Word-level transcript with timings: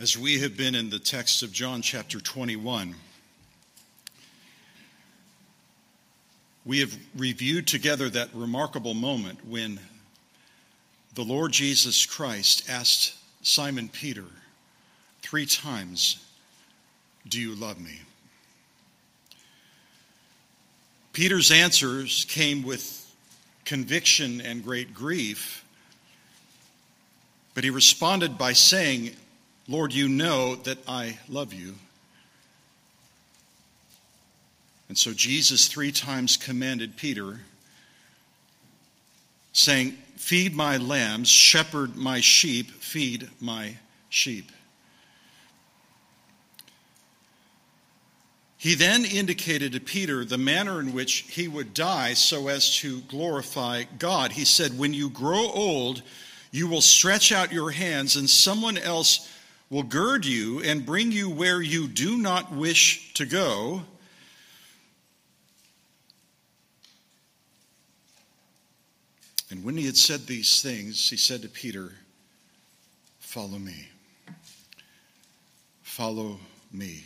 As 0.00 0.16
we 0.16 0.40
have 0.40 0.56
been 0.56 0.74
in 0.74 0.88
the 0.88 0.98
text 0.98 1.42
of 1.42 1.52
John 1.52 1.82
chapter 1.82 2.20
21, 2.20 2.94
we 6.64 6.80
have 6.80 6.96
reviewed 7.14 7.66
together 7.66 8.08
that 8.08 8.30
remarkable 8.32 8.94
moment 8.94 9.46
when 9.46 9.78
the 11.14 11.22
Lord 11.22 11.52
Jesus 11.52 12.06
Christ 12.06 12.70
asked 12.70 13.14
Simon 13.42 13.90
Peter 13.90 14.24
three 15.20 15.44
times, 15.44 16.24
Do 17.28 17.38
you 17.38 17.54
love 17.54 17.78
me? 17.78 18.00
Peter's 21.12 21.50
answers 21.50 22.24
came 22.30 22.62
with 22.62 23.14
conviction 23.66 24.40
and 24.40 24.64
great 24.64 24.94
grief, 24.94 25.62
but 27.52 27.64
he 27.64 27.68
responded 27.68 28.38
by 28.38 28.54
saying, 28.54 29.14
Lord, 29.70 29.94
you 29.94 30.08
know 30.08 30.56
that 30.56 30.78
I 30.88 31.16
love 31.28 31.54
you. 31.54 31.76
And 34.88 34.98
so 34.98 35.12
Jesus 35.12 35.68
three 35.68 35.92
times 35.92 36.36
commanded 36.36 36.96
Peter, 36.96 37.38
saying, 39.52 39.92
Feed 40.16 40.56
my 40.56 40.76
lambs, 40.76 41.28
shepherd 41.28 41.94
my 41.94 42.18
sheep, 42.18 42.68
feed 42.68 43.28
my 43.40 43.76
sheep. 44.08 44.50
He 48.58 48.74
then 48.74 49.04
indicated 49.04 49.72
to 49.74 49.80
Peter 49.80 50.24
the 50.24 50.36
manner 50.36 50.80
in 50.80 50.92
which 50.92 51.26
he 51.30 51.46
would 51.46 51.74
die 51.74 52.14
so 52.14 52.48
as 52.48 52.76
to 52.78 53.02
glorify 53.02 53.84
God. 54.00 54.32
He 54.32 54.44
said, 54.44 54.76
When 54.76 54.92
you 54.92 55.10
grow 55.10 55.48
old, 55.48 56.02
you 56.50 56.66
will 56.66 56.80
stretch 56.80 57.30
out 57.30 57.52
your 57.52 57.70
hands, 57.70 58.16
and 58.16 58.28
someone 58.28 58.76
else 58.76 59.28
will 59.70 59.84
gird 59.84 60.26
you 60.26 60.60
and 60.60 60.84
bring 60.84 61.12
you 61.12 61.30
where 61.30 61.62
you 61.62 61.86
do 61.86 62.18
not 62.18 62.52
wish 62.52 63.14
to 63.14 63.24
go. 63.24 63.82
And 69.50 69.64
when 69.64 69.76
he 69.76 69.86
had 69.86 69.96
said 69.96 70.26
these 70.26 70.60
things, 70.60 71.08
he 71.08 71.16
said 71.16 71.42
to 71.42 71.48
Peter, 71.48 71.92
Follow 73.18 73.58
me. 73.58 73.88
Follow 75.82 76.38
me. 76.72 77.04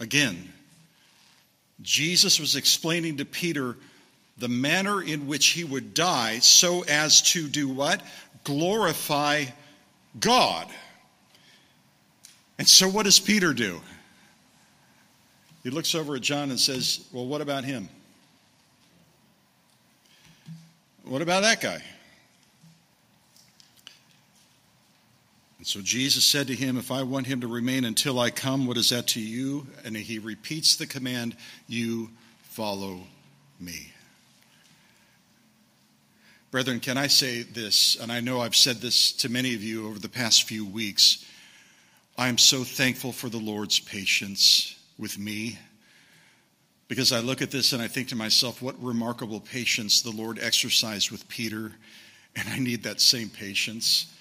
Again, 0.00 0.52
Jesus 1.80 2.40
was 2.40 2.56
explaining 2.56 3.18
to 3.18 3.24
Peter 3.24 3.76
the 4.38 4.48
manner 4.48 5.00
in 5.00 5.28
which 5.28 5.48
he 5.48 5.62
would 5.62 5.94
die 5.94 6.40
so 6.40 6.82
as 6.82 7.22
to 7.32 7.46
do 7.46 7.68
what? 7.68 8.02
Glorify 8.44 9.44
God. 10.18 10.68
And 12.58 12.68
so, 12.68 12.88
what 12.88 13.04
does 13.04 13.18
Peter 13.18 13.52
do? 13.52 13.80
He 15.62 15.70
looks 15.70 15.94
over 15.94 16.16
at 16.16 16.22
John 16.22 16.50
and 16.50 16.58
says, 16.58 17.06
Well, 17.12 17.26
what 17.26 17.40
about 17.40 17.64
him? 17.64 17.88
What 21.04 21.22
about 21.22 21.42
that 21.42 21.60
guy? 21.60 21.82
And 25.58 25.66
so 25.66 25.80
Jesus 25.80 26.24
said 26.24 26.48
to 26.48 26.54
him, 26.54 26.76
If 26.76 26.90
I 26.90 27.04
want 27.04 27.26
him 27.26 27.40
to 27.42 27.46
remain 27.46 27.84
until 27.84 28.18
I 28.18 28.30
come, 28.30 28.66
what 28.66 28.76
is 28.76 28.90
that 28.90 29.06
to 29.08 29.20
you? 29.20 29.66
And 29.84 29.96
he 29.96 30.18
repeats 30.18 30.74
the 30.76 30.86
command, 30.86 31.36
You 31.68 32.10
follow 32.42 33.00
me. 33.60 33.92
Brethren, 36.52 36.80
can 36.80 36.98
I 36.98 37.06
say 37.06 37.44
this? 37.44 37.96
And 37.96 38.12
I 38.12 38.20
know 38.20 38.42
I've 38.42 38.54
said 38.54 38.82
this 38.82 39.10
to 39.12 39.30
many 39.30 39.54
of 39.54 39.62
you 39.62 39.88
over 39.88 39.98
the 39.98 40.06
past 40.06 40.42
few 40.42 40.66
weeks. 40.66 41.24
I 42.18 42.28
am 42.28 42.36
so 42.36 42.62
thankful 42.62 43.10
for 43.10 43.30
the 43.30 43.38
Lord's 43.38 43.80
patience 43.80 44.78
with 44.98 45.18
me 45.18 45.58
because 46.88 47.10
I 47.10 47.20
look 47.20 47.40
at 47.40 47.50
this 47.50 47.72
and 47.72 47.80
I 47.80 47.88
think 47.88 48.08
to 48.08 48.16
myself, 48.16 48.60
what 48.60 48.78
remarkable 48.84 49.40
patience 49.40 50.02
the 50.02 50.10
Lord 50.10 50.38
exercised 50.38 51.10
with 51.10 51.26
Peter, 51.26 51.72
and 52.36 52.46
I 52.50 52.58
need 52.58 52.82
that 52.82 53.00
same 53.00 53.30
patience. 53.30 54.12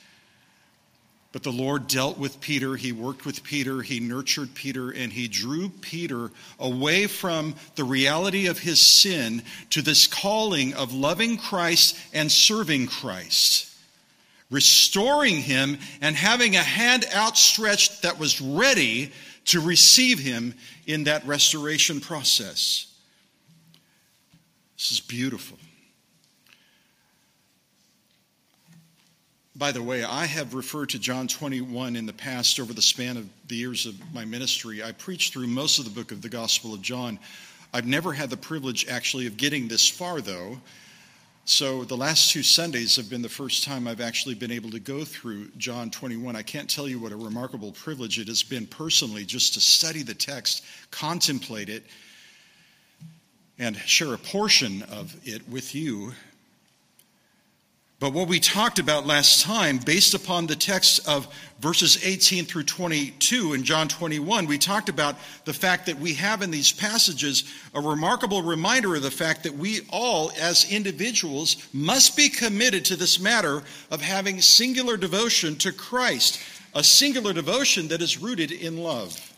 But 1.32 1.44
the 1.44 1.52
Lord 1.52 1.88
dealt 1.88 2.18
with 2.18 2.42
Peter, 2.42 2.76
he 2.76 2.92
worked 2.92 3.26
with 3.26 3.42
Peter, 3.44 3.82
he 3.82 4.02
nurtured 4.02 4.54
Peter, 4.54 4.92
and 4.92 5.14
he 5.14 5.30
drew 5.30 5.70
Peter 5.70 6.30
away 6.60 7.08
from 7.08 7.56
the 7.76 7.86
reality 7.86 8.48
of 8.48 8.60
his 8.60 8.82
sin 8.82 9.42
to 9.70 9.82
this 9.82 10.08
calling 10.08 10.74
of 10.74 10.94
loving 10.94 11.38
Christ 11.38 11.98
and 12.14 12.30
serving 12.30 12.88
Christ, 12.88 13.74
restoring 14.50 15.38
him 15.38 15.78
and 16.02 16.18
having 16.18 16.58
a 16.58 16.64
hand 16.64 17.06
outstretched 17.16 18.02
that 18.02 18.20
was 18.20 18.42
ready 18.42 19.14
to 19.46 19.62
receive 19.62 20.20
him 20.20 20.54
in 20.86 21.06
that 21.06 21.26
restoration 21.26 22.02
process. 22.02 22.94
This 24.76 24.92
is 24.92 25.00
beautiful. 25.00 25.58
By 29.62 29.72
the 29.72 29.84
way, 29.84 30.04
I 30.04 30.26
have 30.26 30.56
referred 30.56 30.90
to 30.90 30.98
John 30.98 31.28
21 31.28 31.96
in 31.96 32.08
the 32.08 32.14
past 32.14 32.60
over 32.60 32.74
the 32.74 32.82
span 32.82 33.16
of 33.16 33.30
the 33.48 33.56
years 33.56 33.86
of 33.86 33.94
my 34.12 34.26
ministry. 34.26 34.82
I 34.82 34.92
preached 34.92 35.34
through 35.34 35.46
most 35.46 35.78
of 35.78 35.86
the 35.86 35.92
book 35.92 36.12
of 36.12 36.24
the 36.24 36.30
Gospel 36.30 36.74
of 36.74 36.82
John. 36.82 37.20
I've 37.72 37.86
never 37.86 38.12
had 38.12 38.32
the 38.32 38.38
privilege 38.38 38.88
actually 38.88 39.28
of 39.28 39.38
getting 39.38 39.68
this 39.68 39.88
far, 39.88 40.20
though. 40.20 40.60
So 41.46 41.84
the 41.84 41.96
last 41.96 42.32
two 42.32 42.42
Sundays 42.42 42.96
have 42.96 43.08
been 43.08 43.22
the 43.22 43.30
first 43.30 43.64
time 43.64 43.88
I've 43.88 44.02
actually 44.02 44.34
been 44.34 44.50
able 44.50 44.72
to 44.72 44.80
go 44.80 45.06
through 45.06 45.50
John 45.60 45.92
21. 45.92 46.36
I 46.36 46.42
can't 46.42 46.68
tell 46.68 46.88
you 46.88 46.98
what 46.98 47.12
a 47.12 47.16
remarkable 47.16 47.72
privilege 47.72 48.18
it 48.18 48.30
has 48.30 48.42
been 48.42 48.66
personally 48.66 49.26
just 49.26 49.54
to 49.54 49.60
study 49.60 50.02
the 50.02 50.16
text, 50.16 50.66
contemplate 50.90 51.70
it, 51.70 51.84
and 53.60 53.78
share 53.78 54.16
a 54.16 54.18
portion 54.18 54.82
of 54.90 55.16
it 55.24 55.48
with 55.48 55.76
you 55.76 56.14
but 58.02 58.14
what 58.14 58.28
we 58.28 58.40
talked 58.40 58.80
about 58.80 59.06
last 59.06 59.44
time, 59.44 59.78
based 59.78 60.16
upon 60.16 60.48
the 60.48 60.56
text 60.56 61.08
of 61.08 61.28
verses 61.60 62.04
18 62.04 62.46
through 62.46 62.64
22 62.64 63.54
in 63.54 63.64
John 63.64 63.88
21, 63.88 64.48
we 64.48 64.58
talked 64.58 64.90
about 64.90 65.18
the 65.46 65.54
fact 65.54 65.86
that 65.86 66.00
we 66.00 66.16
have 66.16 66.42
in 66.42 66.50
these 66.50 66.72
passages 66.72 67.44
a 67.76 67.80
remarkable 67.80 68.42
reminder 68.42 68.96
of 68.96 69.04
the 69.04 69.12
fact 69.12 69.44
that 69.44 69.54
we 69.54 69.82
all, 69.92 70.32
as 70.40 70.72
individuals, 70.72 71.58
must 71.74 72.18
be 72.18 72.28
committed 72.28 72.86
to 72.86 72.96
this 72.96 73.20
matter 73.20 73.62
of 73.92 74.02
having 74.02 74.42
singular 74.42 74.98
devotion 74.98 75.56
to 75.58 75.72
Christ, 75.72 76.42
a 76.74 76.84
singular 76.84 77.34
devotion 77.34 77.88
that 77.90 78.02
is 78.02 78.20
rooted 78.20 78.52
in 78.52 78.80
love. 78.80 79.31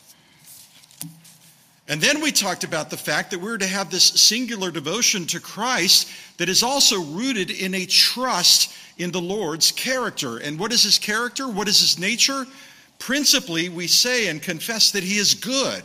And 1.88 2.00
then 2.00 2.22
we 2.22 2.32
talked 2.32 2.64
about 2.64 2.90
the 2.90 2.98
fact 2.98 3.32
that 3.32 3.42
we're 3.42 3.58
to 3.58 3.68
have 3.68 3.92
this 3.92 4.06
singular 4.06 4.72
devotion 4.72 5.26
to 5.28 5.40
Christ 5.40 6.10
that 6.38 6.48
is 6.48 6.64
also 6.64 7.02
rooted 7.02 7.52
in 7.52 7.74
a 7.74 7.86
trust 7.86 8.74
in 8.98 9.12
the 9.12 9.22
Lord's 9.22 9.72
character. 9.72 10.38
And 10.38 10.58
what 10.58 10.72
is 10.72 10.84
his 10.84 10.98
character? 10.98 11.48
What 11.48 11.68
is 11.68 11.82
his 11.82 12.00
nature? 12.00 12.46
Principally, 13.00 13.68
we 13.68 13.88
say 13.88 14.28
and 14.28 14.42
confess 14.42 14.92
that 14.92 15.04
he 15.04 15.18
is 15.18 15.34
good. 15.34 15.84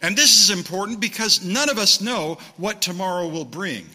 And 0.00 0.16
this 0.16 0.42
is 0.42 0.50
important 0.50 1.00
because 1.00 1.44
none 1.44 1.68
of 1.68 1.78
us 1.78 2.00
know 2.00 2.38
what 2.56 2.80
tomorrow 2.80 3.28
will 3.28 3.44
bring. 3.44 3.86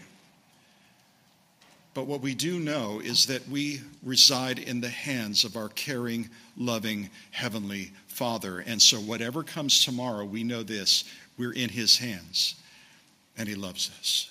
But 1.94 2.06
what 2.06 2.22
we 2.22 2.36
do 2.36 2.60
know 2.60 3.02
is 3.04 3.26
that 3.26 3.48
we 3.50 3.82
reside 4.04 4.60
in 4.60 4.82
the 4.82 4.90
hands 4.90 5.44
of 5.44 5.58
our 5.58 5.70
caring, 5.70 6.30
loving, 6.56 7.10
heavenly 7.32 7.92
Father. 8.22 8.60
And 8.60 8.80
so, 8.80 8.98
whatever 8.98 9.42
comes 9.42 9.84
tomorrow, 9.84 10.24
we 10.24 10.44
know 10.44 10.62
this 10.62 11.06
we're 11.40 11.54
in 11.54 11.70
His 11.70 11.98
hands, 11.98 12.54
and 13.36 13.50
He 13.50 13.56
loves 13.56 13.90
us. 14.00 14.30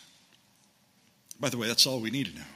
By 1.41 1.49
the 1.49 1.59
way, 1.59 1.67
that's 1.67 1.89
all 1.89 1.99
we 1.99 2.13
need 2.13 2.27
to 2.27 2.37
know. 2.37 2.47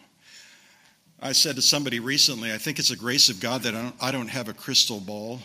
I 1.18 1.32
said 1.32 1.56
to 1.56 1.62
somebody 1.62 1.98
recently, 1.98 2.52
I 2.52 2.58
think 2.58 2.78
it's 2.78 2.92
a 2.92 2.96
grace 2.96 3.30
of 3.30 3.40
God 3.40 3.62
that 3.62 3.74
I 3.74 3.82
don't, 3.82 3.94
I 4.00 4.12
don't 4.12 4.28
have 4.28 4.48
a 4.48 4.54
crystal 4.54 5.00
ball 5.00 5.40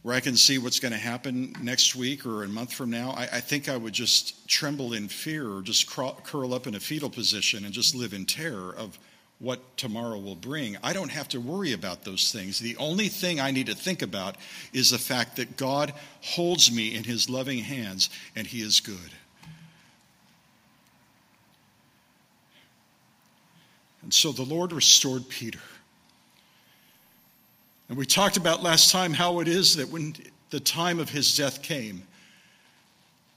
where 0.00 0.14
I 0.14 0.20
can 0.20 0.34
see 0.34 0.56
what's 0.56 0.80
going 0.80 0.92
to 0.92 0.98
happen 0.98 1.54
next 1.60 1.94
week 1.94 2.24
or 2.24 2.44
a 2.44 2.48
month 2.48 2.72
from 2.72 2.88
now. 2.88 3.10
I, 3.10 3.24
I 3.24 3.40
think 3.40 3.68
I 3.68 3.76
would 3.76 3.92
just 3.92 4.48
tremble 4.48 4.94
in 4.94 5.08
fear 5.08 5.46
or 5.46 5.60
just 5.60 5.90
curl 5.90 6.54
up 6.54 6.66
in 6.66 6.74
a 6.74 6.80
fetal 6.80 7.10
position 7.10 7.66
and 7.66 7.74
just 7.74 7.94
live 7.94 8.14
in 8.14 8.24
terror 8.24 8.74
of 8.74 8.98
what 9.40 9.76
tomorrow 9.76 10.18
will 10.18 10.36
bring. 10.36 10.76
I 10.82 10.92
don't 10.92 11.10
have 11.10 11.28
to 11.28 11.40
worry 11.40 11.72
about 11.72 12.04
those 12.04 12.30
things. 12.32 12.58
The 12.58 12.76
only 12.76 13.08
thing 13.08 13.40
I 13.40 13.50
need 13.50 13.66
to 13.66 13.74
think 13.74 14.02
about 14.02 14.36
is 14.72 14.90
the 14.90 14.98
fact 14.98 15.36
that 15.36 15.56
God 15.56 15.92
holds 16.22 16.70
me 16.70 16.94
in 16.94 17.04
his 17.04 17.28
loving 17.28 17.58
hands 17.58 18.10
and 18.36 18.46
he 18.46 18.60
is 18.60 18.80
good. 18.80 18.96
And 24.02 24.12
so 24.12 24.32
the 24.32 24.42
Lord 24.42 24.72
restored 24.72 25.28
Peter. 25.28 25.60
And 27.88 27.98
we 27.98 28.06
talked 28.06 28.36
about 28.36 28.62
last 28.62 28.90
time 28.90 29.12
how 29.12 29.40
it 29.40 29.48
is 29.48 29.76
that 29.76 29.90
when 29.90 30.14
the 30.50 30.60
time 30.60 31.00
of 31.00 31.08
his 31.08 31.36
death 31.36 31.62
came, 31.62 32.06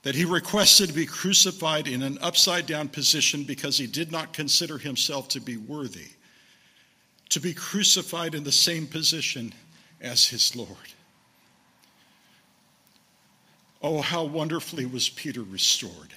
that 0.02 0.14
he 0.14 0.24
requested 0.24 0.88
to 0.88 0.94
be 0.94 1.06
crucified 1.06 1.88
in 1.88 2.02
an 2.02 2.18
upside 2.20 2.66
down 2.66 2.88
position 2.88 3.42
because 3.44 3.76
he 3.76 3.86
did 3.86 4.12
not 4.12 4.32
consider 4.32 4.78
himself 4.78 5.28
to 5.28 5.40
be 5.40 5.56
worthy 5.56 6.08
to 7.30 7.40
be 7.40 7.52
crucified 7.52 8.34
in 8.34 8.44
the 8.44 8.52
same 8.52 8.86
position 8.86 9.52
as 10.00 10.26
his 10.26 10.54
Lord. 10.56 10.70
Oh, 13.82 14.00
how 14.00 14.24
wonderfully 14.24 14.86
was 14.86 15.08
Peter 15.08 15.42
restored, 15.42 16.12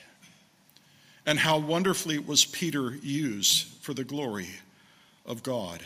and 1.25 1.38
how 1.38 1.60
wonderfully 1.60 2.18
was 2.18 2.45
Peter 2.45 2.95
used 3.04 3.68
for 3.81 3.94
the 3.94 4.04
glory 4.04 4.50
of 5.25 5.44
God. 5.44 5.86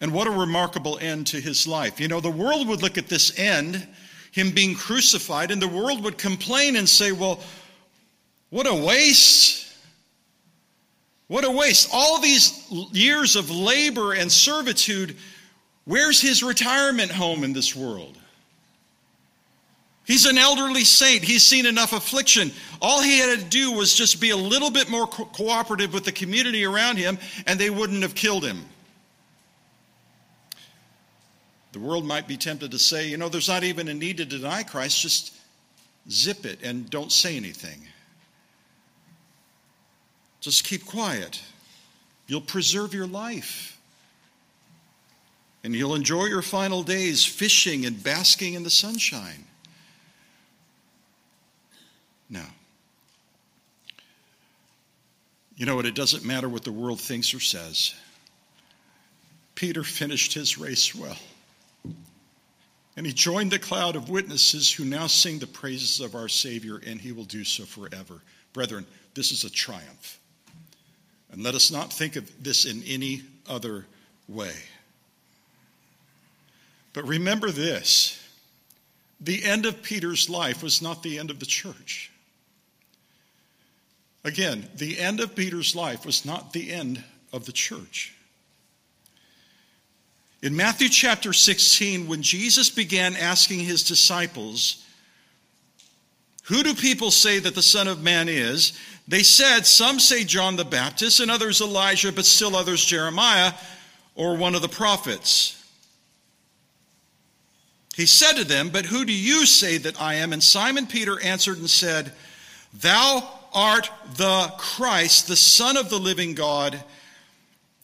And 0.00 0.12
what 0.12 0.26
a 0.26 0.30
remarkable 0.30 0.98
end 1.00 1.26
to 1.28 1.40
his 1.40 1.66
life. 1.66 1.98
You 1.98 2.06
know, 2.06 2.20
the 2.20 2.30
world 2.30 2.68
would 2.68 2.82
look 2.82 2.98
at 2.98 3.08
this 3.08 3.36
end, 3.38 3.88
him 4.32 4.50
being 4.50 4.74
crucified, 4.74 5.50
and 5.50 5.60
the 5.60 5.68
world 5.68 6.04
would 6.04 6.18
complain 6.18 6.76
and 6.76 6.88
say, 6.88 7.12
well, 7.12 7.40
what 8.50 8.66
a 8.66 8.74
waste. 8.74 9.72
What 11.28 11.44
a 11.44 11.50
waste. 11.50 11.90
All 11.92 12.20
these 12.20 12.66
years 12.92 13.36
of 13.36 13.50
labor 13.50 14.12
and 14.12 14.30
servitude, 14.30 15.16
where's 15.84 16.20
his 16.20 16.42
retirement 16.42 17.10
home 17.10 17.42
in 17.42 17.52
this 17.52 17.74
world? 17.74 18.16
He's 20.06 20.24
an 20.24 20.38
elderly 20.38 20.84
saint. 20.84 21.24
He's 21.24 21.44
seen 21.44 21.66
enough 21.66 21.92
affliction. 21.92 22.52
All 22.80 23.02
he 23.02 23.18
had 23.18 23.40
to 23.40 23.44
do 23.44 23.72
was 23.72 23.92
just 23.92 24.20
be 24.20 24.30
a 24.30 24.36
little 24.36 24.70
bit 24.70 24.88
more 24.88 25.08
co- 25.08 25.24
cooperative 25.24 25.92
with 25.92 26.04
the 26.04 26.12
community 26.12 26.64
around 26.64 26.96
him, 26.96 27.18
and 27.46 27.58
they 27.58 27.70
wouldn't 27.70 28.02
have 28.02 28.14
killed 28.14 28.44
him. 28.44 28.64
The 31.76 31.82
world 31.82 32.06
might 32.06 32.26
be 32.26 32.38
tempted 32.38 32.70
to 32.70 32.78
say, 32.78 33.06
you 33.06 33.18
know, 33.18 33.28
there's 33.28 33.50
not 33.50 33.62
even 33.62 33.88
a 33.88 33.92
need 33.92 34.16
to 34.16 34.24
deny 34.24 34.62
Christ, 34.62 34.98
just 34.98 35.34
zip 36.10 36.46
it 36.46 36.62
and 36.62 36.88
don't 36.88 37.12
say 37.12 37.36
anything. 37.36 37.78
Just 40.40 40.64
keep 40.64 40.86
quiet. 40.86 41.38
You'll 42.28 42.40
preserve 42.40 42.94
your 42.94 43.06
life. 43.06 43.78
And 45.64 45.74
you'll 45.74 45.94
enjoy 45.94 46.24
your 46.24 46.40
final 46.40 46.82
days 46.82 47.26
fishing 47.26 47.84
and 47.84 48.02
basking 48.02 48.54
in 48.54 48.62
the 48.62 48.70
sunshine. 48.70 49.44
No. 52.30 52.44
You 55.58 55.66
know 55.66 55.76
what? 55.76 55.84
It 55.84 55.94
doesn't 55.94 56.24
matter 56.24 56.48
what 56.48 56.64
the 56.64 56.72
world 56.72 57.02
thinks 57.02 57.34
or 57.34 57.40
says. 57.40 57.94
Peter 59.54 59.84
finished 59.84 60.32
his 60.32 60.56
race 60.56 60.94
well. 60.94 61.18
And 62.96 63.06
he 63.06 63.12
joined 63.12 63.50
the 63.50 63.58
cloud 63.58 63.94
of 63.94 64.08
witnesses 64.08 64.72
who 64.72 64.84
now 64.84 65.06
sing 65.06 65.38
the 65.38 65.46
praises 65.46 66.00
of 66.00 66.14
our 66.14 66.28
Savior, 66.28 66.80
and 66.84 66.98
he 67.00 67.12
will 67.12 67.24
do 67.24 67.44
so 67.44 67.64
forever. 67.64 68.22
Brethren, 68.54 68.86
this 69.14 69.32
is 69.32 69.44
a 69.44 69.50
triumph. 69.50 70.18
And 71.30 71.42
let 71.42 71.54
us 71.54 71.70
not 71.70 71.92
think 71.92 72.16
of 72.16 72.42
this 72.42 72.64
in 72.64 72.82
any 72.84 73.22
other 73.46 73.84
way. 74.28 74.54
But 76.94 77.06
remember 77.06 77.50
this 77.50 78.22
the 79.20 79.44
end 79.44 79.66
of 79.66 79.82
Peter's 79.82 80.30
life 80.30 80.62
was 80.62 80.80
not 80.80 81.02
the 81.02 81.18
end 81.18 81.30
of 81.30 81.38
the 81.38 81.46
church. 81.46 82.10
Again, 84.24 84.68
the 84.74 84.98
end 84.98 85.20
of 85.20 85.36
Peter's 85.36 85.76
life 85.76 86.04
was 86.04 86.24
not 86.24 86.52
the 86.52 86.72
end 86.72 87.04
of 87.32 87.46
the 87.46 87.52
church. 87.52 88.15
In 90.46 90.54
Matthew 90.54 90.88
chapter 90.88 91.32
16, 91.32 92.06
when 92.06 92.22
Jesus 92.22 92.70
began 92.70 93.16
asking 93.16 93.58
his 93.58 93.82
disciples, 93.82 94.86
Who 96.44 96.62
do 96.62 96.72
people 96.72 97.10
say 97.10 97.40
that 97.40 97.56
the 97.56 97.62
Son 97.62 97.88
of 97.88 98.00
Man 98.00 98.28
is? 98.28 98.78
They 99.08 99.24
said, 99.24 99.66
Some 99.66 99.98
say 99.98 100.22
John 100.22 100.54
the 100.54 100.64
Baptist, 100.64 101.18
and 101.18 101.32
others 101.32 101.60
Elijah, 101.60 102.12
but 102.12 102.26
still 102.26 102.54
others 102.54 102.84
Jeremiah 102.84 103.54
or 104.14 104.36
one 104.36 104.54
of 104.54 104.62
the 104.62 104.68
prophets. 104.68 105.60
He 107.96 108.06
said 108.06 108.34
to 108.34 108.44
them, 108.44 108.68
But 108.68 108.86
who 108.86 109.04
do 109.04 109.12
you 109.12 109.46
say 109.46 109.78
that 109.78 110.00
I 110.00 110.14
am? 110.14 110.32
And 110.32 110.44
Simon 110.44 110.86
Peter 110.86 111.20
answered 111.24 111.58
and 111.58 111.68
said, 111.68 112.12
Thou 112.72 113.28
art 113.52 113.90
the 114.14 114.54
Christ, 114.58 115.26
the 115.26 115.34
Son 115.34 115.76
of 115.76 115.90
the 115.90 115.98
living 115.98 116.34
God. 116.34 116.84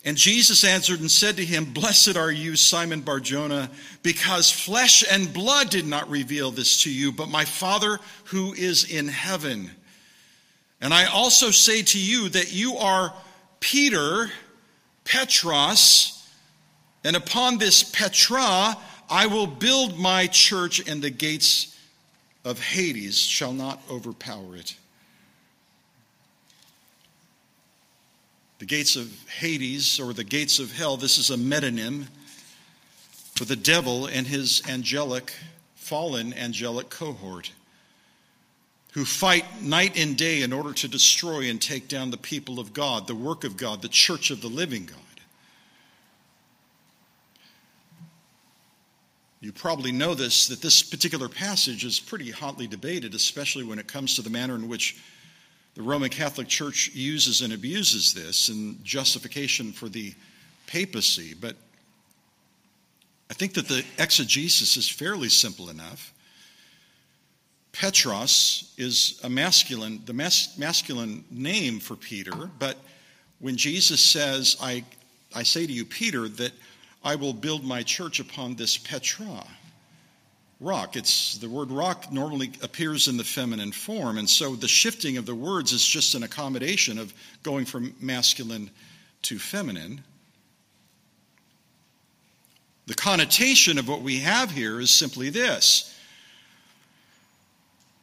And 0.05 0.17
Jesus 0.17 0.65
answered 0.65 1.01
and 1.01 1.11
said 1.11 1.37
to 1.37 1.45
him, 1.45 1.65
Blessed 1.65 2.17
are 2.17 2.31
you, 2.31 2.57
Simon 2.57 3.03
Barjona, 3.03 3.71
because 4.03 4.51
flesh 4.51 5.05
and 5.09 5.33
blood 5.33 5.71
did 5.71 5.87
not 5.87 6.11
reveal 6.11 6.51
this 6.51 6.83
to 6.83 6.91
you, 6.91 7.13
but 7.13 7.29
my 7.29 7.45
Father 7.45 8.01
who 8.25 8.53
is 8.53 8.85
in 8.91 9.07
heaven. 9.07 9.71
And 10.81 10.93
I 10.93 11.05
also 11.05 11.51
say 11.51 11.83
to 11.83 12.01
you 12.01 12.29
that 12.31 12.53
you 12.53 12.77
are 12.79 13.15
Peter, 13.61 14.29
Petros, 15.05 16.29
and 17.05 17.15
upon 17.15 17.59
this 17.59 17.85
Petra 17.85 18.77
I 19.09 19.27
will 19.27 19.47
build 19.47 19.99
my 19.99 20.27
church, 20.27 20.89
and 20.89 21.03
the 21.03 21.11
gates 21.11 21.77
of 22.45 22.61
Hades 22.61 23.19
shall 23.19 23.53
not 23.53 23.81
overpower 23.91 24.57
it. 24.57 24.75
The 28.63 28.67
gates 28.67 28.95
of 28.95 29.11
Hades, 29.29 29.99
or 29.99 30.13
the 30.13 30.23
gates 30.23 30.61
of 30.61 30.71
hell, 30.71 30.97
this 30.97 31.19
is 31.19 31.31
a 31.31 31.37
metonym 31.37 32.07
for 33.35 33.45
the 33.45 33.57
devil 33.57 34.07
and 34.07 34.25
his 34.25 34.63
angelic, 34.69 35.35
fallen 35.75 36.33
angelic 36.35 36.89
cohort 36.89 37.51
who 38.93 39.05
fight 39.05 39.45
night 39.61 39.99
and 39.99 40.17
day 40.17 40.43
in 40.43 40.53
order 40.53 40.73
to 40.75 40.87
destroy 40.87 41.51
and 41.51 41.61
take 41.61 41.89
down 41.89 42.13
the 42.13 42.17
people 42.17 42.61
of 42.61 42.73
God, 42.73 43.09
the 43.09 43.17
work 43.17 43.43
of 43.43 43.57
God, 43.57 43.83
the 43.83 43.89
church 43.89 44.31
of 44.31 44.41
the 44.41 44.47
living 44.47 44.87
God. 44.87 44.99
You 49.41 49.51
probably 49.51 49.91
know 49.91 50.15
this 50.15 50.47
that 50.47 50.63
this 50.63 50.85
particular 50.85 51.29
passage 51.29 51.85
is 51.85 51.99
pretty 51.99 52.31
hotly 52.31 52.69
debated, 52.69 53.13
especially 53.17 53.65
when 53.65 53.81
it 53.81 53.89
comes 53.89 54.15
to 54.15 54.23
the 54.23 54.31
manner 54.31 54.55
in 54.55 54.69
which 54.69 55.03
the 55.75 55.83
Roman 55.83 56.11
Catholic 56.11 56.49
Church 56.49 56.91
uses 56.95 57.41
and 57.41 57.53
abuses 57.53 58.13
this 58.13 58.49
in 58.49 58.79
justification 58.83 59.73
for 59.73 59.89
the 59.89 60.15
papacy. 60.67 61.35
But 61.35 61.57
I 63.31 63.35
think 63.35 63.55
that 63.55 63.69
the 63.69 63.85
exegesis 63.99 64.77
is 64.77 64.89
fairly 64.89 65.31
simple 65.31 65.71
enough. 65.71 66.13
Petros 67.73 68.75
is 68.77 69.19
a 69.25 69.31
masculine, 69.31 70.03
the 70.05 70.13
mas- 70.13 70.59
masculine 70.59 71.25
name 71.31 71.81
for 71.81 71.97
Peter, 71.97 72.51
but 72.59 72.77
when 73.39 73.57
Jesus 73.57 74.01
says, 74.01 74.57
I, 74.61 74.85
I 75.35 75.43
say 75.43 75.67
to 75.67 75.73
you, 75.73 75.87
Peter, 75.87 76.29
that 76.29 76.53
I 77.03 77.17
will 77.17 77.33
build 77.33 77.65
my 77.65 77.83
church 77.83 78.21
upon 78.21 78.55
this 78.55 78.77
Petra, 78.77 79.45
rock. 80.63 80.97
It's 80.97 81.39
the 81.39 81.49
word 81.49 81.71
rock 81.71 82.13
normally 82.13 82.53
appears 82.63 83.09
in 83.09 83.17
the 83.17 83.25
feminine 83.25 83.73
form, 83.73 84.19
and 84.19 84.29
so 84.29 84.55
the 84.55 84.69
shifting 84.69 85.17
of 85.17 85.27
the 85.27 85.35
words 85.35 85.73
is 85.73 85.85
just 85.85 86.15
an 86.15 86.23
accommodation 86.23 86.99
of 86.99 87.13
going 87.43 87.65
from 87.65 87.95
masculine 88.01 88.71
to 89.23 89.39
feminine. 89.39 90.03
The 92.87 92.95
connotation 92.95 93.79
of 93.79 93.89
what 93.89 94.03
we 94.03 94.21
have 94.21 94.51
here 94.51 94.81
is 94.81 94.91
simply 94.91 95.31
this 95.31 95.93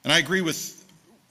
and 0.03 0.13
I 0.13 0.19
agree 0.19 0.41
with 0.41 0.75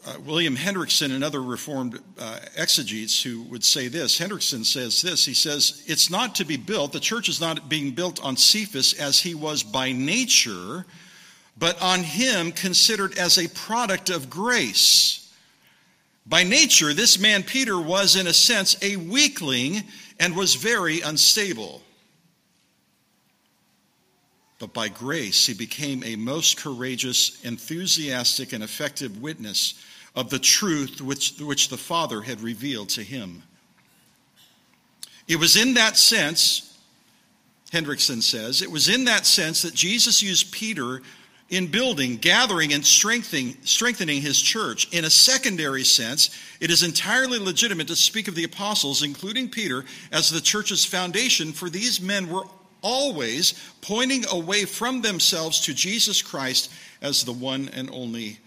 uh, 0.07 0.15
William 0.25 0.57
Hendriksen 0.57 1.11
and 1.13 1.25
other 1.25 1.43
Reformed 1.43 1.99
uh, 2.19 2.39
exegetes 2.57 3.23
who 3.23 3.43
would 3.45 3.65
say 3.65 3.89
this. 3.89 4.19
Hendriksen 4.19 4.65
says 4.65 5.03
this 5.03 5.25
He 5.25 5.35
says, 5.35 5.83
It's 5.87 6.11
not 6.11 6.37
to 6.37 6.45
be 6.45 6.57
built, 6.57 6.93
the 6.93 7.01
church 7.01 7.29
is 7.29 7.41
not 7.41 7.69
being 7.69 7.93
built 7.93 8.23
on 8.23 8.37
Cephas 8.37 8.93
as 8.95 9.21
he 9.21 9.35
was 9.35 9.63
by 9.63 9.93
nature, 9.93 10.85
but 11.59 11.81
on 11.83 12.03
him 12.03 12.53
considered 12.53 13.19
as 13.19 13.39
a 13.39 13.49
product 13.49 14.11
of 14.11 14.31
grace. 14.31 15.33
By 16.27 16.45
nature, 16.45 16.93
this 16.93 17.19
man 17.19 17.43
Peter 17.43 17.81
was, 17.81 18.15
in 18.15 18.27
a 18.27 18.35
sense, 18.35 18.77
a 18.83 18.97
weakling 18.97 19.83
and 20.21 20.37
was 20.37 20.55
very 20.55 21.01
unstable. 21.01 21.83
But 24.59 24.75
by 24.75 24.89
grace, 24.89 25.47
he 25.47 25.55
became 25.55 26.03
a 26.05 26.17
most 26.17 26.59
courageous, 26.59 27.43
enthusiastic, 27.45 28.53
and 28.53 28.63
effective 28.63 29.23
witness 29.23 29.75
of 30.15 30.31
the 30.31 30.39
truth 30.39 31.01
which, 31.01 31.39
which 31.41 31.69
the 31.69 31.77
Father 31.77 32.23
had 32.23 32.41
revealed 32.41 32.89
to 32.91 33.03
him. 33.03 33.43
It 35.29 35.37
was 35.37 35.57
in 35.57 35.75
that 35.75 35.97
sense, 35.97 36.77
Hendriksen 37.71 38.23
says, 38.23 38.63
it 38.63 38.71
was 38.71 38.89
in 38.89 39.05
that 39.05 39.27
sense 39.27 39.63
that 39.63 39.75
Jesus 39.75 40.23
used 40.23 40.53
Peter 40.53 41.03
in 41.49 41.67
building, 41.67 42.17
gathering, 42.17 42.73
and 42.75 42.85
strengthening, 42.85 43.57
strengthening 43.65 44.21
his 44.21 44.41
church. 44.41 44.93
In 44.93 45.05
a 45.05 45.11
secondary 45.11 45.85
sense, 45.85 46.31
it 46.61 46.71
is 46.71 46.83
entirely 46.83 47.39
legitimate 47.39 47.89
to 47.89 47.97
speak 47.97 48.29
of 48.29 48.35
the 48.35 48.45
apostles, 48.45 49.03
including 49.03 49.49
Peter, 49.49 49.85
as 50.13 50.29
the 50.29 50.41
church's 50.41 50.85
foundation, 50.85 51.53
for 51.53 51.71
these 51.71 52.01
men 52.01 52.29
were 52.29 52.45
always 52.83 53.55
pointing 53.81 54.25
away 54.31 54.65
from 54.65 55.01
themselves 55.01 55.61
to 55.61 55.75
Jesus 55.75 56.21
Christ 56.23 56.71
as 57.01 57.25
the 57.25 57.33
one 57.33 57.71
and 57.71 57.91
only 57.91 58.39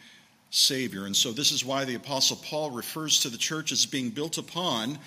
Savior. 0.51 1.05
And 1.05 1.15
so, 1.15 1.31
this 1.31 1.51
is 1.51 1.65
why 1.65 1.85
the 1.85 1.95
Apostle 1.95 2.37
Paul 2.37 2.71
refers 2.71 3.21
to 3.21 3.29
the 3.29 3.37
church 3.37 3.71
as 3.71 3.85
being 3.85 4.09
built 4.09 4.37
upon 4.37 4.99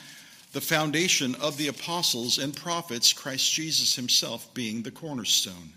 the 0.53 0.61
foundation 0.61 1.35
of 1.37 1.57
the 1.57 1.69
apostles 1.69 2.39
and 2.39 2.57
prophets, 2.57 3.13
Christ 3.13 3.53
Jesus 3.53 3.95
himself 3.95 4.53
being 4.55 4.83
the 4.83 4.91
cornerstone. 4.91 5.73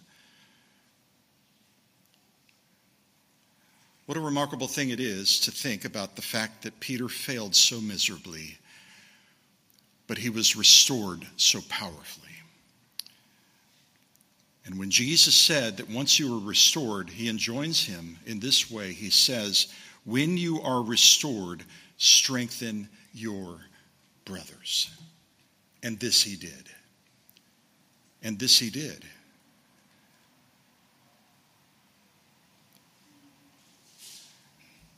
What 4.08 4.18
a 4.18 4.22
remarkable 4.22 4.70
thing 4.70 4.90
it 4.90 5.02
is 5.02 5.38
to 5.42 5.52
think 5.52 5.84
about 5.84 6.16
the 6.16 6.22
fact 6.22 6.64
that 6.64 6.80
Peter 6.80 7.10
failed 7.10 7.54
so 7.54 7.82
miserably, 7.82 8.58
but 10.08 10.18
he 10.18 10.30
was 10.30 10.56
restored 10.56 11.28
so 11.36 11.60
powerfully. 11.68 12.32
And 14.66 14.80
when 14.80 14.90
Jesus 14.90 15.36
said 15.36 15.76
that 15.78 15.90
once 15.90 16.20
you 16.20 16.34
are 16.34 16.40
restored, 16.40 17.10
he 17.10 17.28
enjoins 17.28 17.86
him 17.86 18.18
in 18.26 18.40
this 18.40 18.72
way. 18.72 18.94
He 18.94 19.10
says, 19.10 19.68
When 20.06 20.38
you 20.38 20.62
are 20.62 20.82
restored, 20.82 21.66
strengthen 21.98 22.88
your 23.14 23.60
brothers. 24.24 24.90
And 25.84 26.00
this 26.00 26.24
he 26.24 26.38
did. 26.38 26.70
And 28.24 28.40
this 28.40 28.58
he 28.58 28.70
did. 28.70 29.04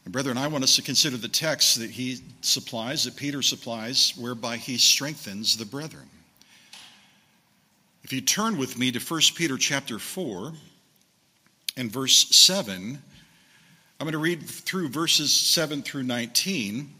And 0.09 0.13
brethren, 0.13 0.39
I 0.39 0.47
want 0.47 0.63
us 0.63 0.75
to 0.77 0.81
consider 0.81 1.17
the 1.17 1.27
text 1.27 1.77
that 1.77 1.91
he 1.91 2.17
supplies, 2.41 3.03
that 3.03 3.15
Peter 3.15 3.43
supplies, 3.43 4.11
whereby 4.17 4.57
he 4.57 4.79
strengthens 4.79 5.55
the 5.55 5.65
brethren. 5.65 6.09
If 8.03 8.11
you 8.11 8.19
turn 8.19 8.57
with 8.57 8.75
me 8.75 8.91
to 8.91 8.99
1 8.99 9.21
Peter 9.35 9.55
chapter 9.55 9.99
4 9.99 10.53
and 11.77 11.91
verse 11.91 12.35
7, 12.35 12.97
I'm 13.99 14.03
going 14.03 14.13
to 14.13 14.17
read 14.17 14.41
through 14.41 14.89
verses 14.89 15.31
7 15.31 15.83
through 15.83 16.01
19. 16.01 16.91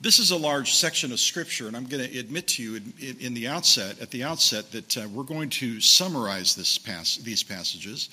This 0.00 0.18
is 0.18 0.32
a 0.32 0.36
large 0.36 0.74
section 0.74 1.12
of 1.12 1.20
Scripture, 1.20 1.68
and 1.68 1.76
I'm 1.76 1.86
going 1.86 2.02
to 2.02 2.18
admit 2.18 2.48
to 2.48 2.64
you 2.64 2.80
in, 3.20 3.34
the 3.34 3.46
outset, 3.46 4.02
at 4.02 4.10
the 4.10 4.24
outset, 4.24 4.72
that 4.72 4.96
uh, 4.96 5.06
we're 5.14 5.22
going 5.22 5.50
to 5.50 5.80
summarize 5.80 6.56
this 6.56 6.78
pas- 6.78 7.18
these 7.18 7.44
passages. 7.44 8.08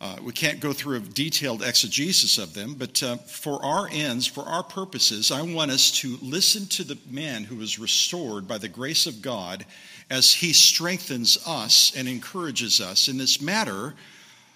Uh, 0.00 0.16
we 0.22 0.32
can't 0.32 0.60
go 0.60 0.72
through 0.72 0.96
a 0.96 1.00
detailed 1.00 1.62
exegesis 1.62 2.38
of 2.38 2.54
them, 2.54 2.74
but 2.74 3.02
uh, 3.02 3.16
for 3.16 3.62
our 3.62 3.86
ends, 3.92 4.26
for 4.26 4.44
our 4.44 4.62
purposes, 4.62 5.30
I 5.30 5.42
want 5.42 5.70
us 5.70 5.90
to 6.00 6.16
listen 6.22 6.66
to 6.68 6.84
the 6.84 6.96
man 7.10 7.44
who 7.44 7.60
is 7.60 7.78
restored 7.78 8.48
by 8.48 8.56
the 8.56 8.68
grace 8.68 9.06
of 9.06 9.20
God 9.20 9.66
as 10.08 10.32
he 10.32 10.54
strengthens 10.54 11.46
us 11.46 11.92
and 11.94 12.08
encourages 12.08 12.80
us 12.80 13.08
in 13.08 13.18
this 13.18 13.42
matter 13.42 13.94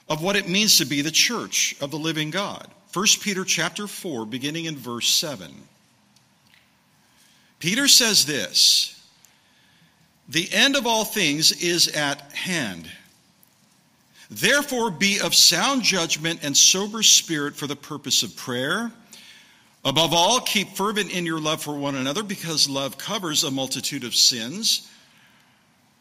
of 0.08 0.22
what 0.22 0.36
it 0.36 0.48
means 0.48 0.78
to 0.78 0.86
be 0.86 1.02
the 1.02 1.10
church 1.10 1.76
of 1.78 1.90
the 1.90 1.98
living 1.98 2.30
God. 2.30 2.66
1 2.94 3.06
Peter 3.20 3.44
chapter 3.44 3.86
4 3.86 4.24
beginning 4.24 4.64
in 4.64 4.76
verse 4.76 5.08
7. 5.08 5.52
Peter 7.58 7.86
says 7.86 8.24
this, 8.24 8.94
"The 10.26 10.50
end 10.52 10.74
of 10.74 10.86
all 10.86 11.04
things 11.04 11.52
is 11.52 11.88
at 11.88 12.32
hand." 12.32 12.90
Therefore, 14.30 14.90
be 14.90 15.20
of 15.20 15.34
sound 15.34 15.82
judgment 15.82 16.40
and 16.42 16.56
sober 16.56 17.02
spirit 17.02 17.54
for 17.54 17.66
the 17.66 17.76
purpose 17.76 18.22
of 18.22 18.36
prayer. 18.36 18.90
Above 19.84 20.14
all, 20.14 20.40
keep 20.40 20.70
fervent 20.70 21.12
in 21.12 21.26
your 21.26 21.40
love 21.40 21.62
for 21.62 21.76
one 21.76 21.94
another, 21.94 22.22
because 22.22 22.68
love 22.68 22.96
covers 22.96 23.44
a 23.44 23.50
multitude 23.50 24.04
of 24.04 24.14
sins. 24.14 24.90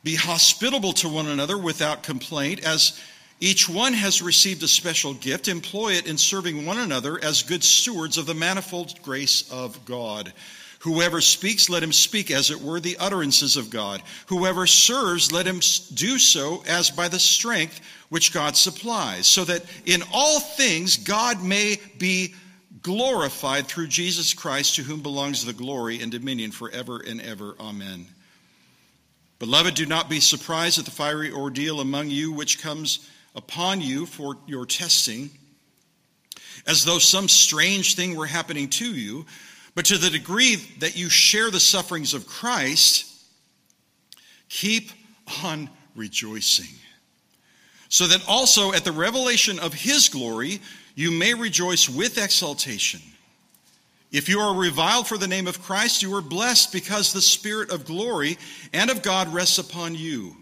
Be 0.03 0.15
hospitable 0.15 0.93
to 0.93 1.09
one 1.09 1.27
another 1.27 1.57
without 1.57 2.03
complaint. 2.03 2.63
As 2.65 2.99
each 3.39 3.67
one 3.67 3.93
has 3.93 4.21
received 4.21 4.63
a 4.63 4.67
special 4.69 5.13
gift, 5.13 5.49
employ 5.49 5.93
it 5.93 6.07
in 6.07 6.17
serving 6.17 6.65
one 6.65 6.77
another 6.77 7.21
as 7.21 7.43
good 7.43 7.63
stewards 7.63 8.17
of 8.17 8.25
the 8.25 8.33
manifold 8.33 9.01
grace 9.01 9.51
of 9.51 9.83
God. 9.83 10.31
Whoever 10.83 11.21
speaks, 11.21 11.69
let 11.69 11.81
him 11.81 11.93
speak 11.93 12.29
as 12.29 12.51
it 12.51 12.59
were 12.59 12.81
the 12.81 12.97
utterances 12.97 13.55
of 13.55 13.69
God. 13.69 14.01
Whoever 14.27 14.67
serves, 14.67 15.31
let 15.31 15.47
him 15.47 15.61
do 15.93 16.19
so 16.19 16.61
as 16.67 16.91
by 16.91 17.07
the 17.07 17.19
strength 17.19 17.79
which 18.09 18.33
God 18.33 18.57
supplies, 18.57 19.25
so 19.25 19.45
that 19.45 19.63
in 19.85 20.03
all 20.11 20.41
things 20.41 20.97
God 20.97 21.41
may 21.41 21.77
be 21.97 22.35
glorified 22.81 23.67
through 23.67 23.87
Jesus 23.87 24.33
Christ, 24.33 24.75
to 24.75 24.83
whom 24.83 25.01
belongs 25.01 25.45
the 25.45 25.53
glory 25.53 26.01
and 26.01 26.11
dominion 26.11 26.51
forever 26.51 26.99
and 26.99 27.21
ever. 27.21 27.55
Amen. 27.61 28.07
Beloved, 29.39 29.75
do 29.75 29.85
not 29.85 30.09
be 30.09 30.19
surprised 30.19 30.79
at 30.79 30.83
the 30.83 30.91
fiery 30.91 31.31
ordeal 31.31 31.79
among 31.79 32.09
you 32.09 32.33
which 32.33 32.61
comes 32.61 33.09
upon 33.37 33.79
you 33.79 34.05
for 34.05 34.35
your 34.47 34.65
testing, 34.65 35.29
as 36.67 36.83
though 36.83 36.99
some 36.99 37.29
strange 37.29 37.95
thing 37.95 38.17
were 38.17 38.25
happening 38.25 38.67
to 38.67 38.93
you. 38.93 39.25
But 39.75 39.85
to 39.85 39.97
the 39.97 40.09
degree 40.09 40.55
that 40.79 40.95
you 40.95 41.09
share 41.09 41.49
the 41.49 41.59
sufferings 41.59 42.13
of 42.13 42.27
Christ, 42.27 43.05
keep 44.49 44.91
on 45.43 45.69
rejoicing. 45.95 46.75
So 47.89 48.07
that 48.07 48.27
also 48.27 48.73
at 48.73 48.83
the 48.83 48.91
revelation 48.91 49.59
of 49.59 49.73
his 49.73 50.09
glory, 50.09 50.59
you 50.95 51.11
may 51.11 51.33
rejoice 51.33 51.89
with 51.89 52.17
exultation. 52.17 53.01
If 54.11 54.29
you 54.29 54.39
are 54.39 54.55
reviled 54.55 55.07
for 55.07 55.17
the 55.17 55.27
name 55.27 55.47
of 55.47 55.61
Christ, 55.61 56.03
you 56.03 56.15
are 56.15 56.21
blessed 56.21 56.71
because 56.71 57.11
the 57.11 57.21
Spirit 57.21 57.71
of 57.71 57.85
glory 57.85 58.37
and 58.71 58.91
of 58.91 59.01
God 59.01 59.33
rests 59.33 59.57
upon 59.57 59.95
you. 59.95 60.35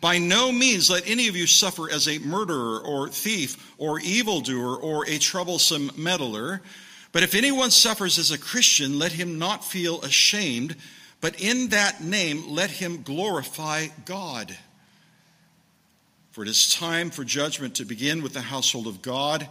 By 0.00 0.18
no 0.18 0.50
means 0.50 0.88
let 0.88 1.08
any 1.08 1.28
of 1.28 1.36
you 1.36 1.46
suffer 1.46 1.90
as 1.90 2.08
a 2.08 2.20
murderer 2.20 2.80
or 2.80 3.08
thief 3.08 3.74
or 3.78 4.00
evildoer 4.00 4.76
or 4.76 5.06
a 5.08 5.18
troublesome 5.18 5.90
meddler. 5.96 6.62
But 7.12 7.22
if 7.22 7.34
anyone 7.34 7.70
suffers 7.70 8.18
as 8.18 8.30
a 8.30 8.38
Christian, 8.38 8.98
let 8.98 9.12
him 9.12 9.38
not 9.38 9.64
feel 9.64 10.00
ashamed, 10.02 10.76
but 11.20 11.40
in 11.40 11.68
that 11.68 12.02
name 12.02 12.48
let 12.48 12.70
him 12.70 13.02
glorify 13.02 13.88
God. 14.04 14.56
For 16.30 16.42
it 16.42 16.48
is 16.48 16.72
time 16.72 17.10
for 17.10 17.24
judgment 17.24 17.74
to 17.76 17.84
begin 17.84 18.22
with 18.22 18.32
the 18.32 18.40
household 18.40 18.86
of 18.86 19.02
God. 19.02 19.48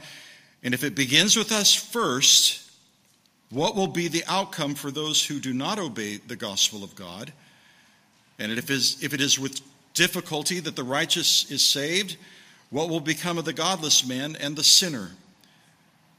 And 0.64 0.74
if 0.74 0.84
it 0.84 0.96
begins 0.96 1.36
with 1.36 1.52
us 1.52 1.74
first, 1.74 2.72
what 3.50 3.76
will 3.76 3.88
be 3.88 4.08
the 4.08 4.24
outcome 4.28 4.76
for 4.76 4.90
those 4.90 5.26
who 5.26 5.40
do 5.40 5.54
not 5.54 5.80
obey 5.80 6.18
the 6.18 6.38
gospel 6.38 6.84
of 6.84 6.96
God? 6.96 7.34
And 8.40 8.54
if 8.54 8.70
it 8.70 9.22
is, 9.22 9.38
with 9.38 9.60
difficulty 9.94 10.62
that 10.62 10.78
the 10.78 10.84
righteous 10.84 11.52
is 11.52 11.62
saved, 11.62 12.16
what 12.70 12.88
will 12.88 13.02
become 13.02 13.38
of 13.38 13.44
the 13.44 13.52
godless 13.52 14.08
man 14.08 14.38
and 14.40 14.56
the 14.56 14.64
sinner? 14.64 15.12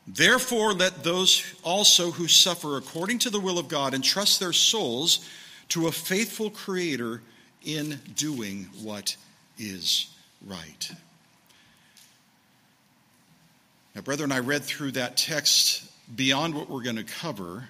Therefore, 0.07 0.73
let 0.73 1.05
those 1.05 1.45
also 1.63 2.11
who 2.11 2.27
suffer 2.27 2.77
according 2.77 3.21
to 3.21 3.31
the 3.31 3.41
will 3.41 3.59
of 3.59 3.69
God 3.69 3.95
entrust 3.95 4.41
their 4.41 4.53
souls 4.53 5.29
to 5.69 5.87
a 5.87 5.93
faithful 5.93 6.51
Creator 6.51 7.23
in 7.65 8.01
doing 8.17 8.69
what 8.83 9.17
is 9.59 10.09
right. 10.47 10.91
Now, 13.95 14.01
brethren, 14.01 14.33
I 14.33 14.39
read 14.39 14.65
through 14.65 14.93
that 14.93 15.17
text 15.17 15.85
beyond 16.15 16.55
what 16.55 16.71
we're 16.71 16.83
going 16.83 16.97
to 16.97 17.05
cover 17.05 17.69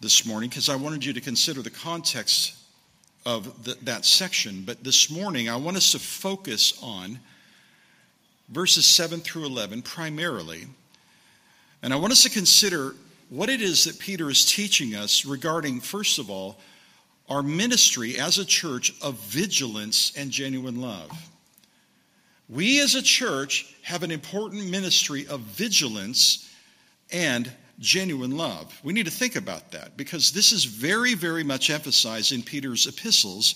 this 0.00 0.24
morning 0.24 0.48
because 0.48 0.68
I 0.68 0.76
wanted 0.76 1.04
you 1.04 1.12
to 1.12 1.20
consider 1.20 1.62
the 1.62 1.70
context 1.70 2.54
of 3.26 3.64
the, 3.64 3.76
that 3.82 4.04
section. 4.04 4.62
But 4.64 4.82
this 4.82 5.10
morning, 5.10 5.48
I 5.48 5.56
want 5.56 5.76
us 5.76 5.92
to 5.92 5.98
focus 5.98 6.78
on 6.82 7.20
verses 8.48 8.86
7 8.86 9.20
through 9.20 9.44
11 9.44 9.82
primarily. 9.82 10.66
And 11.82 11.92
I 11.92 11.96
want 11.96 12.12
us 12.12 12.22
to 12.24 12.30
consider 12.30 12.94
what 13.28 13.48
it 13.48 13.62
is 13.62 13.84
that 13.84 13.98
Peter 13.98 14.28
is 14.28 14.44
teaching 14.44 14.94
us 14.94 15.24
regarding, 15.24 15.80
first 15.80 16.18
of 16.18 16.30
all, 16.30 16.58
our 17.28 17.42
ministry 17.42 18.18
as 18.18 18.38
a 18.38 18.44
church 18.44 18.92
of 19.00 19.14
vigilance 19.20 20.12
and 20.16 20.30
genuine 20.30 20.80
love. 20.80 21.10
We 22.48 22.80
as 22.80 22.96
a 22.96 23.02
church 23.02 23.74
have 23.82 24.02
an 24.02 24.10
important 24.10 24.68
ministry 24.68 25.26
of 25.28 25.40
vigilance 25.40 26.50
and 27.12 27.50
genuine 27.78 28.36
love. 28.36 28.78
We 28.82 28.92
need 28.92 29.06
to 29.06 29.12
think 29.12 29.36
about 29.36 29.70
that 29.70 29.96
because 29.96 30.32
this 30.32 30.52
is 30.52 30.64
very, 30.64 31.14
very 31.14 31.44
much 31.44 31.70
emphasized 31.70 32.32
in 32.32 32.42
Peter's 32.42 32.88
epistles, 32.88 33.54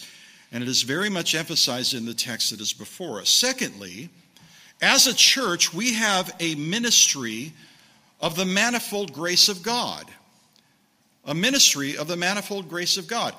and 0.52 0.62
it 0.62 0.68
is 0.68 0.82
very 0.82 1.10
much 1.10 1.34
emphasized 1.34 1.94
in 1.94 2.06
the 2.06 2.14
text 2.14 2.50
that 2.50 2.60
is 2.60 2.72
before 2.72 3.20
us. 3.20 3.28
Secondly, 3.28 4.08
as 4.80 5.08
a 5.08 5.14
church, 5.14 5.74
we 5.74 5.94
have 5.94 6.34
a 6.38 6.54
ministry 6.54 7.52
of 8.20 8.36
the 8.36 8.44
manifold 8.44 9.12
grace 9.12 9.48
of 9.48 9.62
God. 9.62 10.04
A 11.26 11.34
ministry 11.34 11.96
of 11.96 12.08
the 12.08 12.16
manifold 12.16 12.68
grace 12.68 12.96
of 12.96 13.06
God. 13.06 13.34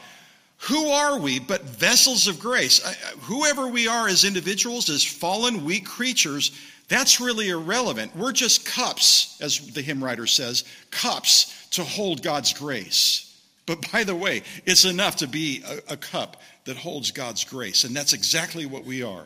Who 0.58 0.88
are 0.88 1.20
we 1.20 1.40
but 1.40 1.64
vessels 1.64 2.28
of 2.28 2.40
grace? 2.40 2.80
Whoever 3.22 3.68
we 3.68 3.88
are 3.88 4.08
as 4.08 4.24
individuals, 4.24 4.90
as 4.90 5.04
fallen, 5.04 5.66
weak 5.66 5.86
creatures, 5.86 6.52
that's 6.88 7.20
really 7.20 7.50
irrelevant. 7.50 8.16
We're 8.16 8.32
just 8.32 8.66
cups, 8.66 9.38
as 9.42 9.60
the 9.74 9.82
hymn 9.82 10.04
writer 10.04 10.28
says, 10.28 10.64
cups 10.92 11.68
to 11.72 11.84
hold 11.84 12.22
God's 12.22 12.54
grace. 12.54 13.22
But 13.66 13.92
by 13.92 14.04
the 14.04 14.16
way, 14.16 14.44
it's 14.66 14.86
enough 14.86 15.18
to 15.18 15.28
be 15.28 15.64
a, 15.68 15.94
a, 15.94 15.98
cup 15.98 16.42
that 16.66 16.78
holds 16.78 17.10
God's 17.12 17.44
grace. 17.44 17.84
And 17.84 17.96
that's 17.96 18.14
exactly 18.14 18.66
what 18.66 18.86
we 18.86 19.02
are 19.02 19.26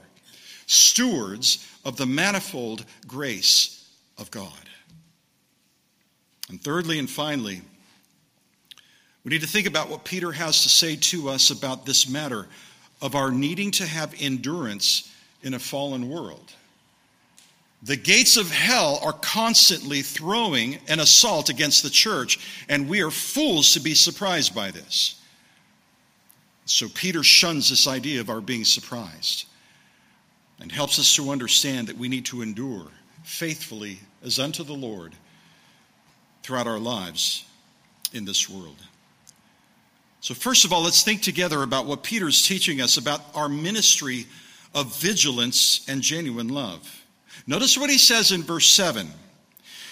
stewards 0.66 1.68
of 1.84 1.98
the 1.98 2.06
manifold 2.06 2.86
grace 3.08 3.90
of 4.20 4.30
God. 4.30 4.70
And 6.50 6.62
thirdly 6.62 7.00
and 7.00 7.10
finally, 7.10 7.62
We 9.24 9.32
need 9.32 9.42
to 9.42 9.48
think 9.48 9.68
about 9.68 9.90
what 9.90 10.06
Peter 10.06 10.32
has 10.32 10.64
to 10.64 10.70
say 10.70 10.96
to 10.96 11.30
us 11.30 11.50
about 11.52 11.86
this 11.86 12.08
matter 12.10 12.48
of 13.02 13.16
our 13.16 13.32
needing 13.32 13.72
to 13.72 13.86
have 13.86 14.16
endurance 14.20 15.14
in 15.44 15.54
a 15.54 15.60
fallen 15.60 16.10
world. 16.10 16.54
The 17.84 17.96
gates 17.96 18.38
of 18.38 18.52
hell 18.52 19.00
are 19.04 19.14
constantly 19.14 20.02
throwing 20.02 20.80
an 20.88 21.00
assault 21.00 21.50
against 21.50 21.84
the 21.84 21.90
church, 21.90 22.40
and 22.68 22.90
we 22.90 23.02
are 23.02 23.12
fools 23.12 23.74
to 23.74 23.80
be 23.80 23.94
surprised 23.94 24.54
by 24.54 24.72
this. 24.72 25.22
So 26.66 26.88
Peter 26.90 27.24
shuns 27.24 27.70
this 27.70 27.88
idea 27.88 28.20
of 28.22 28.30
our 28.30 28.42
being 28.42 28.66
surprised 28.66 29.46
and 30.60 30.72
helps 30.72 31.00
us 31.00 31.16
to 31.16 31.32
understand 31.32 31.88
that 31.88 31.98
we 31.98 32.10
need 32.10 32.26
to 32.26 32.42
endure 32.42 32.88
faithfully 33.24 34.00
as 34.24 34.40
unto 34.40 34.64
the 34.64 34.74
Lord 34.74 35.14
throughout 36.44 36.68
our 36.68 36.80
lives 36.80 37.46
in 38.14 38.26
this 38.26 38.50
world. 38.50 38.78
So, 40.22 40.34
first 40.34 40.66
of 40.66 40.74
all, 40.74 40.84
let's 40.84 41.04
think 41.04 41.22
together 41.22 41.64
about 41.64 41.86
what 41.86 42.04
Peter's 42.04 42.46
teaching 42.46 42.82
us 42.82 42.98
about 42.98 43.22
our 43.34 43.48
ministry 43.48 44.26
of 44.76 44.96
vigilance 44.98 45.86
and 45.88 46.02
genuine 46.02 46.50
love. 46.50 47.04
Notice 47.48 47.78
what 47.78 47.90
he 47.90 47.98
says 47.98 48.32
in 48.32 48.44
verse 48.44 48.68
7. 48.68 49.08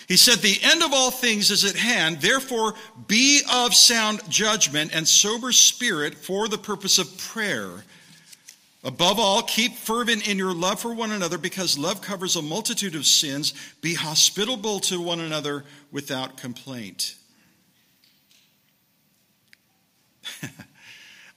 He 0.08 0.18
said, 0.18 0.40
The 0.40 0.60
end 0.62 0.84
of 0.84 0.94
all 0.94 1.12
things 1.12 1.52
is 1.52 1.66
at 1.66 1.76
hand, 1.76 2.22
therefore 2.22 2.76
be 3.08 3.42
of 3.52 3.74
sound 3.74 4.22
judgment 4.30 4.92
and 4.94 5.08
sober 5.08 5.52
spirit 5.52 6.16
for 6.16 6.48
the 6.48 6.58
purpose 6.58 6.98
of 6.98 7.18
prayer. 7.18 7.84
Above 8.84 9.20
all, 9.20 9.42
keep 9.42 9.74
fervent 9.74 10.28
in 10.28 10.38
your 10.38 10.54
love 10.54 10.80
for 10.80 10.94
one 10.94 11.12
another 11.12 11.38
because 11.38 11.78
love 11.78 12.02
covers 12.02 12.36
a 12.36 12.42
multitude 12.42 12.96
of 12.96 13.06
sins. 13.06 13.54
Be 13.82 13.96
hospitable 13.96 14.80
to 14.82 15.02
one 15.02 15.20
another 15.20 15.66
without 15.92 16.38
complaint. 16.38 17.16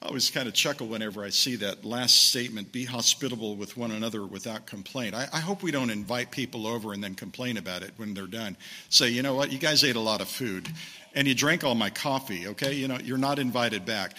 I 0.02 0.06
always 0.06 0.30
kind 0.30 0.48
of 0.48 0.54
chuckle 0.54 0.86
whenever 0.86 1.22
I 1.22 1.28
see 1.28 1.56
that 1.56 1.84
last 1.84 2.30
statement 2.30 2.72
be 2.72 2.84
hospitable 2.84 3.56
with 3.56 3.76
one 3.76 3.90
another 3.90 4.24
without 4.24 4.64
complaint. 4.64 5.14
I, 5.14 5.28
I, 5.30 5.40
hope 5.40 5.62
we 5.62 5.70
don't 5.70 5.90
invite 5.90 6.30
people 6.30 6.66
over 6.66 6.94
and 6.94 7.04
then 7.04 7.14
complain 7.14 7.58
about 7.58 7.82
it 7.82 7.92
when 7.98 8.14
they're 8.14 8.26
done. 8.26 8.56
Say, 8.88 9.10
you 9.10 9.22
know 9.22 9.34
what, 9.34 9.52
you 9.52 9.58
guys 9.58 9.84
ate 9.84 9.96
a 9.96 10.00
lot 10.00 10.22
of 10.22 10.28
food 10.28 10.70
and 11.14 11.28
you 11.28 11.34
drank 11.34 11.64
all 11.64 11.74
my 11.74 11.90
coffee, 11.90 12.48
okay? 12.48 12.72
You 12.72 12.88
know, 12.88 12.98
you're 13.02 13.18
not 13.18 13.38
invited 13.38 13.84
back. 13.84 14.16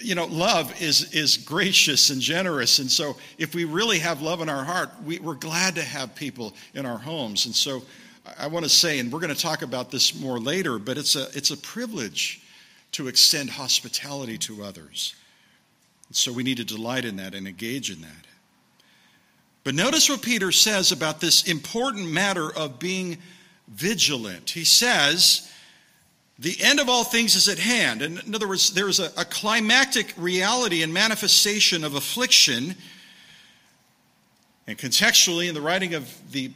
You 0.00 0.14
know, 0.14 0.24
love 0.26 0.80
is, 0.80 1.12
is 1.12 1.36
gracious 1.36 2.10
and 2.10 2.20
generous. 2.20 2.78
And 2.78 2.90
so 2.90 3.16
if 3.36 3.54
we 3.54 3.64
really 3.64 3.98
have 3.98 4.22
love 4.22 4.40
in 4.40 4.48
our 4.48 4.64
heart, 4.64 4.90
we, 5.04 5.18
we're 5.18 5.34
glad 5.34 5.74
to 5.74 5.82
have 5.82 6.14
people 6.14 6.54
in 6.74 6.86
our 6.86 6.98
homes. 6.98 7.46
And 7.46 7.54
so 7.54 7.82
I 8.38 8.46
want 8.46 8.64
to 8.64 8.70
say, 8.70 8.98
and 8.98 9.12
we're 9.12 9.20
going 9.20 9.34
to 9.34 9.40
talk 9.40 9.62
about 9.62 9.90
this 9.90 10.18
more 10.18 10.38
later, 10.38 10.78
but 10.78 10.96
it's 10.96 11.16
a, 11.16 11.28
it's 11.34 11.50
a 11.50 11.56
privilege 11.56 12.40
to 12.92 13.08
extend 13.08 13.50
hospitality 13.50 14.38
to 14.38 14.62
others. 14.62 15.14
So 16.12 16.32
we 16.32 16.42
need 16.42 16.56
to 16.58 16.64
delight 16.64 17.04
in 17.04 17.16
that 17.16 17.34
and 17.34 17.46
engage 17.46 17.90
in 17.90 18.00
that. 18.00 18.26
But 19.64 19.74
notice 19.74 20.08
what 20.08 20.22
Peter 20.22 20.52
says 20.52 20.92
about 20.92 21.20
this 21.20 21.48
important 21.48 22.08
matter 22.08 22.54
of 22.54 22.78
being 22.78 23.18
vigilant. 23.68 24.50
He 24.50 24.64
says, 24.64 25.50
the 26.38 26.56
end 26.60 26.80
of 26.80 26.88
all 26.88 27.04
things 27.04 27.36
is 27.36 27.48
at 27.48 27.58
hand. 27.58 28.02
And 28.02 28.18
in 28.20 28.34
other 28.34 28.48
words, 28.48 28.72
there 28.74 28.88
is 28.88 28.98
a, 28.98 29.10
a 29.16 29.24
climactic 29.24 30.12
reality 30.16 30.82
and 30.82 30.92
manifestation 30.92 31.84
of 31.84 31.94
affliction. 31.94 32.74
And 34.66 34.76
contextually, 34.76 35.48
in 35.48 35.54
the 35.54 35.60
writing 35.60 35.94
of 35.94 36.12
the 36.32 36.50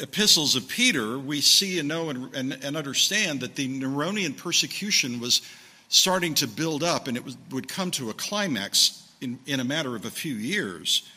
epistles 0.00 0.56
of 0.56 0.68
Peter, 0.68 1.18
we 1.18 1.40
see 1.40 1.78
and 1.78 1.88
know 1.88 2.10
and, 2.10 2.34
and, 2.34 2.52
and 2.64 2.76
understand 2.76 3.40
that 3.40 3.54
the 3.54 3.68
Neronian 3.80 4.36
persecution 4.36 5.20
was 5.20 5.42
starting 5.88 6.34
to 6.34 6.48
build 6.48 6.82
up 6.82 7.06
and 7.06 7.16
it 7.16 7.24
was, 7.24 7.36
would 7.50 7.68
come 7.68 7.90
to 7.92 8.10
a 8.10 8.14
climax 8.14 9.08
in, 9.20 9.38
in 9.46 9.60
a 9.60 9.64
matter 9.64 9.94
of 9.94 10.04
a 10.04 10.10
few 10.10 10.34
years. 10.34 11.08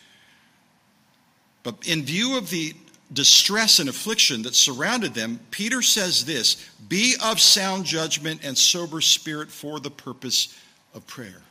But 1.64 1.88
in 1.88 2.04
view 2.04 2.38
of 2.38 2.50
the 2.50 2.74
distress 3.12 3.80
and 3.80 3.90
affliction 3.90 4.44
that 4.44 4.56
surrounded 4.56 5.14
them, 5.14 5.40
Peter 5.52 5.82
says 5.82 6.26
this 6.26 6.70
Be 6.88 7.16
of 7.24 7.40
sound 7.40 7.86
judgment 7.86 8.42
and 8.44 8.58
sober 8.58 9.02
spirit 9.02 9.50
for 9.50 9.80
the 9.80 9.92
purpose 9.92 10.58
of 10.94 11.06
prayer. 11.08 11.42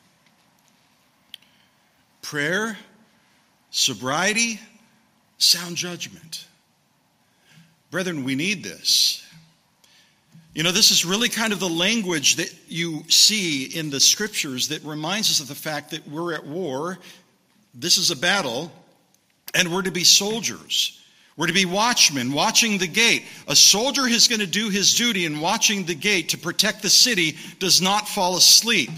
Prayer, 2.23 2.77
sobriety, 3.71 4.61
sound 5.38 5.77
judgment. 5.77 6.47
Brethren, 7.90 8.25
we 8.25 8.35
need 8.35 8.62
this. 8.62 9.25
You 10.55 10.62
know, 10.62 10.73
this 10.73 10.90
is 10.90 11.05
really 11.05 11.29
kind 11.29 11.53
of 11.53 11.61
the 11.61 11.68
language 11.68 12.37
that 12.37 12.53
you 12.66 13.05
see 13.09 13.64
in 13.64 13.90
the 13.90 14.01
scriptures 14.01 14.68
that 14.68 14.83
reminds 14.83 15.31
us 15.31 15.40
of 15.40 15.49
the 15.49 15.55
fact 15.55 15.90
that 15.92 16.07
we're 16.09 16.35
at 16.35 16.44
war. 16.44 16.99
This 17.75 17.97
is 17.97 18.11
a 18.11 18.16
battle, 18.16 18.73
and 19.55 19.73
we're 19.73 19.83
to 19.83 19.92
be 19.92 20.05
soldiers. 20.05 21.01
We're 21.38 21.46
to 21.46 21.53
be 21.53 21.66
watchmen, 21.66 22.33
watching 22.33 22.79
the 22.79 22.88
gate. 22.88 23.22
A 23.46 23.55
soldier 23.55 24.09
is 24.09 24.27
going 24.27 24.40
to 24.40 24.46
do 24.46 24.70
his 24.70 24.94
duty 24.94 25.24
in 25.24 25.38
watching 25.38 25.85
the 25.85 25.94
gate 25.94 26.31
to 26.31 26.38
protect 26.38 26.83
the 26.83 26.90
city, 26.90 27.37
does 27.61 27.81
not 27.81 28.09
fall 28.09 28.37
asleep. 28.37 28.90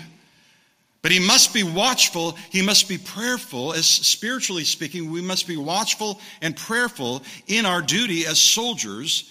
But 1.03 1.13
he 1.13 1.19
must 1.19 1.53
be 1.53 1.63
watchful, 1.63 2.39
he 2.49 2.63
must 2.63 2.89
be 2.89 2.97
prayerful, 2.97 3.75
as 3.75 3.85
spiritually 3.85 4.65
speaking, 4.65 5.11
we 5.11 5.21
must 5.21 5.47
be 5.47 5.59
watchful 5.59 6.19
and 6.41 6.57
prayerful 6.57 7.23
in 7.47 7.67
our 7.67 7.83
duty 7.83 8.25
as 8.25 8.41
soldiers, 8.41 9.31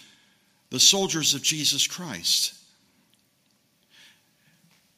the 0.69 0.79
soldiers 0.79 1.33
of 1.33 1.41
Jesus 1.41 1.87
Christ. 1.87 2.53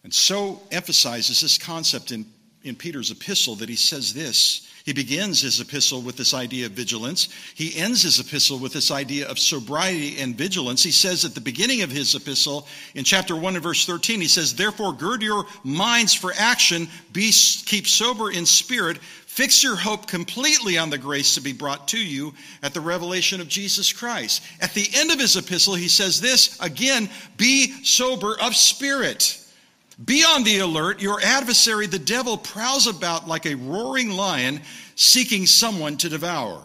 And 0.04 0.13
so 0.13 0.62
emphasizes 0.69 1.39
this 1.39 1.58
concept 1.58 2.12
in, 2.12 2.26
in 2.63 2.76
Peter's 2.76 3.10
epistle 3.10 3.56
that 3.56 3.69
he 3.69 3.78
says 3.78 4.13
this 4.13 4.67
he 4.84 4.94
begins 4.94 5.41
his 5.41 5.60
epistle 5.60 6.02
with 6.02 6.17
this 6.17 6.34
idea 6.34 6.65
of 6.65 6.72
vigilance. 6.72 7.30
He 7.54 7.78
ends 7.78 8.02
his 8.02 8.20
epistle 8.20 8.58
with 8.58 8.74
this 8.74 8.89
idea 8.89 9.28
of 9.28 9.38
sobriety 9.38 10.20
and 10.20 10.36
vigilance. 10.36 10.84
He 10.84 10.91
says 10.91 11.24
at 11.24 11.36
the 11.36 11.41
beginning 11.41 11.82
of 11.82 11.91
his 11.91 12.15
epistle, 12.15 12.67
in 12.96 13.04
chapter 13.04 13.36
1 13.36 13.56
and 13.56 13.63
verse 13.63 13.86
13, 13.86 14.22
he 14.22 14.28
says, 14.28 14.56
Therefore, 14.56 14.94
gird 14.94 15.22
your 15.22 15.46
minds 15.63 16.13
for 16.13 16.34
action, 16.36 16.88
be, 17.13 17.32
keep 17.65 17.88
sober 17.88 18.32
in 18.32 18.46
spirit, 18.46 18.98
fix 18.98 19.63
your 19.63 19.76
hope 19.76 20.08
completely 20.08 20.78
on 20.78 20.89
the 20.89 20.98
grace 20.98 21.36
to 21.36 21.41
be 21.41 21.54
brought 21.54 21.88
to 21.89 22.00
you 22.00 22.34
at 22.63 22.74
the 22.74 22.82
revelation 22.82 23.39
of 23.39 23.48
Jesus 23.48 23.94
Christ. 23.94 24.41
At 24.62 24.74
the 24.74 24.89
end 24.96 25.12
of 25.12 25.20
his 25.20 25.38
epistle, 25.38 25.76
he 25.76 25.88
says 25.88 26.20
this 26.20 26.60
again, 26.60 27.08
be 27.38 27.84
sober 27.84 28.36
of 28.41 28.56
spirit. 28.56 29.40
Be 30.06 30.24
on 30.24 30.44
the 30.44 30.60
alert. 30.60 31.02
Your 31.02 31.20
adversary, 31.22 31.86
the 31.86 32.00
devil, 32.00 32.38
prowls 32.38 32.88
about 32.88 33.28
like 33.28 33.46
a 33.46 33.56
roaring 33.56 34.10
lion 34.10 34.62
seeking 34.96 35.46
someone 35.46 35.98
to 35.98 36.10
devour. 36.10 36.64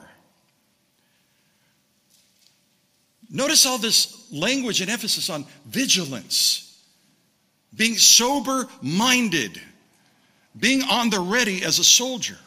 Notice 3.28 3.66
all 3.66 3.78
this 3.78 4.30
language 4.32 4.80
and 4.80 4.90
emphasis 4.90 5.28
on 5.28 5.44
vigilance, 5.66 6.80
being 7.74 7.96
sober 7.96 8.68
minded, 8.80 9.60
being 10.58 10.82
on 10.84 11.10
the 11.10 11.20
ready 11.20 11.64
as 11.64 11.78
a 11.78 11.84
soldier. 11.84 12.38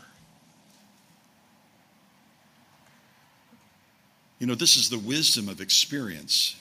You 4.39 4.47
know, 4.47 4.55
this 4.55 4.77
is 4.77 4.89
the 4.89 4.97
wisdom 4.97 5.49
of 5.49 5.59
experience. 5.59 6.55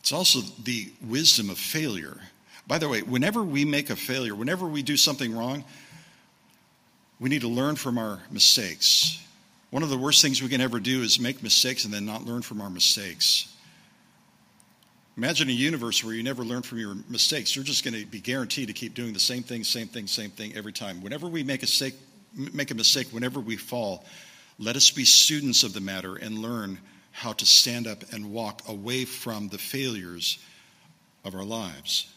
It's 0.00 0.12
also 0.12 0.40
the 0.64 0.90
wisdom 1.00 1.48
of 1.48 1.58
failure. 1.58 2.20
By 2.66 2.78
the 2.78 2.88
way, 2.88 3.02
whenever 3.02 3.42
we 3.42 3.64
make 3.64 3.90
a 3.90 3.96
failure, 3.96 4.34
whenever 4.34 4.66
we 4.66 4.82
do 4.82 4.96
something 4.96 5.36
wrong, 5.36 5.64
we 7.18 7.28
need 7.28 7.42
to 7.42 7.48
learn 7.48 7.76
from 7.76 7.98
our 7.98 8.20
mistakes. 8.30 9.22
One 9.70 9.82
of 9.82 9.90
the 9.90 9.98
worst 9.98 10.22
things 10.22 10.42
we 10.42 10.48
can 10.48 10.60
ever 10.60 10.80
do 10.80 11.02
is 11.02 11.20
make 11.20 11.42
mistakes 11.42 11.84
and 11.84 11.92
then 11.92 12.06
not 12.06 12.24
learn 12.24 12.42
from 12.42 12.60
our 12.60 12.70
mistakes. 12.70 13.54
Imagine 15.16 15.48
a 15.48 15.52
universe 15.52 16.02
where 16.02 16.14
you 16.14 16.22
never 16.22 16.44
learn 16.44 16.62
from 16.62 16.78
your 16.78 16.96
mistakes. 17.08 17.54
You're 17.54 17.64
just 17.64 17.84
going 17.84 17.94
to 17.94 18.06
be 18.06 18.20
guaranteed 18.20 18.68
to 18.68 18.72
keep 18.72 18.94
doing 18.94 19.12
the 19.12 19.20
same 19.20 19.42
thing, 19.42 19.64
same 19.64 19.86
thing, 19.86 20.06
same 20.06 20.30
thing 20.30 20.56
every 20.56 20.72
time. 20.72 21.02
Whenever 21.02 21.28
we 21.28 21.42
make 21.42 21.60
a 21.60 21.64
mistake, 21.64 21.94
make 22.34 22.70
a 22.70 22.74
mistake, 22.74 23.08
whenever 23.08 23.38
we 23.38 23.56
fall, 23.56 24.04
let 24.58 24.76
us 24.76 24.90
be 24.90 25.04
students 25.04 25.62
of 25.62 25.72
the 25.72 25.80
matter 25.80 26.16
and 26.16 26.38
learn 26.38 26.78
how 27.12 27.32
to 27.34 27.44
stand 27.44 27.86
up 27.86 28.02
and 28.12 28.32
walk 28.32 28.62
away 28.68 29.04
from 29.04 29.48
the 29.48 29.58
failures 29.58 30.38
of 31.24 31.34
our 31.34 31.44
lives. 31.44 32.12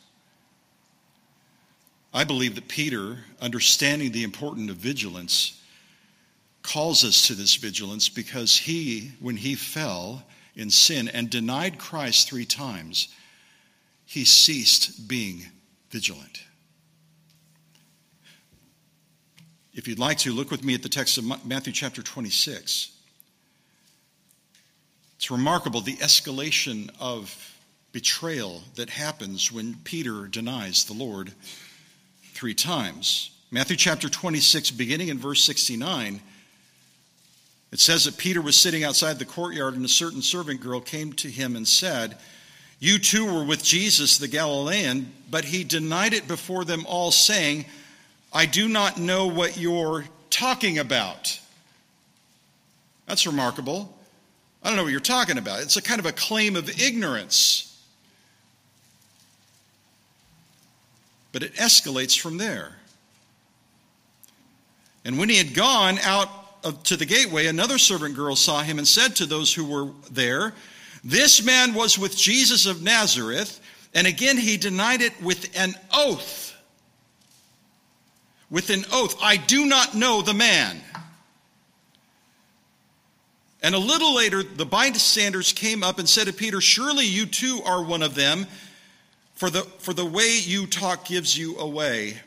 I 2.13 2.23
believe 2.23 2.55
that 2.55 2.67
Peter, 2.67 3.19
understanding 3.41 4.11
the 4.11 4.23
importance 4.23 4.69
of 4.69 4.77
vigilance, 4.77 5.59
calls 6.61 7.03
us 7.03 7.27
to 7.27 7.33
this 7.33 7.55
vigilance 7.55 8.07
because 8.07 8.55
he, 8.55 9.13
when 9.19 9.37
he 9.37 9.55
fell 9.55 10.23
in 10.55 10.69
sin 10.69 11.07
and 11.07 11.29
denied 11.29 11.79
Christ 11.79 12.29
three 12.29 12.45
times, 12.45 13.07
he 14.05 14.25
ceased 14.25 15.07
being 15.07 15.47
vigilant. 15.89 16.43
If 19.73 19.87
you'd 19.87 19.97
like 19.97 20.19
to, 20.19 20.31
look 20.31 20.51
with 20.51 20.63
me 20.63 20.75
at 20.75 20.83
the 20.83 20.89
text 20.89 21.17
of 21.17 21.45
Matthew 21.45 21.73
chapter 21.73 22.03
26. 22.03 22.91
It's 25.15 25.31
remarkable 25.31 25.81
the 25.81 25.95
escalation 25.95 26.91
of 26.99 27.57
betrayal 27.91 28.61
that 28.75 28.91
happens 28.91 29.51
when 29.51 29.75
Peter 29.83 30.27
denies 30.27 30.85
the 30.85 30.93
Lord 30.93 31.33
three 32.43 32.53
times. 32.53 33.31
Matthew 33.51 33.77
chapter 33.77 34.09
26, 34.09 34.71
beginning 34.71 35.07
in 35.07 35.17
verse 35.17 35.41
69, 35.45 36.19
it 37.71 37.79
says 37.79 38.03
that 38.03 38.17
Peter 38.17 38.41
was 38.41 38.57
sitting 38.57 38.83
outside 38.83 39.17
the 39.17 39.23
courtyard, 39.23 39.75
and 39.75 39.85
a 39.85 39.87
certain 39.87 40.21
servant 40.21 40.59
girl 40.59 40.81
came 40.81 41.13
to 41.13 41.29
him 41.29 41.55
and 41.55 41.65
said, 41.65 42.17
You 42.81 42.99
too 42.99 43.25
were 43.33 43.45
with 43.45 43.63
Jesus 43.63 44.17
the 44.17 44.27
Galilean, 44.27 45.09
but 45.31 45.45
he 45.45 45.63
denied 45.63 46.13
it 46.13 46.27
before 46.27 46.65
them 46.65 46.85
all, 46.85 47.11
saying, 47.11 47.63
I 48.33 48.45
do 48.45 48.67
not 48.67 48.97
know 48.97 49.27
what 49.27 49.55
you're 49.55 50.03
talking 50.29 50.79
about. 50.79 51.39
That's 53.05 53.25
remarkable. 53.25 53.97
I 54.61 54.67
don't 54.67 54.75
know 54.75 54.83
what 54.83 54.91
you're 54.91 54.99
talking 54.99 55.37
about. 55.37 55.61
It's 55.61 55.77
a 55.77 55.81
kind 55.81 56.01
of 56.01 56.05
a 56.05 56.11
claim 56.11 56.57
of 56.57 56.69
ignorance. 56.81 57.72
But 61.33 61.43
it 61.43 61.55
escalates 61.55 62.17
from 62.17 62.37
there. 62.37 62.77
And 65.03 65.17
when 65.17 65.27
he 65.27 65.35
had 65.35 65.53
gone 65.53 65.99
out 65.99 66.29
of, 66.63 66.81
to 66.83 66.95
the 66.95 67.05
gateway, 67.05 67.47
another 67.47 67.77
servant 67.77 68.15
girl 68.15 68.37
saw 68.37 68.61
him 68.61 68.77
and 68.77 68.87
said 68.87 69.17
to 69.17 69.25
those 69.25 69.53
who 69.53 69.65
were 69.65 69.91
there, 70.09 70.53
This 71.03 71.43
man 71.43 71.73
was 71.73 71.99
with 71.99 72.15
Jesus 72.15 72.65
of 72.65 72.81
Nazareth. 72.81 73.59
And 73.93 74.07
again 74.07 74.37
he 74.37 74.55
denied 74.55 75.01
it 75.01 75.21
with 75.21 75.49
an 75.57 75.75
oath. 75.93 76.55
With 78.49 78.69
an 78.69 78.85
oath, 78.91 79.17
I 79.21 79.35
do 79.35 79.65
not 79.65 79.95
know 79.95 80.21
the 80.21 80.33
man. 80.33 80.79
And 83.63 83.73
a 83.73 83.79
little 83.79 84.13
later, 84.13 84.43
the 84.43 84.65
bystanders 84.65 85.53
came 85.53 85.83
up 85.83 85.97
and 85.97 86.07
said 86.07 86.27
to 86.27 86.33
Peter, 86.33 86.59
Surely 86.59 87.05
you 87.05 87.25
too 87.25 87.61
are 87.65 87.81
one 87.81 88.03
of 88.03 88.13
them, 88.13 88.45
for 89.43 89.49
the, 89.49 89.63
for 89.79 89.93
the 89.93 90.05
way 90.05 90.37
you 90.41 90.65
talk 90.65 91.03
gives 91.03 91.37
you 91.37 91.57
away. 91.57 92.17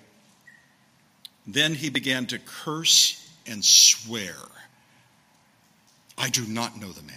Then 1.46 1.72
he 1.72 1.88
began 1.88 2.26
to 2.26 2.38
curse 2.38 3.26
and 3.46 3.64
swear, 3.64 4.34
I 6.18 6.28
do 6.28 6.44
not 6.46 6.78
know 6.78 6.92
the 6.92 7.02
man. 7.04 7.16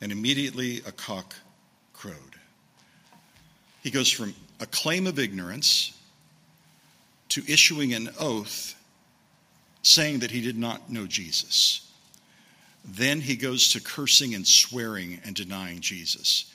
And 0.00 0.10
immediately 0.10 0.78
a 0.88 0.90
cock 0.90 1.36
crowed. 1.92 2.16
He 3.80 3.92
goes 3.92 4.10
from 4.10 4.34
a 4.58 4.66
claim 4.66 5.06
of 5.06 5.20
ignorance 5.20 5.96
to 7.28 7.44
issuing 7.46 7.94
an 7.94 8.10
oath 8.18 8.74
saying 9.82 10.18
that 10.18 10.32
he 10.32 10.40
did 10.40 10.58
not 10.58 10.90
know 10.90 11.06
Jesus. 11.06 11.88
Then 12.84 13.20
he 13.20 13.36
goes 13.36 13.68
to 13.68 13.80
cursing 13.80 14.34
and 14.34 14.44
swearing 14.44 15.20
and 15.24 15.36
denying 15.36 15.78
Jesus. 15.78 16.52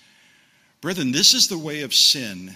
Brethren, 0.81 1.11
this 1.11 1.35
is 1.35 1.47
the 1.47 1.59
way 1.59 1.81
of 1.81 1.93
sin, 1.93 2.55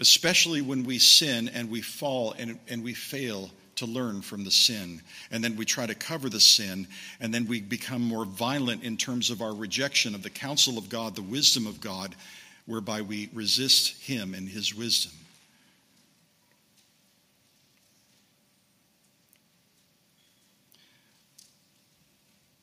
especially 0.00 0.62
when 0.62 0.84
we 0.84 0.98
sin 0.98 1.50
and 1.52 1.70
we 1.70 1.82
fall 1.82 2.32
and, 2.38 2.58
and 2.68 2.82
we 2.82 2.94
fail 2.94 3.50
to 3.76 3.86
learn 3.86 4.22
from 4.22 4.44
the 4.44 4.50
sin. 4.50 5.02
And 5.30 5.44
then 5.44 5.54
we 5.54 5.66
try 5.66 5.86
to 5.86 5.94
cover 5.94 6.30
the 6.30 6.40
sin, 6.40 6.88
and 7.20 7.32
then 7.32 7.46
we 7.46 7.60
become 7.60 8.02
more 8.02 8.24
violent 8.24 8.82
in 8.82 8.96
terms 8.96 9.28
of 9.28 9.42
our 9.42 9.54
rejection 9.54 10.14
of 10.14 10.22
the 10.22 10.30
counsel 10.30 10.78
of 10.78 10.88
God, 10.88 11.14
the 11.14 11.22
wisdom 11.22 11.66
of 11.66 11.82
God, 11.82 12.14
whereby 12.64 13.02
we 13.02 13.28
resist 13.34 14.02
Him 14.02 14.34
and 14.34 14.48
His 14.48 14.74
wisdom. 14.74 15.12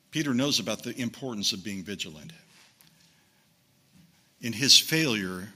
Peter 0.10 0.34
knows 0.34 0.60
about 0.60 0.82
the 0.82 1.00
importance 1.00 1.54
of 1.54 1.64
being 1.64 1.84
vigilant. 1.84 2.32
In 4.42 4.54
his 4.54 4.78
failure, 4.78 5.50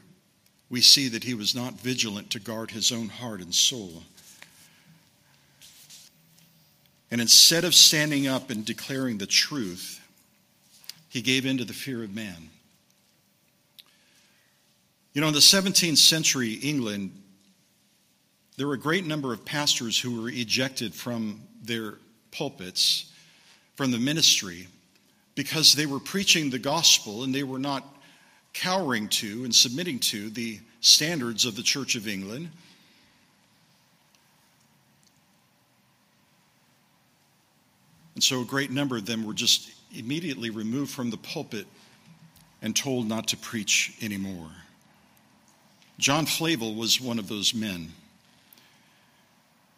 we 0.70 0.82
see 0.82 1.08
that 1.10 1.24
he 1.24 1.34
was 1.34 1.56
not 1.56 1.80
vigilant 1.80 2.30
to 2.32 2.40
guard 2.40 2.72
his 2.72 2.92
own 2.92 3.10
heart 3.10 3.42
and 3.42 3.54
soul. 3.54 4.04
And 7.12 7.20
instead 7.20 7.64
of 7.64 7.74
standing 7.74 8.28
up 8.28 8.50
and 8.50 8.64
declaring 8.64 9.18
the 9.18 9.26
truth, 9.26 10.00
he 11.10 11.22
gave 11.22 11.46
in 11.46 11.58
to 11.58 11.66
the 11.66 11.74
fear 11.74 12.04
of 12.04 12.14
man. 12.14 12.50
You 15.14 15.22
know, 15.22 15.28
in 15.28 15.34
the 15.34 15.40
17th 15.40 15.98
century 15.98 16.54
England, 16.54 17.12
there 18.58 18.68
were 18.68 18.76
a 18.76 18.80
great 18.80 19.08
number 19.08 19.34
of 19.34 19.44
pastors 19.44 19.98
who 19.98 20.22
were 20.22 20.30
ejected 20.30 20.94
from 20.94 21.42
their 21.64 21.96
pulpits 22.32 23.12
from 23.76 23.92
the 23.92 23.98
ministry 23.98 24.68
because 25.34 25.74
they 25.74 25.86
were 25.86 26.00
preaching 26.00 26.50
the 26.50 26.60
gospel 26.60 27.24
and 27.24 27.34
they 27.34 27.44
were 27.44 27.58
not 27.58 27.84
cowering 28.54 29.08
to 29.08 29.44
and 29.44 29.54
submitting 29.54 30.00
to 30.00 30.30
the 30.30 30.60
standards 30.82 31.46
of 31.46 31.56
the 31.56 31.64
Church 31.64 31.96
of 31.96 32.08
England. 32.08 32.50
And 38.16 38.24
so 38.24 38.42
a 38.42 38.46
great 38.46 38.72
number 38.72 38.98
of 38.98 39.06
them 39.06 39.26
were 39.26 39.34
just 39.34 39.72
immediately 39.96 40.50
removed 40.50 40.92
from 40.92 41.10
the 41.10 41.18
pulpit 41.18 41.66
and 42.62 42.76
told 42.76 43.08
not 43.08 43.28
to 43.30 43.38
preach 43.38 43.94
anymore. 44.02 44.50
John 45.98 46.26
Flavel 46.26 46.76
was 46.76 47.00
one 47.00 47.20
of 47.20 47.28
those 47.28 47.54
men. 47.54 47.94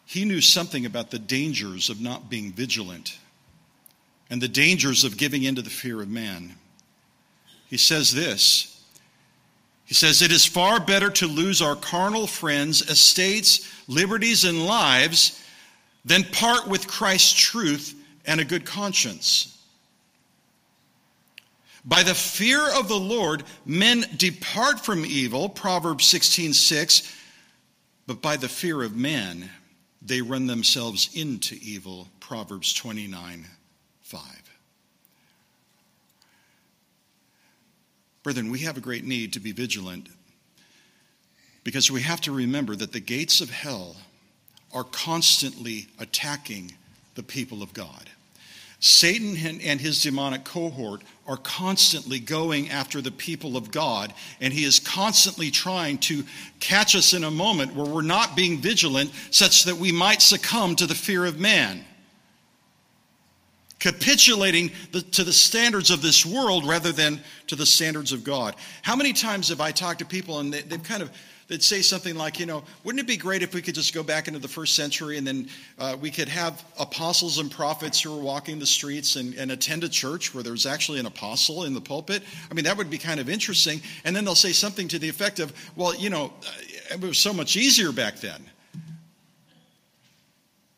He 0.06 0.24
knew 0.24 0.40
something 0.40 0.84
about 0.84 1.10
the 1.10 1.18
dangers 1.18 1.88
of 1.88 2.00
not 2.00 2.28
being 2.28 2.52
vigilant 2.52 3.18
and 4.28 4.40
the 4.40 4.48
dangers 4.48 5.04
of 5.04 5.16
giving 5.16 5.42
in 5.42 5.54
to 5.56 5.62
the 5.62 5.70
fear 5.70 6.00
of 6.00 6.08
man. 6.08 6.54
He 7.72 7.78
says 7.78 8.12
this 8.12 8.84
He 9.86 9.94
says, 9.94 10.20
It 10.20 10.30
is 10.30 10.44
far 10.44 10.78
better 10.78 11.08
to 11.08 11.26
lose 11.26 11.62
our 11.62 11.74
carnal 11.74 12.26
friends, 12.26 12.82
estates, 12.82 13.66
liberties, 13.88 14.44
and 14.44 14.66
lives 14.66 15.42
than 16.04 16.24
part 16.24 16.68
with 16.68 16.86
Christ's 16.86 17.32
truth 17.32 17.94
and 18.26 18.40
a 18.40 18.44
good 18.44 18.66
conscience. 18.66 19.58
By 21.82 22.02
the 22.02 22.14
fear 22.14 22.60
of 22.78 22.88
the 22.88 23.00
Lord, 23.00 23.42
men 23.64 24.04
depart 24.18 24.84
from 24.84 25.06
evil, 25.06 25.48
Proverbs 25.48 26.04
16 26.04 26.52
6, 26.52 27.10
but 28.06 28.20
by 28.20 28.36
the 28.36 28.50
fear 28.50 28.82
of 28.82 28.94
man, 28.94 29.48
they 30.02 30.20
run 30.20 30.46
themselves 30.46 31.08
into 31.14 31.56
evil, 31.62 32.08
Proverbs 32.20 32.74
29 32.74 33.46
5. 34.02 34.41
Brethren, 38.22 38.50
we 38.50 38.60
have 38.60 38.76
a 38.76 38.80
great 38.80 39.04
need 39.04 39.32
to 39.32 39.40
be 39.40 39.52
vigilant 39.52 40.08
because 41.64 41.90
we 41.90 42.02
have 42.02 42.20
to 42.22 42.32
remember 42.32 42.76
that 42.76 42.92
the 42.92 43.00
gates 43.00 43.40
of 43.40 43.50
hell 43.50 43.96
are 44.72 44.84
constantly 44.84 45.88
attacking 45.98 46.72
the 47.14 47.22
people 47.22 47.62
of 47.62 47.74
God. 47.74 48.08
Satan 48.80 49.36
and 49.60 49.80
his 49.80 50.02
demonic 50.02 50.42
cohort 50.42 51.02
are 51.28 51.36
constantly 51.36 52.18
going 52.18 52.68
after 52.68 53.00
the 53.00 53.12
people 53.12 53.56
of 53.56 53.70
God, 53.70 54.12
and 54.40 54.52
he 54.52 54.64
is 54.64 54.80
constantly 54.80 55.52
trying 55.52 55.98
to 55.98 56.24
catch 56.58 56.96
us 56.96 57.12
in 57.12 57.22
a 57.22 57.30
moment 57.30 57.76
where 57.76 57.86
we're 57.86 58.02
not 58.02 58.34
being 58.34 58.58
vigilant, 58.58 59.12
such 59.30 59.64
that 59.64 59.76
we 59.76 59.92
might 59.92 60.20
succumb 60.20 60.74
to 60.76 60.86
the 60.86 60.96
fear 60.96 61.24
of 61.24 61.38
man 61.38 61.84
capitulating 63.82 64.70
the, 64.92 65.02
to 65.02 65.24
the 65.24 65.32
standards 65.32 65.90
of 65.90 66.02
this 66.02 66.24
world 66.24 66.64
rather 66.64 66.92
than 66.92 67.20
to 67.48 67.56
the 67.56 67.66
standards 67.66 68.12
of 68.12 68.22
God. 68.22 68.54
How 68.82 68.94
many 68.94 69.12
times 69.12 69.48
have 69.48 69.60
I 69.60 69.72
talked 69.72 69.98
to 69.98 70.04
people 70.04 70.38
and 70.38 70.54
they, 70.54 70.60
they've 70.60 70.82
kind 70.82 71.02
of 71.02 71.10
they'd 71.48 71.64
say 71.64 71.82
something 71.82 72.14
like, 72.14 72.38
you 72.38 72.46
know, 72.46 72.62
wouldn't 72.84 73.00
it 73.00 73.08
be 73.08 73.16
great 73.16 73.42
if 73.42 73.52
we 73.54 73.60
could 73.60 73.74
just 73.74 73.92
go 73.92 74.04
back 74.04 74.28
into 74.28 74.38
the 74.38 74.46
first 74.46 74.76
century 74.76 75.18
and 75.18 75.26
then 75.26 75.48
uh, 75.80 75.96
we 76.00 76.12
could 76.12 76.28
have 76.28 76.64
apostles 76.78 77.38
and 77.38 77.50
prophets 77.50 78.00
who 78.00 78.16
are 78.16 78.22
walking 78.22 78.60
the 78.60 78.66
streets 78.66 79.16
and, 79.16 79.34
and 79.34 79.50
attend 79.50 79.82
a 79.82 79.88
church 79.88 80.32
where 80.32 80.44
there's 80.44 80.64
actually 80.64 81.00
an 81.00 81.06
apostle 81.06 81.64
in 81.64 81.74
the 81.74 81.80
pulpit? 81.80 82.22
I 82.52 82.54
mean, 82.54 82.64
that 82.66 82.76
would 82.76 82.88
be 82.88 82.98
kind 82.98 83.18
of 83.18 83.28
interesting. 83.28 83.82
And 84.04 84.14
then 84.14 84.24
they'll 84.24 84.36
say 84.36 84.52
something 84.52 84.86
to 84.88 85.00
the 85.00 85.08
effect 85.08 85.40
of, 85.40 85.52
well, 85.74 85.92
you 85.92 86.08
know, 86.08 86.32
it 86.88 87.00
was 87.00 87.18
so 87.18 87.32
much 87.32 87.56
easier 87.56 87.90
back 87.90 88.20
then. 88.20 88.44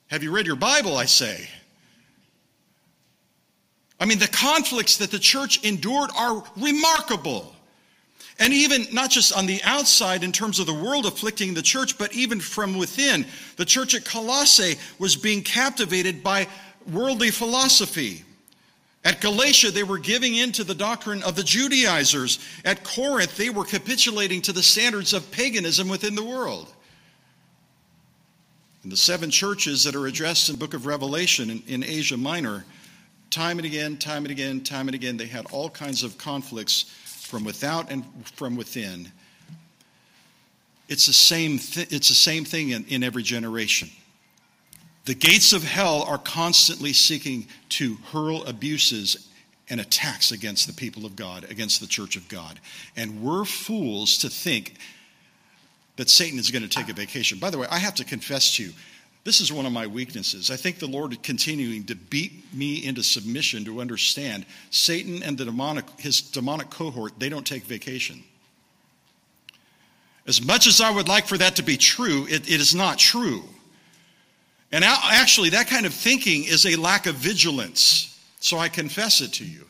Have 0.06 0.22
you 0.22 0.30
read 0.30 0.46
your 0.46 0.56
Bible, 0.56 0.96
I 0.96 1.04
say? 1.04 1.50
I 4.00 4.06
mean, 4.06 4.18
the 4.18 4.28
conflicts 4.28 4.96
that 4.98 5.10
the 5.10 5.18
church 5.18 5.62
endured 5.64 6.10
are 6.16 6.42
remarkable. 6.56 7.54
And 8.38 8.52
even 8.52 8.86
not 8.92 9.10
just 9.10 9.32
on 9.32 9.46
the 9.46 9.62
outside 9.62 10.24
in 10.24 10.32
terms 10.32 10.58
of 10.58 10.66
the 10.66 10.74
world 10.74 11.06
afflicting 11.06 11.54
the 11.54 11.62
church, 11.62 11.96
but 11.96 12.12
even 12.12 12.40
from 12.40 12.76
within. 12.76 13.26
The 13.56 13.64
church 13.64 13.94
at 13.94 14.04
Colossae 14.04 14.76
was 14.98 15.14
being 15.14 15.42
captivated 15.42 16.22
by 16.22 16.48
worldly 16.90 17.30
philosophy. 17.30 18.24
At 19.04 19.20
Galatia, 19.20 19.70
they 19.70 19.82
were 19.84 19.98
giving 19.98 20.34
in 20.34 20.50
to 20.52 20.64
the 20.64 20.74
doctrine 20.74 21.22
of 21.22 21.36
the 21.36 21.44
Judaizers. 21.44 22.38
At 22.64 22.82
Corinth, 22.82 23.36
they 23.36 23.50
were 23.50 23.64
capitulating 23.64 24.42
to 24.42 24.52
the 24.52 24.62
standards 24.62 25.12
of 25.12 25.30
paganism 25.30 25.88
within 25.88 26.14
the 26.14 26.24
world. 26.24 26.72
In 28.82 28.90
the 28.90 28.96
seven 28.96 29.30
churches 29.30 29.84
that 29.84 29.94
are 29.94 30.06
addressed 30.06 30.48
in 30.48 30.54
the 30.54 30.58
book 30.58 30.74
of 30.74 30.86
Revelation 30.86 31.50
in, 31.50 31.62
in 31.68 31.84
Asia 31.84 32.16
Minor, 32.16 32.64
time 33.34 33.58
and 33.58 33.66
again, 33.66 33.96
time 33.96 34.24
and 34.24 34.30
again, 34.30 34.60
time 34.60 34.86
and 34.86 34.94
again, 34.94 35.16
they 35.16 35.26
had 35.26 35.44
all 35.50 35.68
kinds 35.68 36.04
of 36.04 36.16
conflicts 36.18 36.82
from 37.04 37.42
without 37.42 37.90
and 37.90 38.04
from 38.36 38.54
within. 38.54 39.10
It's 40.88 41.06
the 41.06 41.12
same, 41.12 41.58
th- 41.58 41.92
it's 41.92 42.08
the 42.08 42.14
same 42.14 42.44
thing 42.44 42.70
in, 42.70 42.84
in 42.86 43.02
every 43.02 43.24
generation. 43.24 43.90
The 45.06 45.14
gates 45.14 45.52
of 45.52 45.64
hell 45.64 46.04
are 46.04 46.18
constantly 46.18 46.92
seeking 46.92 47.48
to 47.70 47.96
hurl 48.12 48.44
abuses 48.44 49.28
and 49.68 49.80
attacks 49.80 50.30
against 50.30 50.68
the 50.68 50.72
people 50.72 51.04
of 51.04 51.16
God, 51.16 51.44
against 51.50 51.80
the 51.80 51.86
church 51.88 52.14
of 52.16 52.28
God. 52.28 52.60
And 52.96 53.20
we're 53.20 53.44
fools 53.44 54.18
to 54.18 54.28
think 54.28 54.76
that 55.96 56.08
Satan 56.08 56.38
is 56.38 56.50
going 56.52 56.62
to 56.62 56.68
take 56.68 56.88
a 56.88 56.92
vacation. 56.92 57.38
By 57.38 57.50
the 57.50 57.58
way, 57.58 57.66
I 57.68 57.78
have 57.78 57.94
to 57.96 58.04
confess 58.04 58.56
to 58.56 58.64
you, 58.64 58.72
this 59.24 59.40
is 59.40 59.50
one 59.50 59.64
of 59.64 59.72
my 59.72 59.86
weaknesses. 59.86 60.50
I 60.50 60.56
think 60.56 60.78
the 60.78 60.86
Lord 60.86 61.12
is 61.12 61.18
continuing 61.22 61.84
to 61.84 61.94
beat 61.94 62.52
me 62.52 62.84
into 62.84 63.02
submission 63.02 63.64
to 63.64 63.80
understand 63.80 64.44
Satan 64.70 65.22
and 65.22 65.38
the 65.38 65.46
demonic, 65.46 65.86
his 65.98 66.20
demonic 66.20 66.68
cohort, 66.68 67.18
they 67.18 67.30
don't 67.30 67.46
take 67.46 67.64
vacation. 67.64 68.22
As 70.26 70.44
much 70.44 70.66
as 70.66 70.80
I 70.80 70.90
would 70.90 71.08
like 71.08 71.26
for 71.26 71.38
that 71.38 71.56
to 71.56 71.62
be 71.62 71.78
true, 71.78 72.26
it, 72.28 72.50
it 72.50 72.60
is 72.60 72.74
not 72.74 72.98
true. 72.98 73.44
And 74.72 74.84
actually, 74.84 75.50
that 75.50 75.68
kind 75.68 75.86
of 75.86 75.94
thinking 75.94 76.44
is 76.44 76.66
a 76.66 76.76
lack 76.76 77.06
of 77.06 77.14
vigilance. 77.14 78.18
So 78.40 78.58
I 78.58 78.68
confess 78.68 79.20
it 79.20 79.32
to 79.34 79.44
you. 79.44 79.64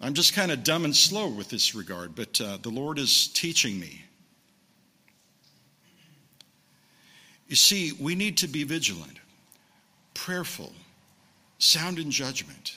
I'm 0.00 0.12
just 0.12 0.34
kind 0.34 0.50
of 0.50 0.64
dumb 0.64 0.84
and 0.84 0.94
slow 0.94 1.28
with 1.28 1.48
this 1.48 1.74
regard, 1.74 2.14
but 2.14 2.38
uh, 2.40 2.58
the 2.60 2.68
Lord 2.68 2.98
is 2.98 3.28
teaching 3.28 3.78
me. 3.80 4.02
You 7.54 7.56
see, 7.56 7.92
we 8.00 8.16
need 8.16 8.38
to 8.38 8.48
be 8.48 8.64
vigilant, 8.64 9.16
prayerful, 10.12 10.72
sound 11.60 12.00
in 12.00 12.10
judgment. 12.10 12.76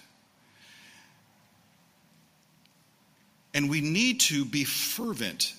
And 3.56 3.72
we 3.72 3.82
need 3.82 4.20
to 4.20 4.46
be 4.46 4.66
fervent. 4.66 5.56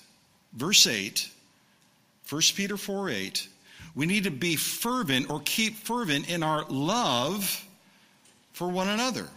Verse 0.53 0.87
8, 0.87 1.29
1 2.29 2.41
Peter 2.55 2.77
4 2.77 3.09
8, 3.09 3.49
we 3.93 4.05
need 4.05 4.23
to 4.23 4.31
be 4.31 4.55
fervent 4.55 5.29
or 5.29 5.41
keep 5.43 5.75
fervent 5.75 6.29
in 6.29 6.41
our 6.41 6.63
love 6.69 7.67
for 8.53 8.69
one 8.69 8.87
another. 8.87 9.27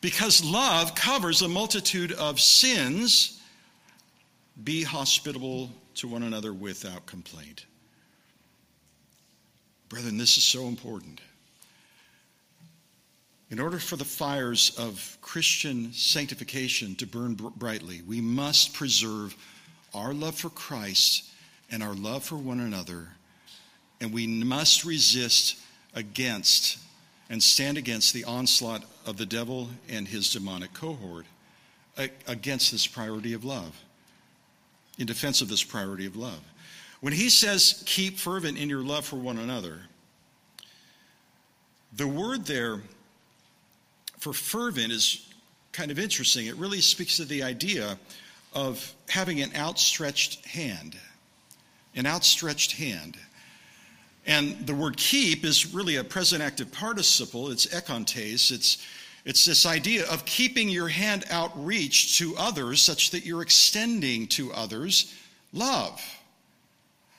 Because 0.00 0.42
love 0.42 0.94
covers 0.94 1.42
a 1.42 1.48
multitude 1.48 2.12
of 2.12 2.40
sins, 2.40 3.38
be 4.64 4.84
hospitable 4.84 5.68
to 6.00 6.08
one 6.08 6.22
another 6.22 6.52
without 6.52 7.06
complaint. 7.06 7.66
Brethren, 9.88 10.16
this 10.16 10.36
is 10.36 10.44
so 10.44 10.66
important. 10.66 11.20
In 13.50 13.58
order 13.58 13.78
for 13.78 13.96
the 13.96 14.04
fires 14.04 14.74
of 14.78 15.18
Christian 15.20 15.92
sanctification 15.92 16.94
to 16.96 17.06
burn 17.06 17.34
brightly, 17.34 18.00
we 18.06 18.20
must 18.20 18.72
preserve 18.72 19.36
our 19.92 20.14
love 20.14 20.36
for 20.36 20.50
Christ 20.50 21.24
and 21.70 21.82
our 21.82 21.94
love 21.94 22.24
for 22.24 22.36
one 22.36 22.60
another, 22.60 23.08
and 24.00 24.12
we 24.12 24.26
must 24.26 24.84
resist 24.84 25.58
against 25.94 26.78
and 27.28 27.42
stand 27.42 27.76
against 27.76 28.14
the 28.14 28.24
onslaught 28.24 28.84
of 29.04 29.16
the 29.16 29.26
devil 29.26 29.68
and 29.88 30.08
his 30.08 30.32
demonic 30.32 30.72
cohort 30.72 31.26
against 32.26 32.72
this 32.72 32.86
priority 32.86 33.34
of 33.34 33.44
love, 33.44 33.76
in 34.98 35.06
defense 35.06 35.40
of 35.40 35.48
this 35.48 35.62
priority 35.62 36.06
of 36.06 36.16
love. 36.16 36.40
When 37.00 37.12
he 37.12 37.30
says, 37.30 37.82
keep 37.86 38.18
fervent 38.18 38.58
in 38.58 38.68
your 38.68 38.82
love 38.82 39.06
for 39.06 39.16
one 39.16 39.38
another, 39.38 39.78
the 41.96 42.06
word 42.06 42.44
there 42.44 42.80
for 44.18 44.32
fervent 44.32 44.92
is 44.92 45.26
kind 45.72 45.90
of 45.90 45.98
interesting. 45.98 46.46
It 46.46 46.56
really 46.56 46.80
speaks 46.80 47.16
to 47.16 47.24
the 47.24 47.42
idea 47.42 47.98
of 48.52 48.92
having 49.08 49.40
an 49.40 49.50
outstretched 49.56 50.44
hand. 50.44 50.96
An 51.96 52.06
outstretched 52.06 52.72
hand. 52.72 53.16
And 54.26 54.66
the 54.66 54.74
word 54.74 54.96
keep 54.96 55.44
is 55.44 55.74
really 55.74 55.96
a 55.96 56.04
present 56.04 56.42
active 56.42 56.70
participle. 56.70 57.50
It's 57.50 57.66
ekontes. 57.66 58.52
It's, 58.52 58.86
it's 59.24 59.44
this 59.44 59.66
idea 59.66 60.06
of 60.06 60.24
keeping 60.24 60.68
your 60.68 60.88
hand 60.88 61.24
outreached 61.30 62.18
to 62.18 62.34
others 62.38 62.80
such 62.82 63.10
that 63.10 63.26
you're 63.26 63.42
extending 63.42 64.26
to 64.28 64.52
others 64.52 65.14
love. 65.52 66.00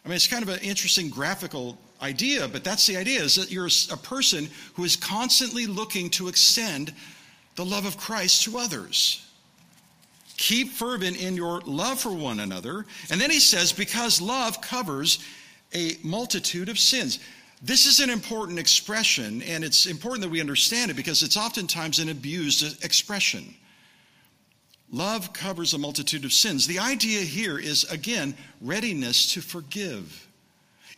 I 0.03 0.07
mean, 0.07 0.15
it's 0.15 0.27
kind 0.27 0.43
of 0.43 0.49
an 0.49 0.59
interesting 0.61 1.09
graphical 1.09 1.77
idea, 2.01 2.47
but 2.47 2.63
that's 2.63 2.87
the 2.87 2.97
idea 2.97 3.21
is 3.21 3.35
that 3.35 3.51
you're 3.51 3.69
a 3.91 3.97
person 3.97 4.49
who 4.73 4.83
is 4.83 4.95
constantly 4.95 5.67
looking 5.67 6.09
to 6.11 6.27
extend 6.27 6.93
the 7.55 7.65
love 7.65 7.85
of 7.85 7.97
Christ 7.97 8.43
to 8.43 8.57
others. 8.57 9.27
Keep 10.37 10.71
fervent 10.71 11.21
in 11.21 11.35
your 11.35 11.61
love 11.61 11.99
for 11.99 12.11
one 12.11 12.39
another. 12.39 12.87
And 13.11 13.21
then 13.21 13.29
he 13.29 13.39
says, 13.39 13.71
because 13.71 14.19
love 14.19 14.59
covers 14.59 15.19
a 15.75 15.97
multitude 16.01 16.69
of 16.69 16.79
sins. 16.79 17.19
This 17.63 17.85
is 17.85 17.99
an 17.99 18.09
important 18.09 18.57
expression, 18.57 19.43
and 19.43 19.63
it's 19.63 19.85
important 19.85 20.23
that 20.23 20.29
we 20.29 20.41
understand 20.41 20.89
it 20.89 20.95
because 20.95 21.21
it's 21.21 21.37
oftentimes 21.37 21.99
an 21.99 22.09
abused 22.09 22.83
expression. 22.83 23.53
Love 24.91 25.31
covers 25.31 25.73
a 25.73 25.77
multitude 25.77 26.25
of 26.25 26.33
sins. 26.33 26.65
The 26.65 26.79
idea 26.79 27.21
here 27.21 27.59
is, 27.59 27.83
again, 27.85 28.35
readiness 28.61 29.33
to 29.33 29.41
forgive, 29.41 30.27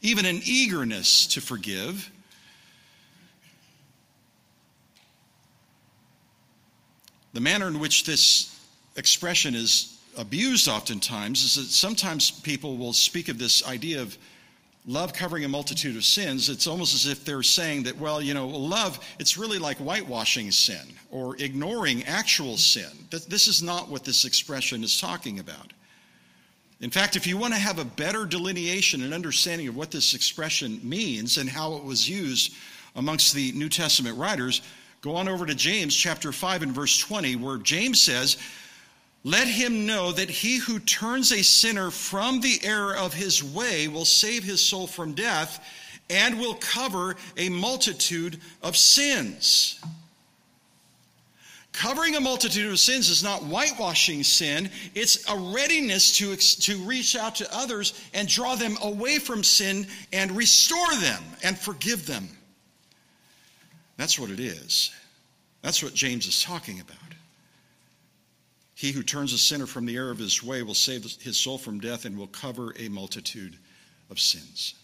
even 0.02 0.26
an 0.26 0.40
eagerness 0.46 1.28
to 1.28 1.42
forgive. 1.42 2.10
The 7.34 7.42
manner 7.42 7.68
in 7.68 7.80
which 7.80 8.06
this 8.06 8.58
expression 8.96 9.54
is 9.54 10.00
abused 10.18 10.70
oftentimes 10.70 11.44
is 11.44 11.56
that 11.56 11.64
sometimes 11.64 12.32
people 12.32 12.78
will 12.78 12.94
speak 12.94 13.28
of 13.28 13.38
this 13.38 13.68
idea 13.68 14.02
of 14.02 14.18
love 14.86 15.14
covering 15.14 15.46
a 15.46 15.48
multitude 15.48 15.96
of 15.96 16.04
sins, 16.04 16.50
it's 16.50 16.68
almost 16.68 16.94
as 16.94 17.06
if 17.06 17.24
they're 17.24 17.44
saying 17.44 17.84
that, 17.84 17.98
well, 17.98 18.22
you 18.22 18.34
know, 18.34 18.48
love, 18.48 19.00
it's 19.20 19.38
really 19.38 19.58
like 19.58 19.78
whitewashing 19.78 20.52
sin 20.52 20.94
or 21.10 21.36
ignoring 21.38 22.04
actual 22.04 22.58
sin. 22.58 22.90
This 23.10 23.48
is 23.48 23.64
not 23.64 23.90
what 23.90 24.04
this 24.04 24.26
expression 24.26 24.84
is 24.84 25.00
talking 25.00 25.40
about. 25.40 25.72
In 26.82 26.90
fact, 26.90 27.16
if 27.16 27.26
you 27.26 27.38
want 27.38 27.54
to 27.54 27.60
have 27.60 27.80
a 27.80 27.86
better 27.86 28.26
delineation 28.26 29.04
and 29.04 29.14
understanding 29.14 29.70
of 29.70 29.78
what 29.78 29.90
this 29.90 30.14
expression 30.14 30.82
means 30.84 31.38
and 31.38 31.50
how 31.50 31.76
it 31.76 31.84
was 31.84 32.10
used 32.10 32.54
amongst 32.98 33.34
the 33.34 33.54
New 33.54 33.70
Testament 33.70 34.18
writers, 34.18 34.62
go 35.00 35.16
on 35.16 35.30
over 35.30 35.46
to 35.46 35.56
James 35.56 35.96
chapter 35.96 36.34
5 36.34 36.62
and 36.62 36.74
verse 36.74 36.98
20, 36.98 37.38
where 37.38 37.58
James 37.58 38.02
says, 38.02 38.38
let 39.24 39.48
him 39.48 39.86
know 39.86 40.12
that 40.12 40.30
he 40.30 40.58
who 40.58 40.80
turns 40.80 41.32
a 41.32 41.44
sinner 41.44 41.92
from 41.92 42.42
the 42.42 42.60
error 42.64 42.96
of 42.96 43.14
his 43.14 43.44
way 43.44 43.88
will 43.88 44.06
save 44.06 44.44
his 44.44 44.64
soul 44.64 44.86
from 44.86 45.14
death 45.14 45.64
and 46.10 46.40
will 46.40 46.56
cover 46.56 47.16
a 47.38 47.50
multitude 47.50 48.40
of 48.62 48.76
sins. 48.76 49.80
Covering 51.72 52.16
a 52.16 52.22
multitude 52.22 52.72
of 52.72 52.80
sins 52.80 53.10
is 53.10 53.24
not 53.24 53.42
whitewashing 53.42 54.24
sin, 54.24 54.70
it's 54.94 55.28
a 55.28 55.36
readiness 55.36 56.18
to, 56.18 56.36
to 56.36 56.78
reach 56.84 57.16
out 57.16 57.36
to 57.36 57.56
others 57.56 58.00
and 58.14 58.28
draw 58.28 58.56
them 58.56 58.78
away 58.84 59.18
from 59.18 59.44
sin 59.44 59.88
and 60.12 60.32
restore 60.32 60.94
them 61.02 61.24
and 61.44 61.58
forgive 61.58 62.06
them. 62.06 62.30
That's 63.98 64.20
what 64.20 64.30
it 64.30 64.40
is. 64.40 64.92
That's 65.64 65.82
what 65.82 65.94
James 65.94 66.28
is 66.28 66.44
talking 66.44 66.80
about. 66.80 66.98
He 68.76 68.92
who 68.92 69.04
turns 69.04 69.34
a 69.34 69.38
sinner 69.38 69.68
from 69.68 69.86
the 69.86 69.96
error 69.96 70.12
of 70.12 70.18
his 70.18 70.44
way 70.44 70.64
will 70.64 70.74
save 70.74 71.04
his 71.22 71.38
soul 71.40 71.58
from 71.58 71.80
death 71.80 72.06
and 72.06 72.18
will 72.18 72.28
cover 72.28 72.74
a 72.78 72.90
multitude 72.90 73.58
of 74.10 74.20
sins. 74.20 74.76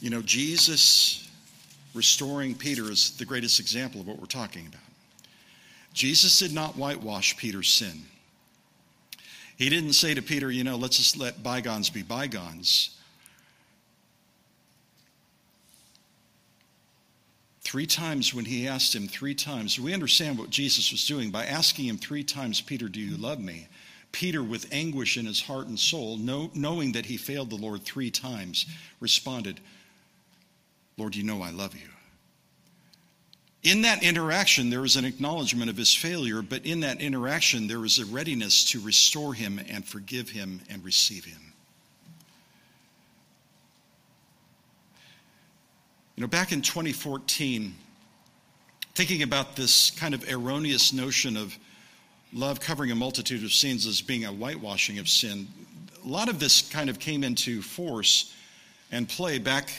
You 0.00 0.10
know, 0.10 0.20
Jesus 0.22 1.30
restoring 1.94 2.56
Peter 2.56 2.90
is 2.90 3.16
the 3.18 3.24
greatest 3.24 3.60
example 3.60 4.00
of 4.00 4.08
what 4.08 4.18
we're 4.18 4.26
talking 4.26 4.66
about. 4.66 4.80
Jesus 5.94 6.38
did 6.38 6.52
not 6.52 6.76
whitewash 6.76 7.36
Peter's 7.36 7.72
sin. 7.72 8.02
He 9.56 9.68
didn't 9.68 9.92
say 9.92 10.14
to 10.14 10.22
Peter, 10.22 10.50
you 10.50 10.64
know, 10.64 10.76
let's 10.76 10.96
just 10.96 11.16
let 11.16 11.42
bygones 11.42 11.90
be 11.90 12.02
bygones. 12.02 12.98
Three 17.72 17.86
times 17.86 18.34
when 18.34 18.44
he 18.44 18.68
asked 18.68 18.94
him, 18.94 19.08
three 19.08 19.34
times, 19.34 19.80
we 19.80 19.94
understand 19.94 20.36
what 20.36 20.50
Jesus 20.50 20.92
was 20.92 21.06
doing 21.06 21.30
by 21.30 21.46
asking 21.46 21.86
him 21.86 21.96
three 21.96 22.22
times, 22.22 22.60
Peter, 22.60 22.86
do 22.86 23.00
you 23.00 23.16
love 23.16 23.40
me? 23.40 23.66
Peter, 24.12 24.42
with 24.42 24.70
anguish 24.70 25.16
in 25.16 25.24
his 25.24 25.40
heart 25.40 25.68
and 25.68 25.78
soul, 25.78 26.18
know, 26.18 26.50
knowing 26.52 26.92
that 26.92 27.06
he 27.06 27.16
failed 27.16 27.48
the 27.48 27.56
Lord 27.56 27.82
three 27.82 28.10
times, 28.10 28.66
responded, 29.00 29.58
Lord, 30.98 31.16
you 31.16 31.22
know 31.22 31.40
I 31.40 31.50
love 31.50 31.74
you. 31.74 31.88
In 33.62 33.80
that 33.80 34.02
interaction, 34.02 34.68
there 34.68 34.82
was 34.82 34.96
an 34.96 35.06
acknowledgement 35.06 35.70
of 35.70 35.78
his 35.78 35.94
failure, 35.94 36.42
but 36.42 36.66
in 36.66 36.80
that 36.80 37.00
interaction, 37.00 37.68
there 37.68 37.80
was 37.80 37.98
a 37.98 38.04
readiness 38.04 38.66
to 38.72 38.80
restore 38.80 39.32
him 39.32 39.58
and 39.70 39.82
forgive 39.82 40.28
him 40.28 40.60
and 40.68 40.84
receive 40.84 41.24
him. 41.24 41.51
Know, 46.22 46.28
back 46.28 46.52
in 46.52 46.62
2014, 46.62 47.74
thinking 48.94 49.24
about 49.24 49.56
this 49.56 49.90
kind 49.90 50.14
of 50.14 50.30
erroneous 50.30 50.92
notion 50.92 51.36
of 51.36 51.58
love 52.32 52.60
covering 52.60 52.92
a 52.92 52.94
multitude 52.94 53.42
of 53.42 53.52
sins 53.52 53.86
as 53.86 54.00
being 54.00 54.24
a 54.24 54.28
whitewashing 54.28 55.00
of 55.00 55.08
sin, 55.08 55.48
a 56.04 56.08
lot 56.08 56.28
of 56.28 56.38
this 56.38 56.62
kind 56.70 56.88
of 56.88 57.00
came 57.00 57.24
into 57.24 57.60
force 57.60 58.32
and 58.92 59.08
play 59.08 59.40
back 59.40 59.70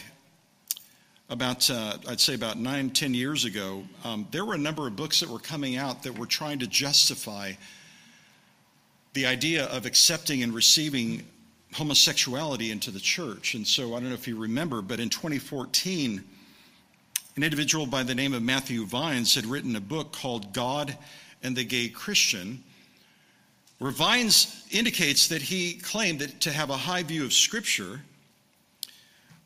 about, 1.30 1.70
uh, 1.70 1.98
I'd 2.10 2.20
say 2.20 2.36
about 2.36 2.58
nine, 2.58 2.90
ten 2.90 3.14
years 3.14 3.46
ago. 3.46 3.86
Um, 4.04 4.28
there 4.32 4.44
were 4.44 4.56
a 4.56 4.58
number 4.58 4.86
of 4.86 4.98
books 4.98 5.22
that 5.22 5.30
were 5.30 5.40
coming 5.40 5.78
out 5.78 6.04
that 6.04 6.20
were 6.20 6.26
trying 6.26 6.60
to 6.60 6.68
justify 6.68 7.54
the 9.14 9.26
idea 9.28 9.66
of 9.68 9.86
accepting 9.86 10.44
and 10.44 10.54
receiving 10.54 11.26
homosexuality 11.74 12.72
into 12.72 12.92
the 12.92 13.00
church. 13.00 13.56
And 13.56 13.66
so 13.66 13.96
I 13.96 14.00
don't 14.00 14.10
know 14.10 14.16
if 14.16 14.28
you 14.28 14.38
remember, 14.38 14.82
but 14.82 15.00
in 15.00 15.10
2014, 15.10 16.24
an 17.36 17.44
individual 17.44 17.86
by 17.86 18.04
the 18.04 18.14
name 18.14 18.34
of 18.34 18.44
Matthew 18.44 18.86
Vines 18.86 19.34
had 19.34 19.46
written 19.46 19.76
a 19.76 19.82
book 19.82 20.12
called 20.14 20.54
God 20.54 20.96
and 21.42 21.56
the 21.56 21.64
Gay 21.64 21.90
Christian, 21.90 22.64
where 23.80 23.92
Vines 23.92 24.66
indicates 24.72 25.28
that 25.30 25.42
he 25.42 25.74
claimed 25.74 26.20
that 26.20 26.42
to 26.42 26.52
have 26.52 26.70
a 26.70 26.78
high 26.78 27.04
view 27.04 27.26
of 27.26 27.34
Scripture. 27.34 28.02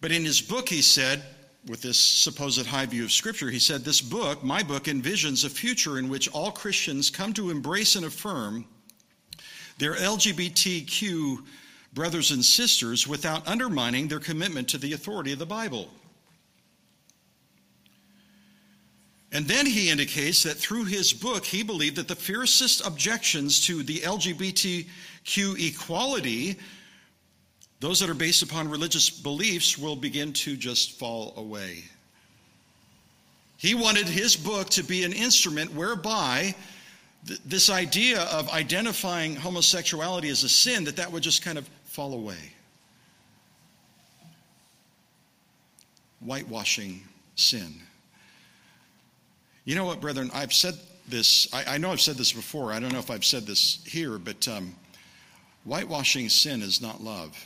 But 0.02 0.12
in 0.12 0.26
his 0.26 0.42
book, 0.42 0.68
he 0.68 0.82
said, 0.82 1.24
with 1.66 1.82
this 1.82 2.00
supposed 2.00 2.66
high 2.66 2.86
view 2.86 3.04
of 3.04 3.12
Scripture, 3.12 3.50
he 3.50 3.60
said, 3.60 3.84
This 3.84 4.02
book, 4.02 4.44
my 4.44 4.64
book, 4.64 4.86
envisions 4.86 5.46
a 5.46 5.50
future 5.50 5.98
in 5.98 6.10
which 6.10 6.30
all 6.30 6.52
Christians 6.52 7.10
come 7.10 7.34
to 7.34 7.50
embrace 7.50 7.96
and 7.96 8.06
affirm 8.06 8.66
their 9.78 9.96
LGBTQ 9.96 11.44
brothers 11.94 12.32
and 12.32 12.44
sisters 12.44 13.08
without 13.08 13.48
undermining 13.48 14.08
their 14.08 14.20
commitment 14.20 14.68
to 14.70 14.78
the 14.78 14.94
authority 14.94 15.34
of 15.34 15.40
the 15.40 15.46
Bible. 15.46 15.90
And 19.32 19.46
then 19.46 19.66
he 19.66 19.90
indicates 19.90 20.44
that 20.44 20.56
through 20.56 20.86
his 20.86 21.12
book, 21.12 21.44
he 21.44 21.62
believed 21.62 21.98
that 21.98 22.08
the 22.08 22.16
fiercest 22.16 22.86
objections 22.86 23.66
to 23.68 23.84
the 23.84 24.00
LGBTQ 24.00 24.88
equality, 25.60 26.56
those 27.80 28.00
that 28.00 28.10
are 28.10 28.14
based 28.14 28.42
upon 28.42 28.70
religious 28.70 29.10
beliefs, 29.10 29.78
will 29.78 29.98
begin 29.98 30.32
to 30.34 30.56
just 30.56 30.94
fall 30.94 31.34
away. 31.36 31.84
He 33.58 33.76
wanted 33.76 34.08
his 34.08 34.36
book 34.36 34.70
to 34.72 34.84
be 34.84 35.04
an 35.04 35.12
instrument 35.12 35.74
whereby 35.74 36.56
th- 37.26 37.40
this 37.46 37.70
idea 37.70 38.22
of 38.22 38.50
identifying 38.50 39.36
homosexuality 39.36 40.30
as 40.30 40.44
a 40.44 40.50
sin, 40.50 40.86
that 40.86 40.96
that 40.96 41.12
would 41.12 41.24
just 41.24 41.44
kind 41.44 41.58
of 41.58 41.68
fall 41.86 42.14
away. 42.14 42.54
Whitewashing 46.22 47.02
sin. 47.36 47.82
You 49.68 49.76
know 49.76 49.84
what, 49.84 50.00
brethren? 50.00 50.32
I've 50.34 50.54
said 50.54 50.76
this, 51.10 51.54
I, 51.54 51.76
I, 51.76 51.78
know 51.78 51.92
I've 51.92 52.00
said 52.00 52.16
this 52.16 52.32
before. 52.32 52.72
I 52.72 52.80
don't 52.80 52.94
know 52.94 53.00
if 53.00 53.12
I've 53.12 53.26
said 53.26 53.46
this 53.46 53.84
here, 53.86 54.18
but 54.18 54.48
um, 54.48 54.74
whitewashing 55.66 56.30
sin 56.30 56.62
is 56.62 56.82
not 56.82 57.04
love. 57.04 57.38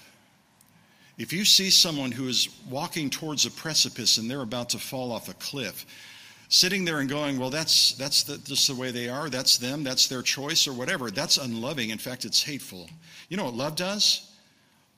If 1.18 1.34
you 1.34 1.44
see 1.46 1.72
someone 1.72 2.12
who 2.12 2.28
is 2.28 2.50
walking 2.70 3.10
towards 3.10 3.48
a 3.48 3.52
precipice 3.52 4.20
and 4.20 4.30
they're 4.30 4.42
about 4.42 4.70
to 4.70 4.78
fall 4.78 5.12
off 5.12 5.30
a 5.30 5.34
cliff, 5.34 5.84
sitting 6.48 6.86
there 6.86 7.00
and 7.00 7.10
going, 7.10 7.40
well, 7.40 7.50
that's, 7.50 7.94
that's 7.94 8.22
the, 8.22 8.38
just 8.38 8.68
the 8.68 8.76
way 8.76 8.92
they 8.92 9.10
are, 9.10 9.28
that's 9.28 9.58
them, 9.58 9.84
that's 9.84 10.08
their 10.08 10.22
choice, 10.22 10.68
or 10.68 10.74
whatever, 10.74 11.10
that's 11.10 11.40
unloving. 11.40 11.90
In 11.90 11.98
fact, 11.98 12.24
it's 12.24 12.44
hateful. 12.44 12.88
You 13.30 13.38
know 13.38 13.46
what 13.46 13.56
love 13.56 13.76
does? 13.76 14.32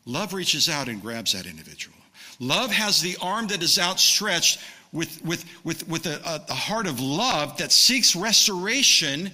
Love 0.06 0.34
reaches 0.34 0.68
out 0.68 0.90
and 0.90 1.02
grabs 1.02 1.32
that 1.32 1.46
individual. 1.46 1.96
Love 2.42 2.72
has 2.72 3.02
the 3.02 3.16
arm 3.22 3.48
that 3.48 3.64
is 3.64 3.80
outstretched 3.80 4.60
with, 4.94 5.22
with, 5.26 5.44
with, 5.64 5.88
with 5.90 6.06
a, 6.06 6.44
a 6.48 6.54
heart 6.54 6.88
of 6.88 7.00
love 7.00 7.58
that 7.58 7.72
seeks 7.72 8.16
restoration 8.16 9.32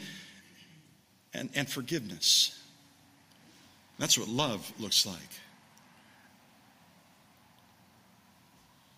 and, 1.34 1.50
and 1.54 1.70
forgiveness. 1.70 2.60
That's 4.00 4.18
what 4.18 4.30
love 4.30 4.72
looks 4.80 5.06
like. 5.06 5.18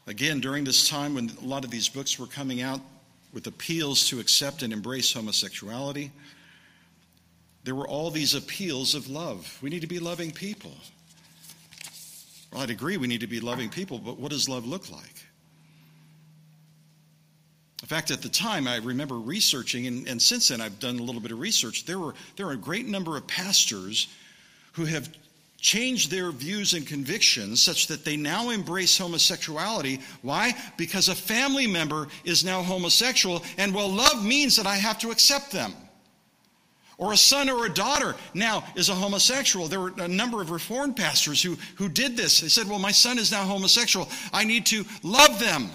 Again, 0.08 0.39
during 0.39 0.63
this 0.63 0.88
time 0.88 1.15
when 1.15 1.32
a 1.41 1.45
lot 1.45 1.63
of 1.63 1.71
these 1.71 1.89
books 1.89 2.19
were 2.19 2.28
coming 2.28 2.62
out 2.62 2.80
with 3.34 3.47
appeals 3.47 4.08
to 4.10 4.19
accept 4.19 4.62
and 4.62 4.71
embrace 4.71 5.12
homosexuality, 5.13 6.12
there 7.63 7.76
were 7.76 7.88
all 7.88 8.12
these 8.12 8.36
appeals 8.36 8.93
of 8.93 9.10
love. 9.10 9.58
We 9.62 9.69
need 9.69 9.82
to 9.82 9.88
be 9.88 10.00
loving 10.00 10.32
people. 10.32 10.74
Well, 12.52 12.62
I'd 12.62 12.69
agree 12.69 12.97
we 12.97 13.08
need 13.08 13.21
to 13.21 13.28
be 13.28 13.39
loving 13.39 13.69
people, 13.69 13.97
but 13.97 14.19
what 14.19 14.32
does 14.32 14.50
love 14.50 14.65
look 14.65 14.91
like? 14.91 15.20
In 17.81 17.87
fact, 17.87 18.11
at 18.11 18.21
the 18.21 18.29
time, 18.29 18.67
I 18.67 18.77
remember 18.77 19.19
researching, 19.19 19.87
and, 19.87 20.07
and 20.07 20.21
since 20.21 20.49
then 20.49 20.61
I've 20.61 20.79
done 20.79 20.99
a 20.99 21.03
little 21.03 21.21
bit 21.21 21.31
of 21.31 21.39
research. 21.39 21.85
There, 21.85 21.97
were, 21.97 22.13
there 22.35 22.47
are 22.47 22.51
a 22.51 22.57
great 22.57 22.87
number 22.87 23.17
of 23.17 23.25
pastors 23.25 24.07
who 24.73 24.85
have 24.85 25.09
changed 25.57 26.09
their 26.11 26.31
views 26.31 26.73
and 26.73 26.85
convictions 26.85 27.61
such 27.61 27.87
that 27.87 28.05
they 28.05 28.17
now 28.17 28.49
embrace 28.49 28.97
homosexuality. 28.97 29.99
Why? 30.21 30.55
Because 30.77 31.07
a 31.07 31.15
family 31.15 31.67
member 31.67 32.07
is 32.23 32.43
now 32.43 32.61
homosexual, 32.61 33.43
and 33.57 33.73
well, 33.73 33.89
love 33.89 34.23
means 34.23 34.55
that 34.57 34.67
I 34.67 34.75
have 34.75 34.99
to 34.99 35.11
accept 35.11 35.51
them. 35.51 35.73
Or 36.97 37.13
a 37.13 37.17
son 37.17 37.49
or 37.49 37.65
a 37.65 37.73
daughter 37.73 38.15
now 38.35 38.63
is 38.75 38.89
a 38.89 38.95
homosexual. 38.95 39.67
There 39.67 39.79
were 39.79 39.93
a 39.97 40.07
number 40.07 40.39
of 40.39 40.51
reformed 40.51 40.95
pastors 40.95 41.41
who, 41.41 41.57
who 41.75 41.89
did 41.89 42.15
this. 42.15 42.41
They 42.41 42.47
said, 42.47 42.69
Well, 42.69 42.77
my 42.77 42.91
son 42.91 43.17
is 43.17 43.31
now 43.31 43.43
homosexual. 43.43 44.07
I 44.31 44.43
need 44.43 44.67
to 44.67 44.85
love 45.01 45.39
them 45.39 45.71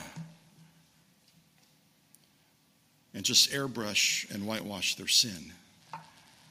and 3.17 3.25
just 3.25 3.51
airbrush 3.51 4.31
and 4.33 4.47
whitewash 4.47 4.95
their 4.95 5.09
sin. 5.09 5.51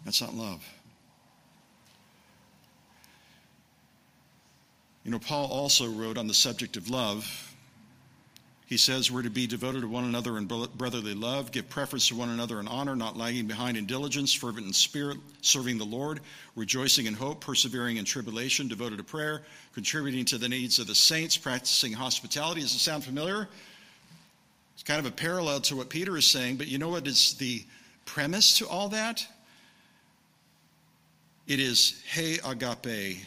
That's 0.04 0.19
not 0.19 0.34
love. 0.34 0.67
You 5.04 5.12
know, 5.12 5.19
Paul 5.19 5.45
also 5.45 5.88
wrote 5.88 6.17
on 6.17 6.25
the 6.25 6.34
subject 6.34 6.75
of 6.75 6.89
love. 6.89 7.54
He 8.65 8.78
says 8.78 9.12
we're 9.12 9.21
to 9.21 9.30
be 9.30 9.45
devoted 9.45 9.82
to 9.82 9.88
one 9.88 10.06
another 10.06 10.39
in 10.39 10.47
brotherly 10.47 11.13
love, 11.13 11.51
give 11.51 11.69
preference 11.69 12.08
to 12.08 12.15
one 12.15 12.30
another 12.30 12.60
in 12.60 12.67
honor, 12.67 12.95
not 12.95 13.15
lagging 13.15 13.45
behind 13.45 13.78
in 13.78 13.86
diligence, 13.86 14.34
fervent 14.34 14.65
in 14.65 14.73
spirit, 14.73 15.19
serving 15.41 15.78
the 15.78 15.86
Lord, 15.86 16.19
rejoicing 16.56 17.06
in 17.06 17.13
hope, 17.13 17.41
persevering 17.41 17.97
in 17.97 18.06
tribulation, 18.06 18.67
devoted 18.67 18.97
to 18.97 19.04
prayer, 19.04 19.43
contributing 19.75 20.25
to 20.25 20.39
the 20.39 20.49
needs 20.49 20.80
of 20.80 20.88
the 20.88 20.95
saints, 20.95 21.38
practicing 21.38 21.93
hospitality. 21.93 22.62
Does 22.62 22.73
it 22.73 22.80
sound 22.80 23.04
familiar? 23.04 23.49
It's 24.75 24.83
kind 24.83 24.99
of 24.99 25.05
a 25.05 25.15
parallel 25.15 25.61
to 25.61 25.75
what 25.75 25.89
Peter 25.89 26.15
is 26.15 26.27
saying, 26.27 26.57
but 26.57 26.67
you 26.67 26.77
know 26.77 26.89
what 26.89 27.07
is 27.07 27.33
the 27.35 27.65
premise 28.05 28.57
to 28.59 28.67
all 28.67 28.89
that? 28.89 29.25
It 31.47 31.59
is 31.59 32.03
he 32.13 32.39
agape. 32.45 33.19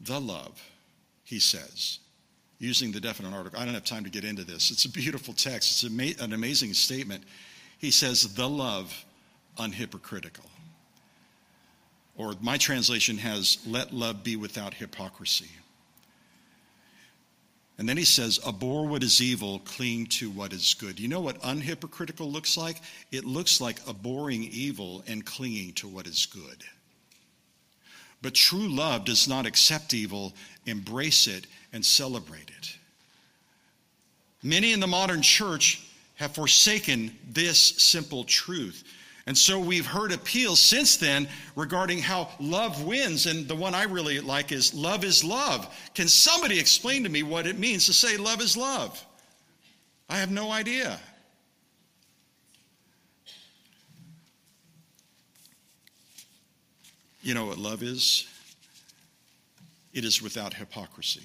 The 0.00 0.20
love, 0.20 0.62
he 1.24 1.38
says, 1.38 1.98
using 2.58 2.92
the 2.92 3.00
definite 3.00 3.34
article. 3.34 3.60
I 3.60 3.64
don't 3.64 3.74
have 3.74 3.84
time 3.84 4.04
to 4.04 4.10
get 4.10 4.24
into 4.24 4.44
this. 4.44 4.70
It's 4.70 4.86
a 4.86 4.90
beautiful 4.90 5.34
text, 5.34 5.84
it's 5.84 6.20
an 6.22 6.32
amazing 6.32 6.72
statement. 6.72 7.24
He 7.78 7.90
says, 7.90 8.34
the 8.34 8.48
love 8.48 9.04
unhypocritical. 9.58 10.46
Or 12.16 12.34
my 12.40 12.56
translation 12.56 13.18
has, 13.18 13.58
let 13.66 13.92
love 13.92 14.24
be 14.24 14.36
without 14.36 14.72
hypocrisy. 14.72 15.50
And 17.78 17.88
then 17.88 17.96
he 17.96 18.04
says, 18.04 18.40
abhor 18.46 18.86
what 18.86 19.04
is 19.04 19.22
evil, 19.22 19.60
cling 19.60 20.06
to 20.06 20.30
what 20.30 20.52
is 20.52 20.74
good. 20.74 20.98
You 20.98 21.06
know 21.06 21.20
what 21.20 21.40
unhypocritical 21.42 22.30
looks 22.30 22.56
like? 22.56 22.80
It 23.12 23.24
looks 23.24 23.60
like 23.60 23.78
abhorring 23.86 24.42
evil 24.44 25.04
and 25.06 25.24
clinging 25.24 25.74
to 25.74 25.86
what 25.86 26.08
is 26.08 26.26
good. 26.26 26.64
But 28.20 28.34
true 28.34 28.68
love 28.68 29.04
does 29.04 29.28
not 29.28 29.46
accept 29.46 29.94
evil, 29.94 30.34
embrace 30.66 31.28
it, 31.28 31.46
and 31.72 31.86
celebrate 31.86 32.50
it. 32.58 32.76
Many 34.42 34.72
in 34.72 34.80
the 34.80 34.88
modern 34.88 35.22
church 35.22 35.84
have 36.16 36.34
forsaken 36.34 37.16
this 37.30 37.60
simple 37.60 38.24
truth. 38.24 38.82
And 39.28 39.36
so 39.36 39.58
we've 39.58 39.84
heard 39.84 40.10
appeals 40.10 40.58
since 40.58 40.96
then 40.96 41.28
regarding 41.54 41.98
how 41.98 42.30
love 42.40 42.82
wins. 42.82 43.26
And 43.26 43.46
the 43.46 43.54
one 43.54 43.74
I 43.74 43.82
really 43.82 44.20
like 44.20 44.52
is 44.52 44.72
love 44.72 45.04
is 45.04 45.22
love. 45.22 45.68
Can 45.94 46.08
somebody 46.08 46.58
explain 46.58 47.02
to 47.02 47.10
me 47.10 47.22
what 47.22 47.46
it 47.46 47.58
means 47.58 47.84
to 47.86 47.92
say 47.92 48.16
love 48.16 48.40
is 48.40 48.56
love? 48.56 49.04
I 50.08 50.16
have 50.16 50.30
no 50.30 50.50
idea. 50.50 50.98
You 57.20 57.34
know 57.34 57.44
what 57.44 57.58
love 57.58 57.82
is? 57.82 58.26
It 59.92 60.06
is 60.06 60.22
without 60.22 60.54
hypocrisy. 60.54 61.20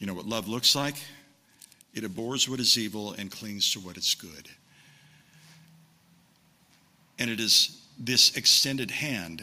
You 0.00 0.08
know 0.08 0.14
what 0.14 0.26
love 0.26 0.48
looks 0.48 0.74
like? 0.74 0.96
It 1.94 2.02
abhors 2.02 2.48
what 2.48 2.58
is 2.58 2.76
evil 2.76 3.12
and 3.12 3.30
clings 3.30 3.70
to 3.74 3.78
what 3.78 3.96
is 3.96 4.16
good. 4.16 4.48
And 7.18 7.30
it 7.30 7.40
is 7.40 7.80
this 7.98 8.36
extended 8.36 8.90
hand 8.90 9.42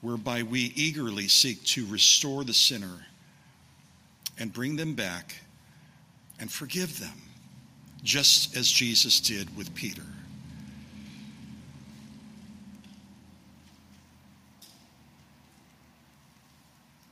whereby 0.00 0.42
we 0.42 0.72
eagerly 0.76 1.28
seek 1.28 1.62
to 1.64 1.86
restore 1.86 2.44
the 2.44 2.54
sinner 2.54 3.06
and 4.38 4.52
bring 4.52 4.76
them 4.76 4.94
back 4.94 5.34
and 6.38 6.50
forgive 6.50 6.98
them, 6.98 7.20
just 8.02 8.56
as 8.56 8.68
Jesus 8.68 9.20
did 9.20 9.54
with 9.56 9.74
Peter. 9.74 10.06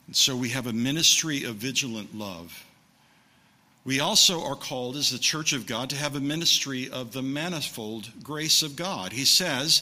And 0.06 0.16
so 0.16 0.34
we 0.34 0.48
have 0.48 0.66
a 0.66 0.72
ministry 0.72 1.44
of 1.44 1.56
vigilant 1.56 2.16
love. 2.16 2.64
We 3.88 4.00
also 4.00 4.44
are 4.44 4.54
called 4.54 4.96
as 4.96 5.10
the 5.10 5.18
church 5.18 5.54
of 5.54 5.64
God 5.64 5.88
to 5.88 5.96
have 5.96 6.14
a 6.14 6.20
ministry 6.20 6.90
of 6.90 7.12
the 7.12 7.22
manifold 7.22 8.10
grace 8.22 8.62
of 8.62 8.76
God. 8.76 9.14
He 9.14 9.24
says, 9.24 9.80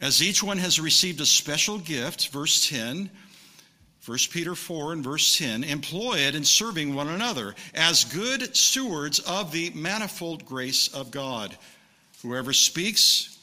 as 0.00 0.20
each 0.20 0.42
one 0.42 0.58
has 0.58 0.80
received 0.80 1.20
a 1.20 1.26
special 1.26 1.78
gift, 1.78 2.30
verse 2.30 2.68
10, 2.68 3.08
1 4.04 4.18
Peter 4.32 4.56
4 4.56 4.94
and 4.94 5.04
verse 5.04 5.38
10, 5.38 5.62
employ 5.62 6.14
it 6.14 6.34
in 6.34 6.42
serving 6.42 6.92
one 6.92 7.06
another 7.06 7.54
as 7.72 8.04
good 8.06 8.56
stewards 8.56 9.20
of 9.20 9.52
the 9.52 9.70
manifold 9.76 10.44
grace 10.44 10.88
of 10.92 11.12
God. 11.12 11.56
Whoever 12.22 12.52
speaks, 12.52 13.35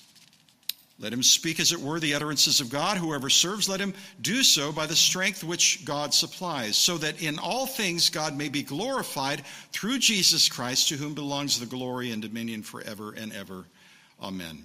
let 1.03 1.11
him 1.11 1.21
speak, 1.21 1.59
as 1.59 1.73
it 1.73 1.81
were, 1.81 1.99
the 1.99 2.13
utterances 2.13 2.61
of 2.61 2.69
God. 2.69 2.95
Whoever 2.95 3.29
serves, 3.29 3.67
let 3.67 3.81
him 3.81 3.93
do 4.21 4.41
so 4.41 4.71
by 4.71 4.85
the 4.85 4.95
strength 4.95 5.43
which 5.43 5.83
God 5.83 6.13
supplies, 6.13 6.77
so 6.77 6.97
that 6.97 7.21
in 7.21 7.37
all 7.39 7.67
things 7.67 8.09
God 8.09 8.37
may 8.37 8.47
be 8.47 8.63
glorified 8.63 9.45
through 9.73 9.99
Jesus 9.99 10.47
Christ, 10.47 10.87
to 10.87 10.95
whom 10.95 11.13
belongs 11.13 11.59
the 11.59 11.65
glory 11.65 12.11
and 12.11 12.21
dominion 12.21 12.63
forever 12.63 13.11
and 13.11 13.33
ever. 13.33 13.65
Amen. 14.21 14.63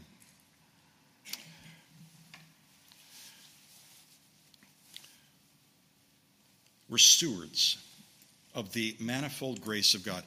We're 6.89 6.99
stewards 6.99 7.79
of 8.55 8.73
the 8.73 8.95
manifold 9.01 9.61
grace 9.61 9.95
of 9.95 10.05
God. 10.05 10.23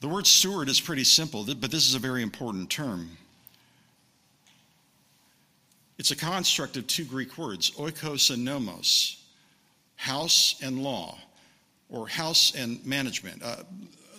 The 0.00 0.08
word 0.08 0.26
steward 0.26 0.68
is 0.68 0.80
pretty 0.80 1.04
simple, 1.04 1.44
but 1.44 1.70
this 1.70 1.88
is 1.88 1.94
a 1.94 2.00
very 2.00 2.22
important 2.22 2.68
term. 2.68 3.16
It's 5.98 6.10
a 6.10 6.16
construct 6.16 6.76
of 6.76 6.86
two 6.86 7.04
Greek 7.04 7.38
words, 7.38 7.70
oikos 7.72 8.32
and 8.32 8.44
nomos, 8.44 9.22
house 9.96 10.56
and 10.62 10.82
law, 10.82 11.18
or 11.88 12.08
house 12.08 12.54
and 12.56 12.84
management. 12.84 13.42
Uh, 13.42 13.56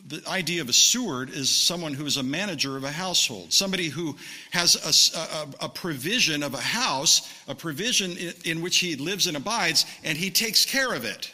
the 0.08 0.22
idea 0.30 0.62
of 0.62 0.70
a 0.70 0.74
steward 0.74 1.32
is 1.32 1.50
someone 1.50 1.94
who 1.94 2.06
is 2.06 2.18
a 2.18 2.24
manager 2.24 2.78
of 2.78 2.84
a 2.84 2.92
household, 2.92 3.52
somebody 3.52 3.90
who 3.90 4.16
has 4.52 4.76
a, 5.16 5.20
a, 5.20 5.66
a 5.66 5.70
provision 5.70 6.44
of 6.44 6.54
a 6.54 6.62
house, 6.62 7.34
a 7.48 7.56
provision 7.56 8.12
in, 8.18 8.34
in 8.46 8.62
which 8.62 8.78
he 8.78 8.96
lives 8.96 9.28
and 9.28 9.36
abides, 9.36 9.86
and 10.04 10.18
he 10.18 10.30
takes 10.30 10.64
care 10.64 10.94
of 10.94 11.06
it. 11.06 11.34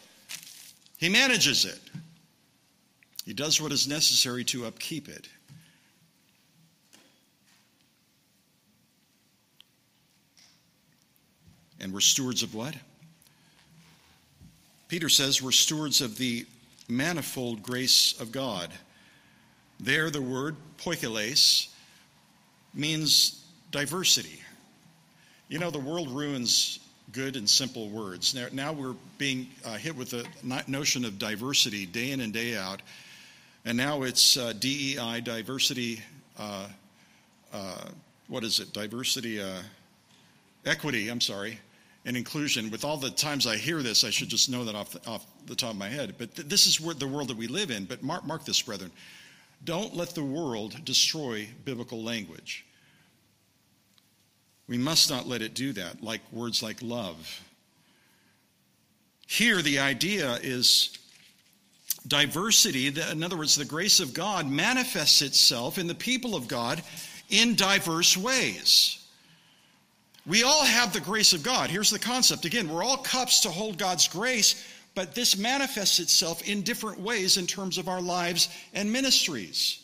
He 0.97 1.09
manages 1.09 1.65
it. 1.65 1.79
He 3.25 3.33
does 3.33 3.61
what 3.61 3.71
is 3.71 3.87
necessary 3.87 4.43
to 4.45 4.65
upkeep 4.65 5.09
it. 5.09 5.27
And 11.81 11.91
we're 11.91 11.99
stewards 11.99 12.43
of 12.43 12.53
what? 12.53 12.75
Peter 14.87 15.09
says 15.09 15.41
we're 15.41 15.51
stewards 15.51 15.99
of 15.99 16.17
the 16.17 16.45
manifold 16.87 17.63
grace 17.63 18.19
of 18.21 18.31
God. 18.31 18.69
There, 19.79 20.11
the 20.11 20.21
word 20.21 20.55
poikiles 20.77 21.69
means 22.75 23.43
diversity. 23.71 24.39
You 25.49 25.57
know, 25.57 25.71
the 25.71 25.79
world 25.79 26.11
ruins 26.11 26.79
good 27.13 27.35
and 27.35 27.49
simple 27.49 27.89
words. 27.89 28.35
Now, 28.35 28.47
now 28.51 28.73
we're 28.73 28.95
being 29.17 29.47
uh, 29.65 29.73
hit 29.73 29.95
with 29.95 30.11
the 30.11 30.25
notion 30.67 31.03
of 31.03 31.17
diversity 31.17 31.87
day 31.87 32.11
in 32.11 32.21
and 32.21 32.31
day 32.31 32.55
out. 32.55 32.81
And 33.65 33.75
now 33.75 34.03
it's 34.03 34.37
uh, 34.37 34.53
DEI, 34.53 35.21
diversity, 35.21 36.01
uh, 36.37 36.67
uh, 37.51 37.85
what 38.27 38.43
is 38.43 38.59
it? 38.59 38.71
Diversity, 38.71 39.41
uh, 39.41 39.61
equity, 40.63 41.09
I'm 41.09 41.21
sorry 41.21 41.57
and 42.05 42.17
inclusion. 42.17 42.71
With 42.71 42.83
all 42.83 42.97
the 42.97 43.09
times 43.09 43.45
I 43.45 43.57
hear 43.57 43.81
this, 43.81 44.03
I 44.03 44.09
should 44.09 44.29
just 44.29 44.49
know 44.49 44.65
that 44.65 44.75
off 44.75 44.91
the, 44.91 45.09
off 45.09 45.25
the 45.45 45.55
top 45.55 45.71
of 45.71 45.77
my 45.77 45.89
head. 45.89 46.15
But 46.17 46.35
th- 46.35 46.47
this 46.47 46.67
is 46.67 46.77
the 46.77 47.07
world 47.07 47.27
that 47.29 47.37
we 47.37 47.47
live 47.47 47.71
in. 47.71 47.85
But 47.85 48.03
mark, 48.03 48.25
mark 48.25 48.45
this, 48.45 48.61
brethren. 48.61 48.91
Don't 49.63 49.95
let 49.95 50.09
the 50.15 50.23
world 50.23 50.83
destroy 50.83 51.47
biblical 51.65 52.03
language. 52.03 52.65
We 54.67 54.77
must 54.77 55.09
not 55.09 55.27
let 55.27 55.41
it 55.41 55.53
do 55.53 55.73
that, 55.73 56.01
like 56.01 56.21
words 56.31 56.63
like 56.63 56.81
love. 56.81 57.41
Here, 59.27 59.61
the 59.61 59.79
idea 59.79 60.39
is 60.41 60.97
diversity. 62.07 62.87
In 62.87 63.23
other 63.23 63.37
words, 63.37 63.55
the 63.55 63.65
grace 63.65 63.99
of 63.99 64.13
God 64.13 64.49
manifests 64.49 65.21
itself 65.21 65.77
in 65.77 65.87
the 65.87 65.95
people 65.95 66.35
of 66.35 66.47
God 66.47 66.81
in 67.29 67.55
diverse 67.55 68.17
ways. 68.17 69.00
We 70.25 70.43
all 70.43 70.63
have 70.63 70.93
the 70.93 70.99
grace 70.99 71.33
of 71.33 71.41
God. 71.41 71.69
Here's 71.69 71.89
the 71.89 71.99
concept 71.99 72.45
again, 72.45 72.69
we're 72.69 72.83
all 72.83 72.97
cups 72.97 73.41
to 73.41 73.49
hold 73.49 73.77
God's 73.77 74.07
grace, 74.07 74.63
but 74.93 75.15
this 75.15 75.37
manifests 75.37 75.99
itself 75.99 76.47
in 76.47 76.61
different 76.61 76.99
ways 76.99 77.37
in 77.37 77.47
terms 77.47 77.77
of 77.77 77.87
our 77.87 78.01
lives 78.01 78.49
and 78.73 78.91
ministries. 78.91 79.79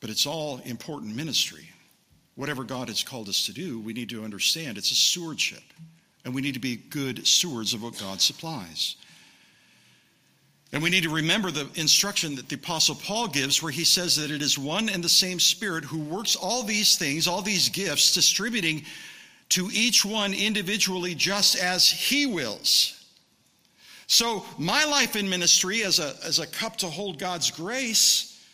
But 0.00 0.10
it's 0.10 0.26
all 0.26 0.60
important 0.64 1.14
ministry. 1.14 1.68
Whatever 2.34 2.64
God 2.64 2.88
has 2.88 3.02
called 3.02 3.28
us 3.28 3.46
to 3.46 3.52
do, 3.52 3.80
we 3.80 3.92
need 3.92 4.08
to 4.10 4.24
understand 4.24 4.78
it's 4.78 4.90
a 4.90 4.94
stewardship, 4.94 5.62
and 6.24 6.34
we 6.34 6.40
need 6.40 6.54
to 6.54 6.60
be 6.60 6.76
good 6.76 7.26
stewards 7.26 7.74
of 7.74 7.82
what 7.82 7.98
God 7.98 8.20
supplies. 8.20 8.96
And 10.72 10.82
we 10.82 10.90
need 10.90 11.02
to 11.02 11.10
remember 11.10 11.50
the 11.50 11.68
instruction 11.74 12.36
that 12.36 12.48
the 12.48 12.54
Apostle 12.54 12.94
Paul 12.94 13.26
gives, 13.26 13.62
where 13.62 13.72
he 13.72 13.84
says 13.84 14.14
that 14.16 14.30
it 14.30 14.40
is 14.40 14.56
one 14.56 14.88
and 14.88 15.02
the 15.02 15.08
same 15.08 15.40
Spirit 15.40 15.84
who 15.84 15.98
works 15.98 16.36
all 16.36 16.62
these 16.62 16.96
things, 16.96 17.26
all 17.26 17.42
these 17.42 17.68
gifts, 17.68 18.14
distributing 18.14 18.84
to 19.48 19.68
each 19.72 20.04
one 20.04 20.32
individually 20.32 21.14
just 21.14 21.56
as 21.56 21.90
he 21.90 22.24
wills. 22.24 22.96
So, 24.06 24.44
my 24.58 24.84
life 24.84 25.16
in 25.16 25.28
ministry 25.28 25.82
as 25.84 25.98
a, 25.98 26.14
as 26.24 26.38
a 26.38 26.46
cup 26.46 26.76
to 26.78 26.86
hold 26.86 27.18
God's 27.18 27.50
grace 27.50 28.44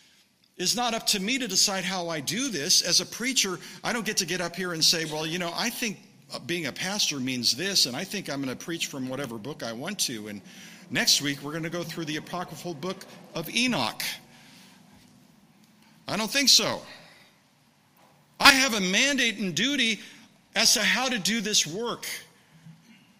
is 0.57 0.75
not 0.75 0.93
up 0.93 1.05
to 1.07 1.19
me 1.19 1.37
to 1.37 1.47
decide 1.47 1.83
how 1.83 2.09
I 2.09 2.19
do 2.19 2.49
this. 2.49 2.81
As 2.81 2.99
a 2.99 3.05
preacher, 3.05 3.59
I 3.83 3.93
don't 3.93 4.05
get 4.05 4.17
to 4.17 4.25
get 4.25 4.41
up 4.41 4.55
here 4.55 4.73
and 4.73 4.83
say, 4.83 5.05
well, 5.05 5.25
you 5.25 5.39
know, 5.39 5.51
I 5.55 5.69
think 5.69 5.99
being 6.45 6.65
a 6.65 6.71
pastor 6.71 7.19
means 7.19 7.55
this, 7.55 7.85
and 7.85 7.95
I 7.95 8.03
think 8.03 8.29
I'm 8.29 8.41
going 8.43 8.55
to 8.55 8.65
preach 8.65 8.87
from 8.87 9.07
whatever 9.07 9.37
book 9.37 9.63
I 9.63 9.71
want 9.71 9.99
to. 9.99 10.27
And 10.27 10.41
Next 10.89 11.21
week, 11.21 11.41
we're 11.41 11.51
going 11.51 11.63
to 11.63 11.69
go 11.69 11.83
through 11.83 12.05
the 12.05 12.15
apocryphal 12.15 12.73
book 12.73 13.05
of 13.35 13.53
Enoch. 13.53 14.01
I 16.07 16.15
don't 16.15 16.31
think 16.31 16.47
so. 16.47 16.81
I 18.39 18.51
have 18.51 18.73
a 18.73 18.79
mandate 18.79 19.37
and 19.37 19.53
duty 19.53 19.99
as 20.55 20.75
to 20.75 20.81
how 20.81 21.09
to 21.09 21.19
do 21.19 21.41
this 21.41 21.67
work 21.67 22.05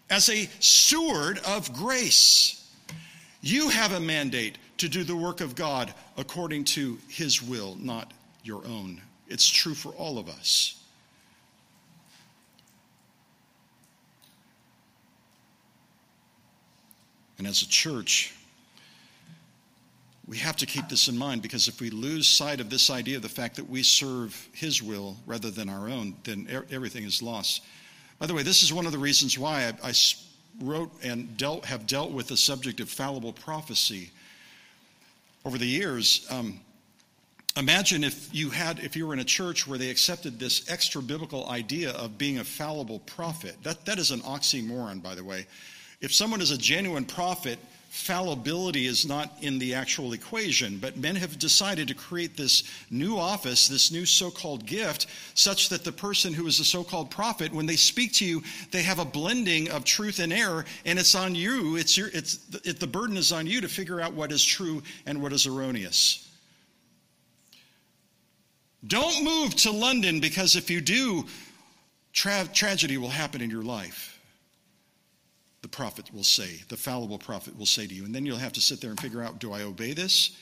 as 0.08 0.30
a 0.30 0.48
steward 0.60 1.40
of 1.46 1.72
grace. 1.74 2.72
You 3.42 3.68
have 3.68 3.92
a 3.92 4.00
mandate 4.00 4.56
to 4.78 4.88
do 4.88 5.04
the 5.04 5.16
work 5.16 5.42
of 5.42 5.54
God 5.54 5.92
according 6.16 6.64
to 6.64 6.98
His 7.08 7.42
will, 7.42 7.76
not 7.78 8.12
your 8.44 8.64
own. 8.66 9.02
It's 9.28 9.46
true 9.46 9.74
for 9.74 9.90
all 9.90 10.18
of 10.18 10.28
us. 10.28 10.77
And 17.38 17.46
as 17.46 17.62
a 17.62 17.68
church, 17.68 18.34
we 20.26 20.36
have 20.38 20.56
to 20.56 20.66
keep 20.66 20.88
this 20.88 21.08
in 21.08 21.16
mind 21.16 21.40
because 21.40 21.68
if 21.68 21.80
we 21.80 21.88
lose 21.88 22.26
sight 22.26 22.60
of 22.60 22.68
this 22.68 22.90
idea 22.90 23.16
of 23.16 23.22
the 23.22 23.28
fact 23.28 23.56
that 23.56 23.68
we 23.68 23.82
serve 23.82 24.48
His 24.52 24.82
will 24.82 25.16
rather 25.24 25.50
than 25.50 25.68
our 25.68 25.88
own, 25.88 26.16
then 26.24 26.46
everything 26.70 27.04
is 27.04 27.22
lost. 27.22 27.62
By 28.18 28.26
the 28.26 28.34
way, 28.34 28.42
this 28.42 28.62
is 28.62 28.72
one 28.72 28.84
of 28.84 28.92
the 28.92 28.98
reasons 28.98 29.38
why 29.38 29.72
I, 29.82 29.88
I 29.90 29.92
wrote 30.60 30.90
and 31.02 31.36
dealt, 31.36 31.64
have 31.64 31.86
dealt 31.86 32.10
with 32.10 32.26
the 32.26 32.36
subject 32.36 32.80
of 32.80 32.90
fallible 32.90 33.32
prophecy 33.32 34.10
over 35.44 35.56
the 35.56 35.66
years. 35.66 36.26
Um, 36.30 36.60
imagine 37.56 38.02
if 38.02 38.34
you 38.34 38.50
had, 38.50 38.80
if 38.80 38.96
you 38.96 39.06
were 39.06 39.14
in 39.14 39.20
a 39.20 39.24
church 39.24 39.66
where 39.66 39.78
they 39.78 39.88
accepted 39.88 40.38
this 40.38 40.68
extra 40.68 41.00
biblical 41.00 41.48
idea 41.48 41.92
of 41.92 42.18
being 42.18 42.38
a 42.38 42.44
fallible 42.44 42.98
prophet. 43.00 43.56
That 43.62 43.86
that 43.86 43.98
is 43.98 44.10
an 44.10 44.20
oxymoron, 44.20 45.02
by 45.02 45.14
the 45.14 45.24
way. 45.24 45.46
If 46.00 46.14
someone 46.14 46.40
is 46.40 46.50
a 46.50 46.58
genuine 46.58 47.04
prophet, 47.04 47.58
fallibility 47.90 48.86
is 48.86 49.06
not 49.06 49.32
in 49.40 49.58
the 49.58 49.74
actual 49.74 50.12
equation, 50.12 50.78
but 50.78 50.96
men 50.96 51.16
have 51.16 51.38
decided 51.38 51.88
to 51.88 51.94
create 51.94 52.36
this 52.36 52.62
new 52.90 53.18
office, 53.18 53.66
this 53.66 53.90
new 53.90 54.06
so 54.06 54.30
called 54.30 54.64
gift, 54.66 55.06
such 55.34 55.70
that 55.70 55.84
the 55.84 55.92
person 55.92 56.32
who 56.32 56.46
is 56.46 56.60
a 56.60 56.64
so 56.64 56.84
called 56.84 57.10
prophet, 57.10 57.52
when 57.52 57.66
they 57.66 57.76
speak 57.76 58.12
to 58.14 58.24
you, 58.24 58.42
they 58.70 58.82
have 58.82 58.98
a 58.98 59.04
blending 59.04 59.70
of 59.70 59.84
truth 59.84 60.20
and 60.20 60.32
error, 60.32 60.64
and 60.84 60.98
it's 60.98 61.14
on 61.14 61.34
you, 61.34 61.76
it's, 61.76 61.96
your, 61.96 62.08
it's 62.12 62.38
it, 62.64 62.78
the 62.78 62.86
burden 62.86 63.16
is 63.16 63.32
on 63.32 63.46
you 63.46 63.60
to 63.60 63.68
figure 63.68 64.00
out 64.00 64.12
what 64.12 64.30
is 64.30 64.44
true 64.44 64.82
and 65.06 65.20
what 65.20 65.32
is 65.32 65.46
erroneous. 65.46 66.24
Don't 68.86 69.24
move 69.24 69.56
to 69.56 69.72
London 69.72 70.20
because 70.20 70.54
if 70.54 70.70
you 70.70 70.80
do, 70.80 71.24
Tra- 72.12 72.48
tragedy 72.52 72.96
will 72.96 73.10
happen 73.10 73.40
in 73.40 73.48
your 73.48 73.62
life. 73.62 74.17
The 75.68 75.76
prophet 75.76 76.14
will 76.14 76.24
say, 76.24 76.62
the 76.70 76.78
fallible 76.78 77.18
prophet 77.18 77.58
will 77.58 77.66
say 77.66 77.86
to 77.86 77.94
you. 77.94 78.06
And 78.06 78.14
then 78.14 78.24
you'll 78.24 78.38
have 78.38 78.54
to 78.54 78.60
sit 78.60 78.80
there 78.80 78.88
and 78.88 78.98
figure 78.98 79.22
out 79.22 79.38
do 79.38 79.52
I 79.52 79.62
obey 79.62 79.92
this? 79.92 80.34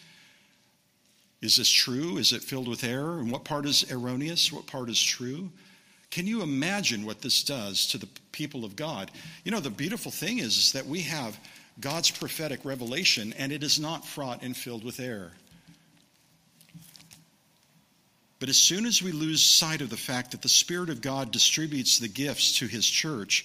Is 1.43 1.57
this 1.57 1.69
true? 1.69 2.19
Is 2.19 2.33
it 2.33 2.45
filled 2.45 2.69
with 2.69 2.85
error? 2.85 3.19
And 3.19 3.33
what 3.33 3.45
part 3.45 3.67
is 3.67 3.91
erroneous? 3.91 4.53
What 4.53 4.69
part 4.69 4.89
is 4.89 5.03
true? 5.03 5.51
Can 6.13 6.29
you 6.29 6.43
imagine 6.43 7.05
what 7.05 7.23
this 7.23 7.43
does 7.43 7.89
to 7.89 7.99
the 7.99 8.09
people 8.31 8.65
of 8.65 8.77
God? 8.77 9.11
You 9.43 9.51
know, 9.51 9.59
the 9.59 9.69
beautiful 9.69 10.13
thing 10.13 10.39
is, 10.39 10.57
is 10.59 10.73
that 10.73 10.87
we 10.87 11.01
have 11.01 11.37
God's 11.81 12.13
prophetic 12.13 12.65
revelation, 12.65 13.35
and 13.37 13.51
it 13.51 13.65
is 13.65 13.81
not 13.81 14.07
fraught 14.07 14.43
and 14.43 14.57
filled 14.57 14.85
with 14.85 15.01
error. 15.01 15.33
But 18.39 18.49
as 18.49 18.59
soon 18.59 18.87
as 18.87 19.03
we 19.03 19.11
lose 19.11 19.43
sight 19.43 19.81
of 19.81 19.91
the 19.91 19.97
fact 19.97 20.31
that 20.31 20.43
the 20.43 20.49
Spirit 20.49 20.89
of 20.89 21.01
God 21.01 21.33
distributes 21.33 21.99
the 21.99 22.09
gifts 22.09 22.59
to 22.59 22.69
His 22.69 22.87
church 22.87 23.45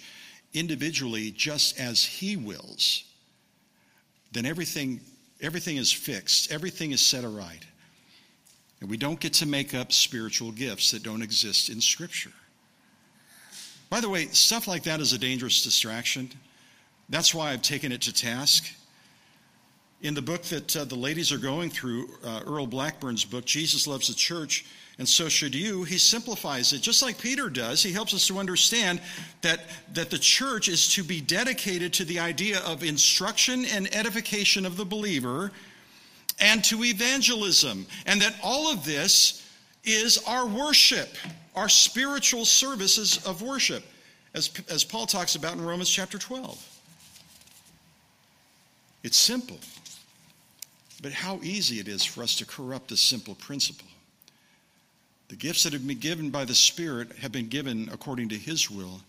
individually 0.53 1.31
just 1.31 1.79
as 1.79 2.03
He 2.03 2.35
wills, 2.35 3.03
then 4.31 4.45
everything, 4.45 5.01
everything 5.41 5.77
is 5.77 5.91
fixed, 5.91 6.51
everything 6.51 6.91
is 6.91 7.05
set 7.05 7.23
aright. 7.23 7.65
And 8.79 8.89
we 8.89 8.97
don't 8.97 9.19
get 9.19 9.33
to 9.33 9.45
make 9.45 9.75
up 9.75 9.91
spiritual 9.91 10.51
gifts 10.51 10.91
that 10.91 11.03
don't 11.03 11.21
exist 11.21 11.69
in 11.69 11.79
Scripture. 11.79 12.31
By 13.89 13.99
the 13.99 14.09
way, 14.09 14.27
stuff 14.27 14.67
like 14.67 14.83
that 14.83 15.01
is 15.01 15.13
a 15.13 15.17
dangerous 15.17 15.63
distraction. 15.63 16.31
That's 17.09 17.35
why 17.35 17.51
I've 17.51 17.61
taken 17.61 17.91
it 17.91 18.01
to 18.03 18.13
task. 18.13 18.73
In 20.01 20.13
the 20.15 20.21
book 20.21 20.43
that 20.43 20.75
uh, 20.75 20.85
the 20.85 20.95
ladies 20.95 21.31
are 21.31 21.37
going 21.37 21.69
through, 21.69 22.07
uh, 22.23 22.41
Earl 22.47 22.65
Blackburn's 22.65 23.25
book, 23.25 23.45
Jesus 23.45 23.85
Loves 23.85 24.07
the 24.07 24.15
Church, 24.15 24.65
and 25.01 25.09
so 25.09 25.29
should 25.29 25.55
you, 25.55 25.83
he 25.83 25.97
simplifies 25.97 26.73
it 26.73 26.81
just 26.81 27.01
like 27.01 27.17
Peter 27.17 27.49
does. 27.49 27.81
He 27.81 27.91
helps 27.91 28.13
us 28.13 28.27
to 28.27 28.37
understand 28.37 29.01
that, 29.41 29.61
that 29.95 30.11
the 30.11 30.19
church 30.19 30.67
is 30.67 30.89
to 30.89 31.03
be 31.03 31.19
dedicated 31.19 31.91
to 31.93 32.05
the 32.05 32.19
idea 32.19 32.59
of 32.59 32.83
instruction 32.83 33.65
and 33.65 33.91
edification 33.95 34.63
of 34.63 34.77
the 34.77 34.85
believer 34.85 35.51
and 36.39 36.63
to 36.65 36.83
evangelism. 36.83 37.87
And 38.05 38.21
that 38.21 38.35
all 38.43 38.71
of 38.71 38.85
this 38.85 39.43
is 39.83 40.23
our 40.27 40.45
worship, 40.45 41.09
our 41.55 41.67
spiritual 41.67 42.45
services 42.45 43.25
of 43.25 43.41
worship, 43.41 43.83
as, 44.35 44.51
as 44.69 44.83
Paul 44.83 45.07
talks 45.07 45.33
about 45.33 45.53
in 45.53 45.65
Romans 45.65 45.89
chapter 45.89 46.19
12. 46.19 46.63
It's 49.03 49.17
simple, 49.17 49.57
but 51.01 51.11
how 51.11 51.39
easy 51.41 51.79
it 51.79 51.87
is 51.87 52.05
for 52.05 52.21
us 52.21 52.35
to 52.35 52.45
corrupt 52.45 52.89
this 52.89 53.01
simple 53.01 53.33
principle. 53.33 53.87
The 55.31 55.37
gifts 55.37 55.63
that 55.63 55.71
have 55.71 55.87
been 55.87 55.97
given 55.97 56.29
by 56.29 56.43
the 56.43 56.53
Spirit 56.53 57.13
have 57.19 57.31
been 57.31 57.47
given 57.47 57.89
according 57.93 58.27
to 58.29 58.37
His 58.37 58.69
will. 58.69 58.99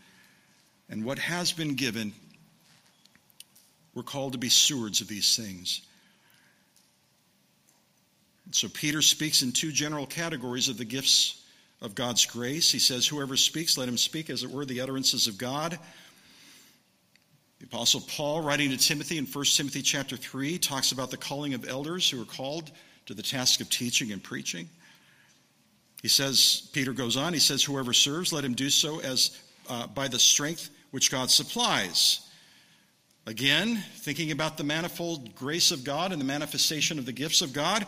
And 0.89 1.05
what 1.05 1.19
has 1.19 1.51
been 1.51 1.75
given, 1.75 2.13
we're 3.93 4.05
called 4.05 4.35
to 4.35 4.39
be 4.39 4.49
stewards 4.49 5.01
of 5.01 5.09
these 5.09 5.37
things. 5.37 5.81
So 8.53 8.69
Peter 8.69 9.03
speaks 9.03 9.43
in 9.43 9.51
two 9.51 9.73
general 9.73 10.07
categories 10.07 10.69
of 10.69 10.79
the 10.79 10.85
gifts 10.85 11.43
of 11.81 11.97
God's 11.97 12.25
grace. 12.25 12.71
He 12.71 12.79
says, 12.79 13.05
Whoever 13.05 13.37
speaks, 13.37 13.77
let 13.77 13.89
him 13.89 13.99
speak 13.99 14.31
as 14.31 14.45
it 14.45 14.51
were 14.51 14.65
the 14.65 14.81
utterances 14.81 15.27
of 15.27 15.39
God. 15.39 15.77
The 17.59 17.67
Apostle 17.67 18.03
Paul, 18.03 18.43
writing 18.43 18.71
to 18.71 18.77
Timothy 18.77 19.19
in 19.19 19.27
1 19.27 19.45
Timothy 19.57 19.83
chapter 19.83 20.17
3, 20.17 20.57
talks 20.59 20.93
about 20.93 21.11
the 21.11 21.17
calling 21.17 21.53
of 21.53 21.69
elders 21.69 22.09
who 22.09 22.23
are 22.23 22.27
called 22.27 22.71
to 23.07 23.15
the 23.15 23.25
task 23.25 23.61
of 23.61 23.69
teaching 23.69 24.13
and 24.13 24.23
preaching. 24.23 24.69
He 26.03 26.09
says, 26.09 26.69
Peter 26.73 26.93
goes 26.93 27.17
on, 27.17 27.33
he 27.33 27.39
says, 27.39 27.63
Whoever 27.63 27.93
serves, 27.93 28.33
let 28.33 28.45
him 28.45 28.55
do 28.55 28.69
so 28.69 29.01
as 29.01 29.41
uh, 29.69 29.87
by 29.87 30.09
the 30.09 30.19
strength 30.19 30.69
which 30.91 31.11
God 31.11 31.31
supplies. 31.31 32.29
Again, 33.25 33.77
thinking 33.99 34.33
about 34.33 34.57
the 34.57 34.65
manifold 34.65 35.37
grace 35.37 35.71
of 35.71 35.85
God 35.85 36.11
and 36.11 36.21
the 36.21 36.27
manifestation 36.27 36.99
of 36.99 37.07
the 37.07 37.13
gifts 37.13 37.41
of 37.41 37.53
God, 37.53 37.87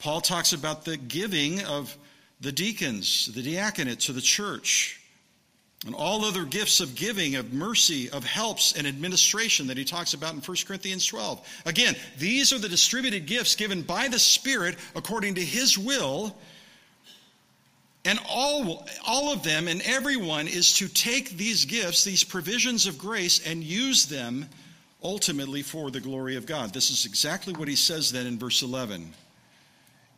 Paul 0.00 0.20
talks 0.20 0.52
about 0.52 0.84
the 0.84 0.96
giving 0.96 1.62
of 1.64 1.96
the 2.40 2.50
deacons, 2.50 3.32
the 3.32 3.42
diaconate 3.42 4.00
to 4.00 4.12
the 4.12 4.20
church, 4.20 5.00
and 5.86 5.94
all 5.94 6.24
other 6.24 6.44
gifts 6.44 6.80
of 6.80 6.96
giving, 6.96 7.36
of 7.36 7.52
mercy, 7.52 8.10
of 8.10 8.24
helps, 8.24 8.72
and 8.72 8.88
administration 8.88 9.68
that 9.68 9.78
he 9.78 9.84
talks 9.84 10.14
about 10.14 10.34
in 10.34 10.40
1 10.40 10.56
Corinthians 10.66 11.06
12. 11.06 11.62
Again, 11.66 11.94
these 12.18 12.52
are 12.52 12.58
the 12.58 12.68
distributed 12.68 13.26
gifts 13.26 13.54
given 13.54 13.82
by 13.82 14.08
the 14.08 14.18
Spirit 14.18 14.76
according 14.96 15.36
to 15.36 15.40
his 15.40 15.78
will 15.78 16.36
and 18.04 18.18
all, 18.28 18.86
all 19.06 19.32
of 19.32 19.42
them 19.42 19.68
and 19.68 19.80
everyone 19.82 20.48
is 20.48 20.72
to 20.74 20.88
take 20.88 21.30
these 21.36 21.64
gifts, 21.64 22.02
these 22.02 22.24
provisions 22.24 22.86
of 22.86 22.98
grace, 22.98 23.46
and 23.46 23.62
use 23.62 24.06
them 24.06 24.48
ultimately 25.02 25.62
for 25.62 25.90
the 25.90 26.00
glory 26.00 26.36
of 26.36 26.46
God. 26.46 26.72
This 26.72 26.90
is 26.90 27.06
exactly 27.06 27.52
what 27.52 27.68
he 27.68 27.76
says 27.76 28.10
then 28.10 28.26
in 28.26 28.38
verse 28.38 28.62
11. 28.62 29.12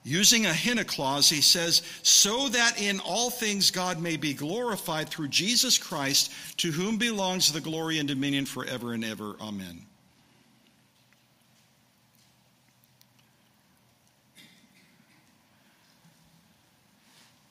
Using 0.07 0.45
a 0.45 0.53
hina 0.53 0.85
clause, 0.85 1.31
he 1.31 1.41
says, 1.41 1.81
so 2.03 2.49
that 2.51 2.81
in 2.81 3.01
all 3.01 3.31
things 3.31 3.71
God 3.71 4.01
may 4.01 4.19
be 4.19 4.35
glorified 4.35 5.09
through 5.09 5.29
Jesus 5.29 5.79
Christ, 5.79 6.31
to 6.59 6.71
whom 6.71 6.99
belongs 6.99 7.53
the 7.53 7.61
glory 7.61 7.99
and 7.99 8.07
dominion 8.07 8.45
forever 8.45 8.93
and 8.93 9.03
ever. 9.03 9.35
Amen. 9.41 9.87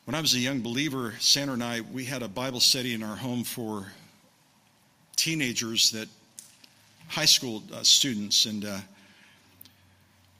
When 0.06 0.16
I 0.16 0.20
was 0.20 0.34
a 0.34 0.40
young 0.40 0.60
believer, 0.60 1.14
Sandra 1.20 1.54
and 1.54 1.64
I, 1.64 1.80
we 1.80 2.04
had 2.04 2.24
a 2.24 2.28
Bible 2.28 2.60
study 2.60 2.94
in 2.94 3.04
our 3.04 3.16
home 3.16 3.46
for 3.46 3.88
teenagers 5.16 5.92
that 5.92 6.10
high 7.08 7.24
school 7.24 7.64
uh, 7.72 7.84
students 7.84 8.46
and 8.46 8.66
uh, 8.66 8.80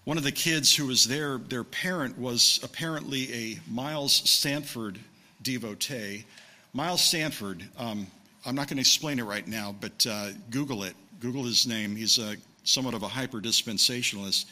one 0.04 0.18
of 0.18 0.26
the 0.26 0.34
kids 0.34 0.76
who 0.76 0.88
was 0.88 1.06
there 1.06 1.38
their 1.38 1.64
parent 1.64 2.20
was 2.20 2.60
apparently 2.62 3.32
a 3.34 3.60
miles 3.72 4.30
stanford 4.30 5.00
devotee. 5.42 6.26
Miles 6.74 7.02
stanford 7.02 7.64
um, 7.78 8.08
i'm 8.46 8.56
not 8.56 8.68
going 8.68 8.76
to 8.78 8.82
explain 8.82 9.18
it 9.18 9.24
right 9.24 9.48
now 9.48 9.74
but 9.80 10.06
uh, 10.10 10.32
google 10.50 10.84
it. 10.84 10.96
Google 11.22 11.44
his 11.44 11.66
name. 11.66 11.96
He's 11.96 12.18
a, 12.18 12.36
somewhat 12.66 12.96
of 12.96 13.04
a 13.04 13.08
hyper 13.08 13.40
dispensationalist 13.40 14.46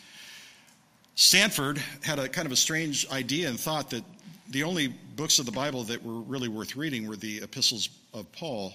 stanford 1.16 1.82
had 2.02 2.18
a 2.18 2.30
kind 2.30 2.46
of 2.46 2.54
a 2.54 2.56
strange 2.56 3.10
idea 3.12 3.50
and 3.50 3.60
thought 3.60 3.90
that 3.90 4.06
the 4.52 4.64
only 4.64 4.90
books 4.90 5.40
of 5.40 5.46
the 5.46 5.52
Bible 5.52 5.84
that 5.86 6.04
were 6.04 6.20
really 6.20 6.50
worth 6.50 6.76
reading 6.76 7.08
were 7.08 7.16
the 7.16 7.42
epistles 7.42 7.90
of 8.14 8.32
Paul. 8.34 8.74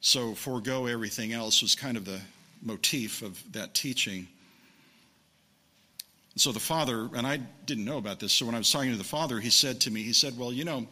So, 0.00 0.34
forego 0.34 0.86
everything 0.86 1.32
else 1.32 1.60
was 1.60 1.74
kind 1.74 1.96
of 1.96 2.04
the 2.04 2.20
motif 2.62 3.22
of 3.22 3.42
that 3.52 3.74
teaching. 3.74 4.28
So, 6.36 6.52
the 6.52 6.60
father, 6.60 7.10
and 7.14 7.26
I 7.26 7.38
didn't 7.66 7.84
know 7.84 7.98
about 7.98 8.20
this, 8.20 8.32
so 8.32 8.46
when 8.46 8.54
I 8.54 8.58
was 8.58 8.70
talking 8.70 8.92
to 8.92 8.96
the 8.96 9.04
father, 9.04 9.40
he 9.40 9.50
said 9.50 9.80
to 9.82 9.90
me, 9.90 10.02
he 10.02 10.12
said, 10.12 10.38
Well, 10.38 10.52
you 10.52 10.64
know, 10.64 10.86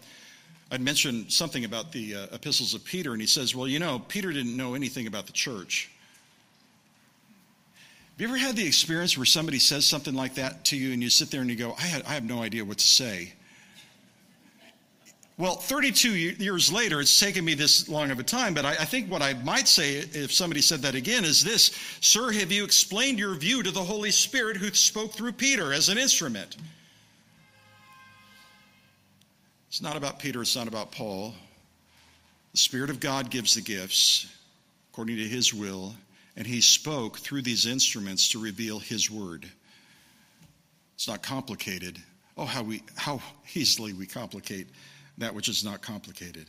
I'd 0.71 0.81
mentioned 0.81 1.33
something 1.33 1.65
about 1.65 1.93
the 1.93 2.17
uh, 2.17 2.27
epistles 2.33 2.75
of 2.75 2.85
Peter, 2.85 3.13
and 3.13 3.21
he 3.21 3.29
says, 3.29 3.55
Well, 3.55 3.69
you 3.69 3.79
know, 3.79 4.01
Peter 4.09 4.33
didn't 4.33 4.57
know 4.57 4.75
anything 4.75 5.07
about 5.07 5.27
the 5.27 5.33
church. 5.33 5.91
Have 8.19 8.29
you 8.29 8.35
ever 8.35 8.47
had 8.47 8.57
the 8.57 8.67
experience 8.67 9.17
where 9.17 9.25
somebody 9.25 9.61
says 9.61 9.87
something 9.87 10.13
like 10.13 10.35
that 10.35 10.65
to 10.65 10.77
you 10.77 10.93
and 10.93 11.01
you 11.01 11.09
sit 11.09 11.31
there 11.31 11.41
and 11.41 11.49
you 11.49 11.55
go, 11.55 11.77
I, 11.79 11.83
had, 11.83 12.03
I 12.03 12.15
have 12.15 12.25
no 12.25 12.43
idea 12.43 12.65
what 12.65 12.79
to 12.79 12.87
say? 12.87 13.33
Well, 15.37 15.55
32 15.55 16.11
years 16.11 16.73
later, 16.73 17.01
it's 17.01 17.21
taken 17.21 17.45
me 17.45 17.55
this 17.55 17.89
long 17.89 18.11
of 18.11 18.19
a 18.19 18.25
time, 18.25 18.55
but 18.55 18.65
I, 18.65 18.71
I, 18.71 18.85
think 18.87 19.09
what 19.09 19.23
I 19.23 19.35
might 19.35 19.69
say 19.69 19.99
if 19.99 20.33
somebody 20.33 20.61
said 20.61 20.83
that 20.83 20.97
again 20.97 21.25
is 21.25 21.45
this 21.45 21.71
Sir, 22.01 22.33
have 22.33 22.51
you 22.51 22.65
explained 22.65 23.21
your 23.21 23.37
view 23.37 23.63
to 23.63 23.71
the 23.71 23.85
Holy 23.85 24.11
Spirit 24.11 24.57
who 24.57 24.75
spoke 24.75 25.13
through 25.13 25.31
Peter 25.31 25.73
as 25.73 25.89
an 25.89 25.97
instrument? 25.97 26.57
It's 29.69 29.81
not 29.81 29.97
about 29.97 30.19
Peter, 30.19 30.43
it's 30.43 30.57
not 30.57 30.67
about 30.67 30.91
Paul. 30.91 31.35
The 32.51 32.59
Spirit 32.59 32.91
of 32.91 32.99
God 32.99 33.31
gives 33.31 33.55
the 33.55 33.61
gifts 33.61 34.27
according 34.91 35.19
to 35.19 35.25
his 35.29 35.55
will 35.55 35.95
and 36.39 36.47
he 36.47 36.61
spoke 36.61 37.19
through 37.19 37.43
these 37.43 37.67
instruments 37.67 38.29
to 38.31 38.39
reveal 38.39 38.79
his 38.79 39.11
word. 39.11 39.45
It's 40.95 41.09
not 41.09 41.21
complicated. 41.21 41.99
Oh, 42.37 42.45
how, 42.45 42.63
we, 42.63 42.85
how 42.97 43.21
easily 43.55 43.93
we 43.93 44.07
complicate 44.07 44.69
that 45.19 45.35
which 45.35 45.49
is 45.49 45.65
not 45.65 45.83
complicated. 45.83 46.47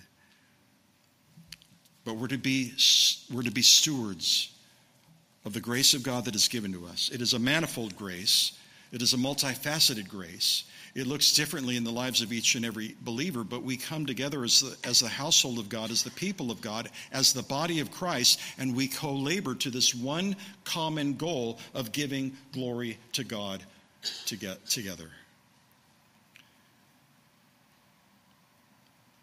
But 2.06 2.18
we're 2.18 2.28
to, 2.28 2.38
be, 2.38 2.74
we're 3.34 3.42
to 3.42 3.52
be 3.52 3.64
stewards 3.64 4.54
of 5.44 5.54
the 5.54 5.60
grace 5.60 5.96
of 5.96 6.04
God 6.04 6.26
that 6.26 6.36
is 6.36 6.48
given 6.48 6.72
to 6.74 6.86
us. 6.86 7.10
It 7.12 7.20
is 7.20 7.34
a 7.34 7.40
manifold 7.40 7.96
grace, 7.96 8.60
it 8.92 9.02
is 9.02 9.16
a 9.16 9.18
multifaceted 9.18 10.08
grace. 10.08 10.66
It 11.00 11.08
looks 11.08 11.34
differently 11.34 11.78
in 11.78 11.84
the 11.84 11.92
lives 11.92 12.22
of 12.22 12.34
each 12.34 12.56
and 12.56 12.66
every 12.66 12.96
believer, 13.02 13.44
but 13.44 13.64
we 13.64 13.78
come 13.78 14.06
together 14.06 14.44
as 14.44 14.60
the, 14.60 14.78
as 14.88 15.00
the 15.00 15.08
household 15.08 15.58
of 15.58 15.70
God, 15.70 15.92
as 15.92 16.04
the 16.04 16.12
people 16.12 16.52
of 16.52 16.60
God, 16.60 16.90
as 17.12 17.32
the 17.32 17.44
body 17.44 17.80
of 17.80 17.90
Christ, 17.90 18.40
and 18.58 18.76
we 18.76 18.88
co 18.88 19.14
labor 19.14 19.56
to 19.56 19.70
this 19.70 19.96
one 19.96 20.36
common 20.66 21.14
goal 21.14 21.58
of 21.74 21.92
giving 21.92 22.36
glory 22.52 22.98
to 23.14 23.24
God 23.24 23.64
to 24.26 24.36
get 24.36 24.66
together. 24.68 25.10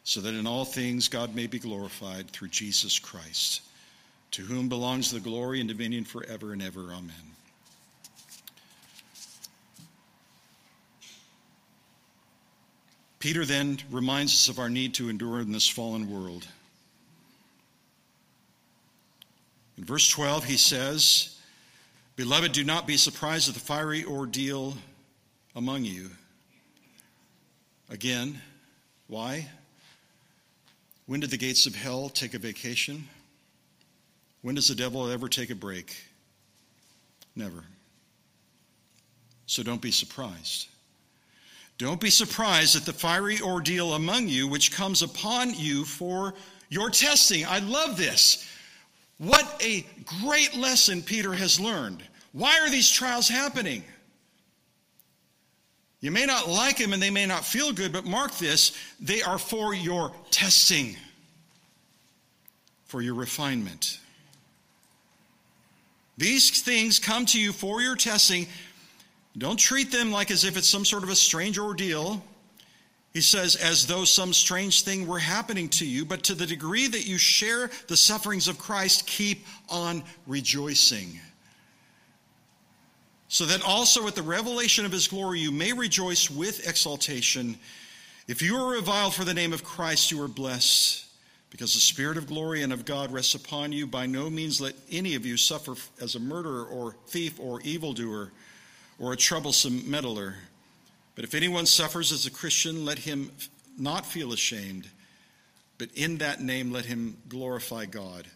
so 0.06 0.20
that 0.20 0.34
in 0.34 0.46
all 0.46 0.64
things 0.64 1.08
God 1.08 1.34
may 1.34 1.48
be 1.48 1.58
glorified 1.58 2.30
through 2.30 2.46
Jesus 2.48 2.96
Christ, 2.96 3.60
to 4.30 4.42
whom 4.42 4.68
belongs 4.68 5.10
the 5.10 5.18
glory 5.18 5.58
and 5.58 5.68
dominion 5.68 6.04
forever 6.04 6.52
and 6.52 6.62
ever. 6.62 6.92
Amen. 6.92 7.35
Peter 13.18 13.44
then 13.44 13.78
reminds 13.90 14.32
us 14.32 14.48
of 14.48 14.58
our 14.58 14.68
need 14.68 14.94
to 14.94 15.08
endure 15.08 15.40
in 15.40 15.52
this 15.52 15.68
fallen 15.68 16.10
world. 16.10 16.46
In 19.78 19.84
verse 19.84 20.08
12, 20.10 20.44
he 20.44 20.56
says, 20.56 21.38
Beloved, 22.16 22.52
do 22.52 22.64
not 22.64 22.86
be 22.86 22.96
surprised 22.96 23.48
at 23.48 23.54
the 23.54 23.60
fiery 23.60 24.04
ordeal 24.04 24.74
among 25.54 25.84
you. 25.84 26.10
Again, 27.90 28.40
why? 29.06 29.48
When 31.06 31.20
did 31.20 31.30
the 31.30 31.36
gates 31.36 31.66
of 31.66 31.74
hell 31.74 32.08
take 32.08 32.34
a 32.34 32.38
vacation? 32.38 33.08
When 34.42 34.54
does 34.54 34.68
the 34.68 34.74
devil 34.74 35.10
ever 35.10 35.28
take 35.28 35.50
a 35.50 35.54
break? 35.54 35.94
Never. 37.34 37.64
So 39.46 39.62
don't 39.62 39.82
be 39.82 39.90
surprised. 39.90 40.68
Don't 41.78 42.00
be 42.00 42.10
surprised 42.10 42.74
at 42.74 42.86
the 42.86 42.92
fiery 42.92 43.40
ordeal 43.40 43.94
among 43.94 44.28
you 44.28 44.48
which 44.48 44.72
comes 44.72 45.02
upon 45.02 45.54
you 45.54 45.84
for 45.84 46.34
your 46.68 46.90
testing. 46.90 47.44
I 47.44 47.58
love 47.58 47.96
this. 47.96 48.48
What 49.18 49.60
a 49.62 49.86
great 50.22 50.56
lesson 50.56 51.02
Peter 51.02 51.32
has 51.32 51.60
learned. 51.60 52.02
Why 52.32 52.60
are 52.60 52.70
these 52.70 52.90
trials 52.90 53.28
happening? 53.28 53.84
You 56.00 56.10
may 56.10 56.26
not 56.26 56.48
like 56.48 56.78
them 56.78 56.92
and 56.92 57.02
they 57.02 57.10
may 57.10 57.26
not 57.26 57.44
feel 57.44 57.72
good, 57.72 57.92
but 57.92 58.04
mark 58.04 58.36
this 58.36 58.76
they 59.00 59.22
are 59.22 59.38
for 59.38 59.74
your 59.74 60.12
testing, 60.30 60.96
for 62.84 63.02
your 63.02 63.14
refinement. 63.14 63.98
These 66.18 66.62
things 66.62 66.98
come 66.98 67.26
to 67.26 67.40
you 67.40 67.52
for 67.52 67.82
your 67.82 67.96
testing. 67.96 68.46
Don't 69.38 69.58
treat 69.58 69.92
them 69.92 70.10
like 70.10 70.30
as 70.30 70.44
if 70.44 70.56
it's 70.56 70.68
some 70.68 70.84
sort 70.84 71.02
of 71.02 71.10
a 71.10 71.16
strange 71.16 71.58
ordeal. 71.58 72.22
He 73.12 73.20
says, 73.20 73.56
as 73.56 73.86
though 73.86 74.04
some 74.04 74.32
strange 74.32 74.82
thing 74.82 75.06
were 75.06 75.18
happening 75.18 75.68
to 75.70 75.86
you, 75.86 76.04
but 76.04 76.22
to 76.24 76.34
the 76.34 76.46
degree 76.46 76.86
that 76.86 77.06
you 77.06 77.18
share 77.18 77.70
the 77.88 77.96
sufferings 77.96 78.48
of 78.48 78.58
Christ, 78.58 79.06
keep 79.06 79.46
on 79.70 80.02
rejoicing. 80.26 81.18
So 83.28 83.44
that 83.46 83.62
also 83.62 84.06
at 84.06 84.14
the 84.14 84.22
revelation 84.22 84.84
of 84.84 84.92
his 84.92 85.08
glory 85.08 85.40
you 85.40 85.50
may 85.50 85.72
rejoice 85.72 86.30
with 86.30 86.68
exultation. 86.68 87.56
If 88.28 88.42
you 88.42 88.56
are 88.56 88.70
reviled 88.70 89.14
for 89.14 89.24
the 89.24 89.34
name 89.34 89.52
of 89.52 89.64
Christ, 89.64 90.10
you 90.10 90.22
are 90.22 90.28
blessed, 90.28 91.06
because 91.50 91.74
the 91.74 91.80
Spirit 91.80 92.18
of 92.18 92.26
glory 92.26 92.62
and 92.62 92.72
of 92.72 92.84
God 92.84 93.10
rests 93.10 93.34
upon 93.34 93.72
you. 93.72 93.86
By 93.86 94.06
no 94.06 94.28
means 94.28 94.60
let 94.60 94.74
any 94.90 95.14
of 95.14 95.24
you 95.24 95.36
suffer 95.36 95.74
as 96.00 96.14
a 96.14 96.20
murderer 96.20 96.64
or 96.66 96.96
thief 97.06 97.40
or 97.40 97.60
evildoer 97.62 98.30
or 98.98 99.12
a 99.12 99.16
troublesome 99.16 99.90
meddler 99.90 100.36
but 101.16 101.24
if 101.24 101.34
anyone 101.34 101.66
suffers 101.66 102.12
as 102.12 102.26
a 102.26 102.30
Christian, 102.30 102.84
let 102.84 102.98
him 102.98 103.32
not 103.78 104.06
feel 104.06 104.32
ashamed, 104.32 104.86
but 105.78 105.88
in 105.94 106.18
that 106.18 106.42
name 106.42 106.70
let 106.70 106.84
him 106.84 107.16
glorify 107.28 107.86
God. 107.86 108.26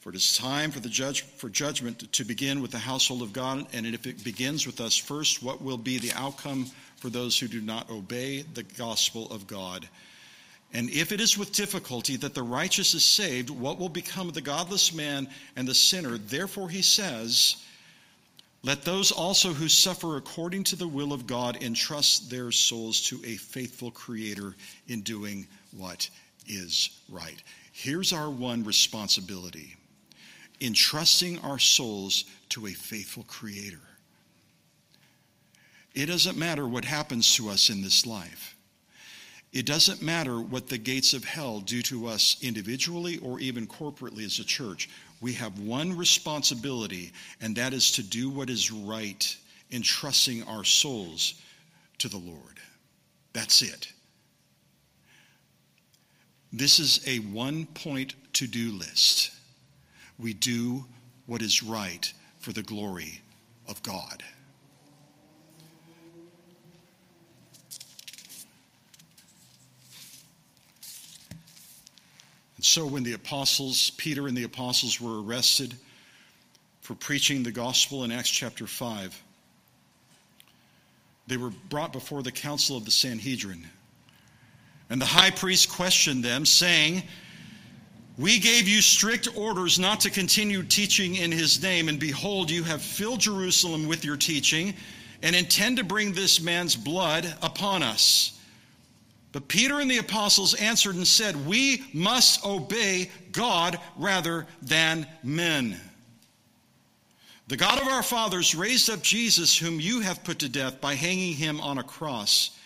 For 0.00 0.10
it 0.10 0.16
is 0.16 0.36
time 0.36 0.70
for 0.70 0.80
the 0.80 0.88
judge 0.88 1.22
for 1.22 1.50
judgment 1.50 2.10
to 2.12 2.24
begin 2.24 2.62
with 2.62 2.70
the 2.70 2.78
household 2.78 3.20
of 3.20 3.34
God, 3.34 3.66
and 3.74 3.86
if 3.86 4.06
it 4.06 4.24
begins 4.24 4.66
with 4.66 4.80
us 4.80 4.96
first, 4.96 5.42
what 5.42 5.60
will 5.60 5.76
be 5.76 5.98
the 5.98 6.12
outcome 6.12 6.70
for 6.96 7.10
those 7.10 7.38
who 7.38 7.48
do 7.48 7.60
not 7.60 7.90
obey 7.90 8.42
the 8.54 8.62
gospel 8.62 9.30
of 9.30 9.46
God? 9.46 9.86
And 10.72 10.88
if 10.88 11.12
it 11.12 11.20
is 11.20 11.36
with 11.36 11.52
difficulty 11.52 12.16
that 12.16 12.34
the 12.34 12.42
righteous 12.42 12.94
is 12.94 13.04
saved, 13.04 13.50
what 13.50 13.78
will 13.78 13.88
become 13.90 14.28
of 14.28 14.34
the 14.34 14.40
godless 14.40 14.94
man 14.94 15.28
and 15.54 15.68
the 15.68 15.74
sinner? 15.74 16.16
Therefore 16.16 16.70
he 16.70 16.82
says, 16.82 17.56
let 18.66 18.82
those 18.82 19.12
also 19.12 19.52
who 19.52 19.68
suffer 19.68 20.16
according 20.16 20.64
to 20.64 20.76
the 20.76 20.88
will 20.88 21.12
of 21.12 21.24
God 21.24 21.62
entrust 21.62 22.28
their 22.28 22.50
souls 22.50 23.00
to 23.02 23.22
a 23.24 23.36
faithful 23.36 23.92
Creator 23.92 24.56
in 24.88 25.02
doing 25.02 25.46
what 25.70 26.10
is 26.48 26.90
right. 27.08 27.40
Here's 27.72 28.12
our 28.12 28.28
one 28.28 28.64
responsibility 28.64 29.76
entrusting 30.60 31.38
our 31.40 31.60
souls 31.60 32.24
to 32.48 32.66
a 32.66 32.72
faithful 32.72 33.22
Creator. 33.28 33.78
It 35.94 36.06
doesn't 36.06 36.36
matter 36.36 36.66
what 36.66 36.84
happens 36.84 37.36
to 37.36 37.48
us 37.48 37.70
in 37.70 37.82
this 37.82 38.04
life. 38.04 38.56
It 39.52 39.64
doesn't 39.64 40.02
matter 40.02 40.40
what 40.40 40.68
the 40.68 40.78
gates 40.78 41.14
of 41.14 41.24
hell 41.24 41.60
do 41.60 41.82
to 41.82 42.08
us 42.08 42.36
individually 42.42 43.18
or 43.18 43.38
even 43.38 43.68
corporately 43.68 44.24
as 44.24 44.40
a 44.40 44.44
church 44.44 44.88
we 45.20 45.32
have 45.34 45.58
one 45.58 45.96
responsibility, 45.96 47.12
and 47.40 47.56
that 47.56 47.72
is 47.72 47.90
to 47.92 48.02
do 48.02 48.28
what 48.28 48.50
is 48.50 48.70
right, 48.70 49.36
entrusting 49.70 50.42
our 50.44 50.64
souls 50.64 51.34
to 51.98 52.08
the 52.08 52.18
Lord. 52.18 52.60
That's 53.32 53.62
it. 53.62 53.92
This 56.52 56.78
is 56.78 57.06
a 57.06 57.18
one 57.18 57.66
point 57.66 58.14
to 58.34 58.46
do 58.46 58.72
list. 58.72 59.30
We 60.18 60.32
do 60.32 60.84
what 61.26 61.42
is 61.42 61.62
right 61.62 62.12
for 62.38 62.52
the 62.52 62.62
glory 62.62 63.20
of 63.68 63.82
God. 63.82 64.22
So 72.66 72.84
when 72.84 73.04
the 73.04 73.12
apostles, 73.12 73.90
Peter 73.90 74.26
and 74.26 74.36
the 74.36 74.42
apostles, 74.42 75.00
were 75.00 75.22
arrested 75.22 75.74
for 76.80 76.94
preaching 76.94 77.42
the 77.42 77.52
gospel 77.52 78.04
in 78.04 78.10
Acts 78.10 78.30
chapter 78.30 78.66
5, 78.66 79.22
they 81.28 81.36
were 81.36 81.50
brought 81.68 81.92
before 81.92 82.22
the 82.22 82.32
council 82.32 82.76
of 82.76 82.84
the 82.84 82.90
Sanhedrin. 82.90 83.66
And 84.90 85.00
the 85.00 85.06
high 85.06 85.30
priest 85.30 85.68
questioned 85.68 86.24
them, 86.24 86.44
saying, 86.44 87.02
We 88.18 88.38
gave 88.38 88.68
you 88.68 88.80
strict 88.80 89.28
orders 89.36 89.78
not 89.78 90.00
to 90.00 90.10
continue 90.10 90.62
teaching 90.62 91.16
in 91.16 91.32
his 91.32 91.62
name, 91.62 91.88
and 91.88 91.98
behold, 91.98 92.50
you 92.50 92.62
have 92.64 92.82
filled 92.82 93.20
Jerusalem 93.20 93.86
with 93.88 94.04
your 94.04 94.16
teaching, 94.16 94.74
and 95.22 95.34
intend 95.34 95.78
to 95.78 95.84
bring 95.84 96.12
this 96.12 96.40
man's 96.40 96.76
blood 96.76 97.32
upon 97.42 97.82
us. 97.82 98.35
But 99.36 99.48
Peter 99.48 99.80
and 99.80 99.90
the 99.90 99.98
apostles 99.98 100.54
answered 100.54 100.94
and 100.94 101.06
said, 101.06 101.46
We 101.46 101.84
must 101.92 102.42
obey 102.42 103.10
God 103.32 103.78
rather 103.94 104.46
than 104.62 105.06
men. 105.22 105.78
The 107.46 107.58
God 107.58 107.78
of 107.78 107.86
our 107.86 108.02
fathers 108.02 108.54
raised 108.54 108.88
up 108.88 109.02
Jesus, 109.02 109.54
whom 109.54 109.78
you 109.78 110.00
have 110.00 110.24
put 110.24 110.38
to 110.38 110.48
death 110.48 110.80
by 110.80 110.94
hanging 110.94 111.34
him 111.34 111.60
on 111.60 111.76
a 111.76 111.82
cross. 111.82 112.58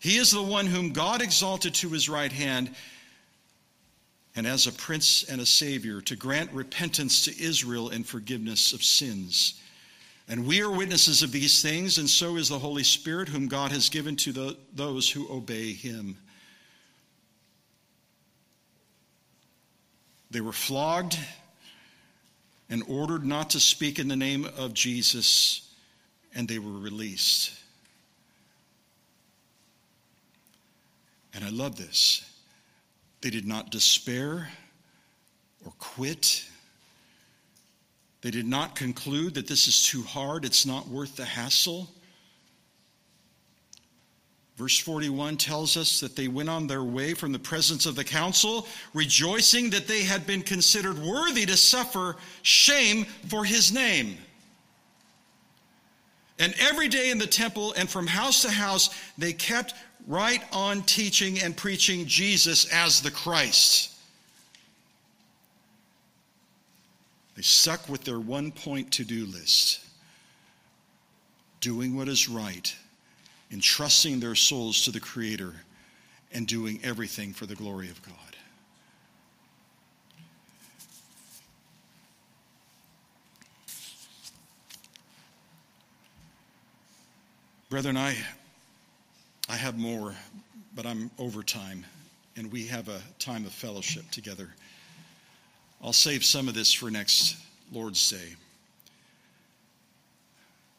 He 0.00 0.16
is 0.16 0.30
the 0.30 0.42
one 0.42 0.64
whom 0.64 0.94
God 0.94 1.20
exalted 1.20 1.74
to 1.74 1.90
his 1.90 2.08
right 2.08 2.32
hand, 2.32 2.74
and 4.36 4.46
as 4.46 4.66
a 4.66 4.72
prince 4.72 5.22
and 5.24 5.38
a 5.38 5.44
savior, 5.44 6.00
to 6.00 6.16
grant 6.16 6.50
repentance 6.52 7.26
to 7.26 7.38
Israel 7.38 7.90
and 7.90 8.06
forgiveness 8.06 8.72
of 8.72 8.82
sins. 8.82 9.60
And 10.28 10.46
we 10.46 10.60
are 10.60 10.70
witnesses 10.70 11.22
of 11.22 11.30
these 11.30 11.62
things, 11.62 11.98
and 11.98 12.10
so 12.10 12.36
is 12.36 12.48
the 12.48 12.58
Holy 12.58 12.82
Spirit, 12.82 13.28
whom 13.28 13.46
God 13.46 13.70
has 13.70 13.88
given 13.88 14.16
to 14.16 14.32
the, 14.32 14.56
those 14.74 15.08
who 15.08 15.32
obey 15.32 15.72
him. 15.72 16.16
They 20.32 20.40
were 20.40 20.52
flogged 20.52 21.16
and 22.68 22.82
ordered 22.88 23.24
not 23.24 23.50
to 23.50 23.60
speak 23.60 24.00
in 24.00 24.08
the 24.08 24.16
name 24.16 24.44
of 24.56 24.74
Jesus, 24.74 25.70
and 26.34 26.48
they 26.48 26.58
were 26.58 26.78
released. 26.78 27.52
And 31.32 31.44
I 31.44 31.50
love 31.50 31.76
this. 31.76 32.28
They 33.20 33.30
did 33.30 33.46
not 33.46 33.70
despair 33.70 34.48
or 35.64 35.72
quit 35.78 36.44
they 38.26 38.32
did 38.32 38.48
not 38.48 38.74
conclude 38.74 39.34
that 39.34 39.46
this 39.46 39.68
is 39.68 39.86
too 39.86 40.02
hard, 40.02 40.44
it's 40.44 40.66
not 40.66 40.88
worth 40.88 41.14
the 41.14 41.24
hassle. 41.24 41.88
Verse 44.56 44.76
41 44.80 45.36
tells 45.36 45.76
us 45.76 46.00
that 46.00 46.16
they 46.16 46.26
went 46.26 46.48
on 46.48 46.66
their 46.66 46.82
way 46.82 47.14
from 47.14 47.30
the 47.30 47.38
presence 47.38 47.86
of 47.86 47.94
the 47.94 48.02
council, 48.02 48.66
rejoicing 48.94 49.70
that 49.70 49.86
they 49.86 50.02
had 50.02 50.26
been 50.26 50.42
considered 50.42 50.98
worthy 50.98 51.46
to 51.46 51.56
suffer 51.56 52.16
shame 52.42 53.04
for 53.28 53.44
his 53.44 53.72
name. 53.72 54.18
And 56.40 56.52
every 56.58 56.88
day 56.88 57.12
in 57.12 57.18
the 57.18 57.28
temple 57.28 57.74
and 57.74 57.88
from 57.88 58.08
house 58.08 58.42
to 58.42 58.50
house, 58.50 58.90
they 59.16 59.34
kept 59.34 59.72
right 60.08 60.42
on 60.52 60.82
teaching 60.82 61.38
and 61.38 61.56
preaching 61.56 62.06
Jesus 62.06 62.64
as 62.72 63.00
the 63.02 63.12
Christ. 63.12 63.95
They 67.36 67.42
suck 67.42 67.88
with 67.88 68.04
their 68.04 68.18
one 68.18 68.50
point 68.50 68.92
to 68.92 69.04
do 69.04 69.26
list 69.26 69.80
doing 71.60 71.96
what 71.96 72.08
is 72.08 72.28
right, 72.28 72.74
entrusting 73.50 74.20
their 74.20 74.34
souls 74.34 74.84
to 74.84 74.90
the 74.90 75.00
Creator, 75.00 75.52
and 76.32 76.46
doing 76.46 76.80
everything 76.82 77.32
for 77.32 77.46
the 77.46 77.54
glory 77.54 77.88
of 77.90 78.00
God. 78.02 78.14
Brethren, 87.68 87.96
I, 87.96 88.16
I 89.48 89.56
have 89.56 89.76
more, 89.76 90.14
but 90.74 90.86
I'm 90.86 91.10
over 91.18 91.42
time, 91.42 91.84
and 92.36 92.52
we 92.52 92.66
have 92.66 92.88
a 92.88 93.00
time 93.18 93.44
of 93.44 93.52
fellowship 93.52 94.08
together. 94.12 94.50
I'll 95.82 95.92
save 95.92 96.24
some 96.24 96.48
of 96.48 96.54
this 96.54 96.72
for 96.72 96.90
next 96.90 97.36
Lord's 97.72 98.10
Day. 98.10 98.34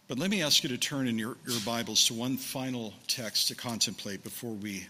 But 0.08 0.18
let 0.18 0.30
me 0.30 0.42
ask 0.42 0.64
you 0.64 0.70
to 0.70 0.78
turn 0.78 1.08
in 1.08 1.20
your, 1.20 1.36
your 1.46 1.60
Bibles 1.66 2.06
to 2.08 2.14
one 2.14 2.38
final 2.38 2.94
text 3.08 3.50
to 3.50 3.56
contemplate 3.56 4.24
before 4.24 4.54
we 4.54 4.88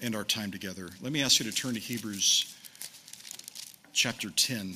end 0.00 0.16
our 0.16 0.24
time 0.24 0.50
together. 0.50 0.88
Let 1.02 1.12
me 1.12 1.22
ask 1.22 1.38
you 1.40 1.50
to 1.50 1.54
turn 1.54 1.74
to 1.74 1.80
Hebrews 1.80 2.54
chapter 3.92 4.30
10. 4.30 4.74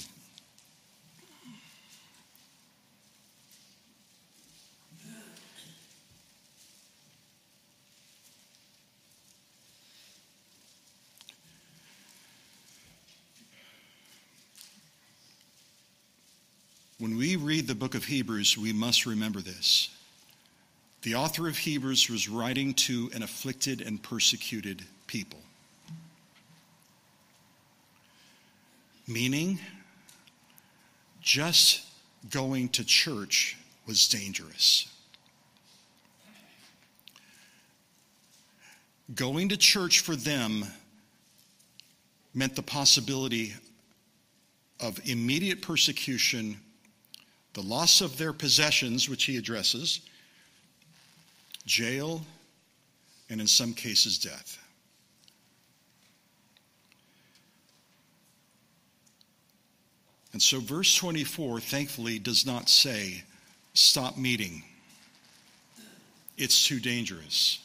When 16.99 17.17
we 17.17 17.37
read 17.37 17.58
the 17.69 17.75
book 17.75 17.95
of 17.95 18.07
Hebrews, 18.07 18.57
we 18.57 18.73
must 18.73 19.05
remember 19.05 19.43
this. 19.43 19.91
The 21.03 21.17
author 21.17 21.49
of 21.49 21.59
Hebrews 21.59 22.09
was 22.09 22.27
writing 22.27 22.73
to 22.75 23.11
an 23.15 23.23
afflicted 23.23 23.83
and 23.83 24.03
persecuted 24.03 24.83
people. 25.07 25.41
Meaning, 29.07 29.61
just 31.21 31.85
going 32.31 32.71
to 32.71 32.85
church 32.85 33.59
was 33.87 34.09
dangerous. 34.09 34.89
Going 39.15 39.51
to 39.51 39.59
church 39.59 40.01
for 40.01 40.17
them 40.17 40.65
meant 42.33 42.57
the 42.57 42.63
possibility 42.63 43.53
of 44.81 44.99
immediate 45.05 45.61
persecution 45.61 46.57
the 47.55 47.63
loss 47.63 48.01
of 48.01 48.19
their 48.19 48.33
possessions, 48.33 49.09
which 49.09 49.25
he 49.25 49.37
addresses, 49.37 50.01
jail, 51.67 52.23
and 53.31 53.41
in 53.41 53.47
some 53.47 53.73
cases, 53.73 54.19
death. 54.19 54.59
And 60.33 60.43
so, 60.43 60.61
verse 60.61 60.95
24, 60.95 61.61
thankfully, 61.61 62.19
does 62.19 62.47
not 62.47 62.69
say, 62.69 63.25
stop 63.75 64.17
meeting. 64.17 64.63
It's 66.37 66.65
too 66.65 66.79
dangerous. 66.81 67.59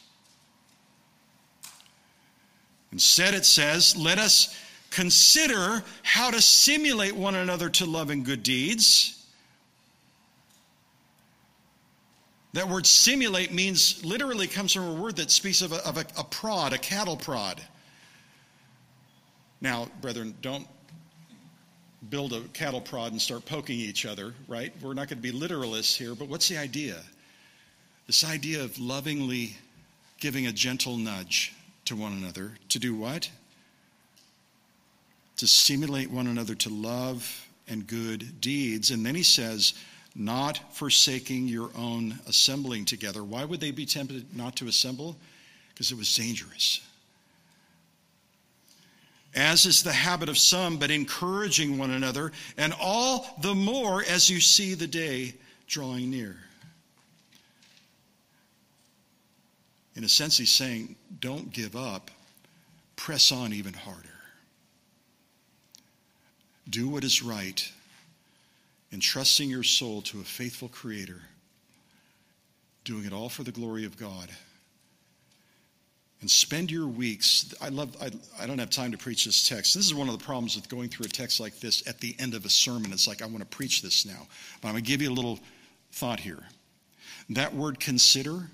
Instead, 2.90 3.34
it 3.34 3.44
says, 3.44 3.96
let 3.96 4.18
us 4.18 4.56
consider 4.90 5.82
how 6.02 6.30
to 6.30 6.40
stimulate 6.40 7.14
one 7.14 7.34
another 7.34 7.68
to 7.68 7.84
love 7.84 8.10
and 8.10 8.24
good 8.24 8.42
deeds 8.42 9.23
That 12.54 12.68
word 12.68 12.86
simulate 12.86 13.52
means 13.52 14.04
literally 14.04 14.46
comes 14.46 14.72
from 14.72 14.84
a 14.84 14.94
word 14.94 15.16
that 15.16 15.32
speaks 15.32 15.60
of 15.60 15.72
a, 15.72 15.84
of 15.84 15.96
a, 15.96 16.06
a 16.16 16.22
prod, 16.22 16.72
a 16.72 16.78
cattle 16.78 17.16
prod. 17.16 17.60
Now, 19.60 19.88
brethren, 20.00 20.36
don't 20.40 20.68
build 22.10 22.32
a 22.32 22.42
cattle 22.52 22.80
prod 22.80 23.10
and 23.10 23.20
start 23.20 23.44
poking 23.44 23.80
each 23.80 24.06
other, 24.06 24.34
right? 24.46 24.72
We're 24.80 24.94
not 24.94 25.08
going 25.08 25.20
to 25.20 25.32
be 25.32 25.32
literalists 25.32 25.96
here, 25.96 26.14
but 26.14 26.28
what's 26.28 26.48
the 26.48 26.56
idea? 26.56 27.00
This 28.06 28.22
idea 28.22 28.62
of 28.62 28.78
lovingly 28.78 29.56
giving 30.20 30.46
a 30.46 30.52
gentle 30.52 30.96
nudge 30.96 31.52
to 31.86 31.96
one 31.96 32.12
another 32.12 32.52
to 32.68 32.78
do 32.78 32.94
what? 32.94 33.28
To 35.38 35.48
stimulate 35.48 36.08
one 36.08 36.28
another 36.28 36.54
to 36.54 36.68
love 36.68 37.48
and 37.66 37.84
good 37.84 38.40
deeds. 38.40 38.92
And 38.92 39.04
then 39.04 39.16
he 39.16 39.24
says, 39.24 39.74
not 40.14 40.60
forsaking 40.72 41.48
your 41.48 41.70
own 41.76 42.18
assembling 42.26 42.84
together. 42.84 43.24
Why 43.24 43.44
would 43.44 43.60
they 43.60 43.72
be 43.72 43.86
tempted 43.86 44.36
not 44.36 44.56
to 44.56 44.68
assemble? 44.68 45.16
Because 45.70 45.90
it 45.90 45.98
was 45.98 46.14
dangerous. 46.14 46.80
As 49.34 49.66
is 49.66 49.82
the 49.82 49.92
habit 49.92 50.28
of 50.28 50.38
some, 50.38 50.76
but 50.76 50.92
encouraging 50.92 51.76
one 51.76 51.90
another, 51.90 52.30
and 52.56 52.72
all 52.80 53.26
the 53.42 53.54
more 53.54 54.04
as 54.04 54.30
you 54.30 54.40
see 54.40 54.74
the 54.74 54.86
day 54.86 55.34
drawing 55.66 56.10
near. 56.10 56.36
In 59.96 60.04
a 60.04 60.08
sense, 60.08 60.38
he's 60.38 60.52
saying, 60.52 60.94
don't 61.20 61.52
give 61.52 61.74
up, 61.74 62.12
press 62.94 63.32
on 63.32 63.52
even 63.52 63.72
harder. 63.72 64.08
Do 66.68 66.88
what 66.88 67.02
is 67.02 67.22
right 67.22 67.68
entrusting 68.94 69.50
your 69.50 69.64
soul 69.64 70.00
to 70.02 70.20
a 70.20 70.24
faithful 70.24 70.68
Creator, 70.68 71.20
doing 72.84 73.04
it 73.04 73.12
all 73.12 73.28
for 73.28 73.42
the 73.42 73.52
glory 73.52 73.84
of 73.84 73.98
God. 73.98 74.30
And 76.20 76.30
spend 76.30 76.70
your 76.70 76.86
weeks. 76.86 77.52
I 77.60 77.68
love, 77.68 77.94
I, 78.00 78.10
I 78.40 78.46
don't 78.46 78.58
have 78.58 78.70
time 78.70 78.92
to 78.92 78.96
preach 78.96 79.26
this 79.26 79.46
text. 79.46 79.74
This 79.74 79.84
is 79.84 79.94
one 79.94 80.08
of 80.08 80.18
the 80.18 80.24
problems 80.24 80.56
with 80.56 80.70
going 80.70 80.88
through 80.88 81.04
a 81.04 81.08
text 81.08 81.38
like 81.38 81.60
this 81.60 81.86
at 81.86 82.00
the 82.00 82.16
end 82.18 82.32
of 82.32 82.46
a 82.46 82.48
sermon. 82.48 82.92
It's 82.92 83.06
like, 83.06 83.20
I 83.20 83.26
want 83.26 83.40
to 83.40 83.44
preach 83.44 83.82
this 83.82 84.06
now. 84.06 84.26
But 84.62 84.68
I'm 84.68 84.74
going 84.74 84.84
to 84.84 84.90
give 84.90 85.02
you 85.02 85.10
a 85.10 85.12
little 85.12 85.38
thought 85.92 86.20
here. 86.20 86.42
That 87.30 87.54
word 87.54 87.78
consider, 87.78 88.48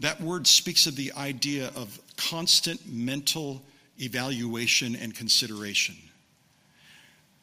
that 0.00 0.20
word 0.20 0.48
speaks 0.48 0.88
of 0.88 0.96
the 0.96 1.12
idea 1.12 1.70
of 1.76 2.00
constant 2.16 2.80
mental 2.88 3.62
evaluation 4.00 4.96
and 4.96 5.14
consideration. 5.14 5.94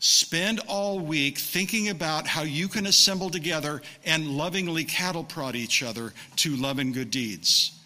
Spend 0.04 0.62
all 0.68 1.00
week 1.00 1.38
thinking 1.38 1.90
about 1.90 2.26
how 2.26 2.42
you 2.42 2.68
can 2.68 2.88
assemble 2.88 3.30
together 3.30 3.84
and 4.04 4.28
lovingly 4.28 4.84
cattle 4.84 5.24
prod 5.24 5.56
each 5.56 5.84
other 5.84 6.12
to 6.38 6.56
love 6.56 6.80
and 6.80 6.92
good 6.92 7.12
deeds. 7.12 7.80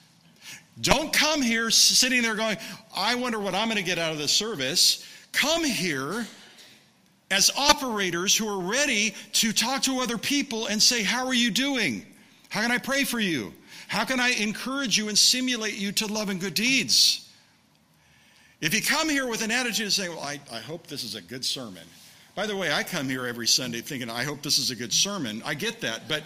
Don't 0.79 1.11
come 1.11 1.41
here 1.41 1.69
sitting 1.69 2.21
there 2.21 2.35
going, 2.35 2.55
I 2.95 3.15
wonder 3.15 3.37
what 3.37 3.53
I'm 3.53 3.67
going 3.67 3.75
to 3.75 3.83
get 3.83 3.97
out 3.97 4.13
of 4.13 4.17
this 4.17 4.31
service. 4.31 5.05
Come 5.33 5.65
here 5.65 6.25
as 7.31 7.51
operators 7.57 8.33
who 8.33 8.47
are 8.47 8.63
ready 8.65 9.13
to 9.33 9.51
talk 9.51 9.81
to 9.81 9.99
other 9.99 10.17
people 10.17 10.67
and 10.67 10.81
say, 10.81 11.03
How 11.03 11.27
are 11.27 11.33
you 11.33 11.51
doing? 11.51 12.05
How 12.47 12.61
can 12.61 12.71
I 12.71 12.77
pray 12.77 13.03
for 13.03 13.19
you? 13.19 13.53
How 13.89 14.05
can 14.05 14.21
I 14.21 14.29
encourage 14.29 14.97
you 14.97 15.09
and 15.09 15.17
stimulate 15.17 15.75
you 15.75 15.91
to 15.91 16.07
love 16.07 16.29
and 16.29 16.39
good 16.39 16.53
deeds? 16.53 17.29
If 18.61 18.73
you 18.73 18.81
come 18.81 19.09
here 19.09 19.27
with 19.27 19.43
an 19.43 19.51
attitude 19.51 19.87
of 19.87 19.93
saying, 19.93 20.11
Well, 20.11 20.23
I, 20.23 20.39
I 20.49 20.59
hope 20.59 20.87
this 20.87 21.03
is 21.03 21.15
a 21.15 21.21
good 21.21 21.43
sermon, 21.43 21.83
by 22.35 22.45
the 22.45 22.55
way, 22.55 22.71
I 22.71 22.83
come 22.83 23.07
here 23.07 23.25
every 23.25 23.47
Sunday 23.47 23.79
thinking, 23.79 24.09
I 24.09 24.23
hope 24.23 24.41
this 24.41 24.59
is 24.59 24.69
a 24.69 24.75
good 24.75 24.93
sermon. 24.93 25.41
I 25.45 25.53
get 25.53 25.79
that. 25.81 26.09
But, 26.09 26.23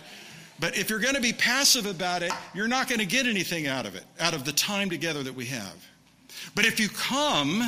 but 0.60 0.76
if 0.76 0.90
you're 0.90 1.00
going 1.00 1.14
to 1.14 1.22
be 1.22 1.34
passive 1.34 1.86
about 1.86 2.24
it, 2.24 2.32
you're 2.56 2.68
not 2.68 2.90
going 2.90 3.00
to 3.00 3.06
get 3.06 3.28
anything 3.28 3.68
out 3.68 3.86
of 3.86 3.96
it, 3.96 4.04
out 4.20 4.34
of 4.34 4.44
the 4.44 4.52
time 4.52 4.90
together 4.90 5.22
that 5.22 5.34
we 5.34 5.46
have. 5.46 5.76
But 6.56 6.66
if 6.66 6.80
you 6.80 6.90
come 6.90 7.62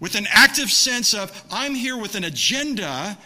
with 0.00 0.14
an 0.14 0.26
active 0.30 0.70
sense 0.70 1.12
of, 1.12 1.30
I'm 1.50 1.74
here 1.74 1.98
with 1.98 2.14
an 2.14 2.24
agenda, 2.24 3.18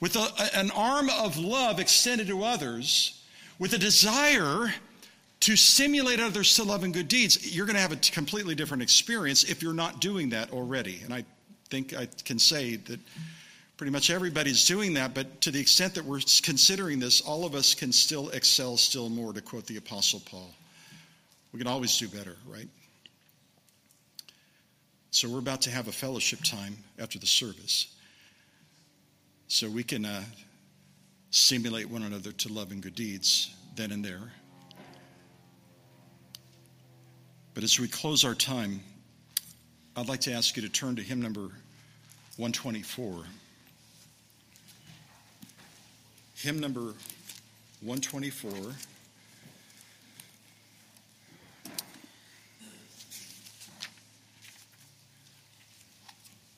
with 0.00 0.16
a, 0.16 0.56
an 0.56 0.70
arm 0.70 1.10
of 1.10 1.36
love 1.36 1.80
extended 1.80 2.28
to 2.28 2.44
others, 2.44 3.22
with 3.58 3.74
a 3.74 3.78
desire 3.78 4.72
to 5.40 5.56
stimulate 5.56 6.18
others 6.18 6.56
to 6.56 6.62
love 6.62 6.82
and 6.82 6.94
good 6.94 7.08
deeds, 7.08 7.54
you're 7.54 7.66
going 7.66 7.76
to 7.76 7.82
have 7.82 7.92
a 7.92 7.96
completely 7.96 8.54
different 8.54 8.82
experience 8.82 9.44
if 9.44 9.62
you're 9.62 9.74
not 9.74 10.00
doing 10.00 10.30
that 10.30 10.50
already. 10.50 11.02
And 11.04 11.12
I 11.12 11.24
think 11.68 11.94
I 11.94 12.08
can 12.24 12.38
say 12.38 12.76
that 12.76 13.00
pretty 13.76 13.90
much 13.90 14.10
everybody's 14.10 14.64
doing 14.64 14.94
that, 14.94 15.14
but 15.14 15.40
to 15.42 15.50
the 15.50 15.60
extent 15.60 15.94
that 15.94 16.04
we're 16.04 16.20
considering 16.42 17.00
this, 17.00 17.20
all 17.20 17.44
of 17.44 17.54
us 17.54 17.74
can 17.74 17.92
still 17.92 18.28
excel 18.30 18.76
still 18.76 19.08
more, 19.08 19.32
to 19.32 19.40
quote 19.40 19.66
the 19.66 19.76
Apostle 19.76 20.20
Paul. 20.24 20.50
We 21.52 21.58
can 21.58 21.68
always 21.68 21.96
do 21.98 22.08
better, 22.08 22.36
right? 22.46 22.68
So 25.10 25.28
we're 25.28 25.38
about 25.38 25.62
to 25.62 25.70
have 25.70 25.86
a 25.88 25.92
fellowship 25.92 26.40
time 26.42 26.76
after 26.98 27.18
the 27.18 27.26
service. 27.26 27.94
So 29.46 29.68
we 29.70 29.84
can 29.84 30.04
uh, 30.04 30.24
stimulate 31.30 31.88
one 31.88 32.02
another 32.02 32.32
to 32.32 32.52
love 32.52 32.72
and 32.72 32.82
good 32.82 32.94
deeds 32.94 33.54
then 33.76 33.92
and 33.92 34.04
there. 34.04 34.32
But 37.54 37.62
as 37.62 37.78
we 37.78 37.86
close 37.86 38.24
our 38.24 38.34
time, 38.34 38.80
I'd 39.96 40.08
like 40.08 40.20
to 40.22 40.32
ask 40.32 40.56
you 40.56 40.62
to 40.62 40.68
turn 40.68 40.96
to 40.96 41.02
hymn 41.02 41.22
number 41.22 41.50
124. 42.36 43.24
Hymn 46.34 46.58
number 46.58 46.94
124. 47.80 48.52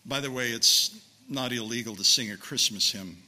By 0.07 0.21
the 0.21 0.31
way, 0.31 0.49
it's 0.49 0.99
not 1.29 1.53
illegal 1.53 1.95
to 1.97 2.05
sing 2.05 2.31
a 2.31 2.39
Christmas 2.39 2.91
hymn 2.91 3.19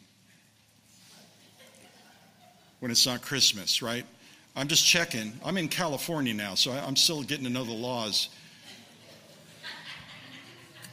when 2.81 2.91
it's 2.91 3.05
not 3.05 3.21
Christmas, 3.21 3.83
right? 3.83 4.07
I'm 4.57 4.69
just 4.69 4.87
checking. 4.87 5.39
I'm 5.45 5.59
in 5.59 5.69
California 5.69 6.33
now, 6.33 6.55
so 6.55 6.73
I'm 6.73 6.97
still 6.97 7.23
getting 7.23 7.45
to 7.45 7.51
know 7.51 7.65
the 7.65 7.73
laws. 7.73 8.31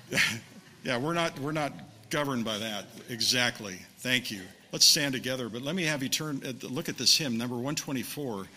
yeah, 0.84 0.97
we're 0.97 1.14
not, 1.14 1.38
we're 1.39 1.51
not 1.51 1.74
governed 2.10 2.45
by 2.45 2.58
that. 2.58 2.86
Exactly. 3.10 3.78
Thank 3.99 4.32
you. 4.32 4.41
Let's 4.72 4.86
stand 4.86 5.14
together, 5.14 5.49
but 5.49 5.62
let 5.62 5.76
me 5.76 5.84
have 5.84 6.03
you 6.03 6.10
turn, 6.10 6.41
uh, 6.45 6.68
look 6.68 6.89
at 6.89 6.97
this 6.97 7.18
hymn, 7.18 7.38
number 7.38 7.56
124. 7.56 8.47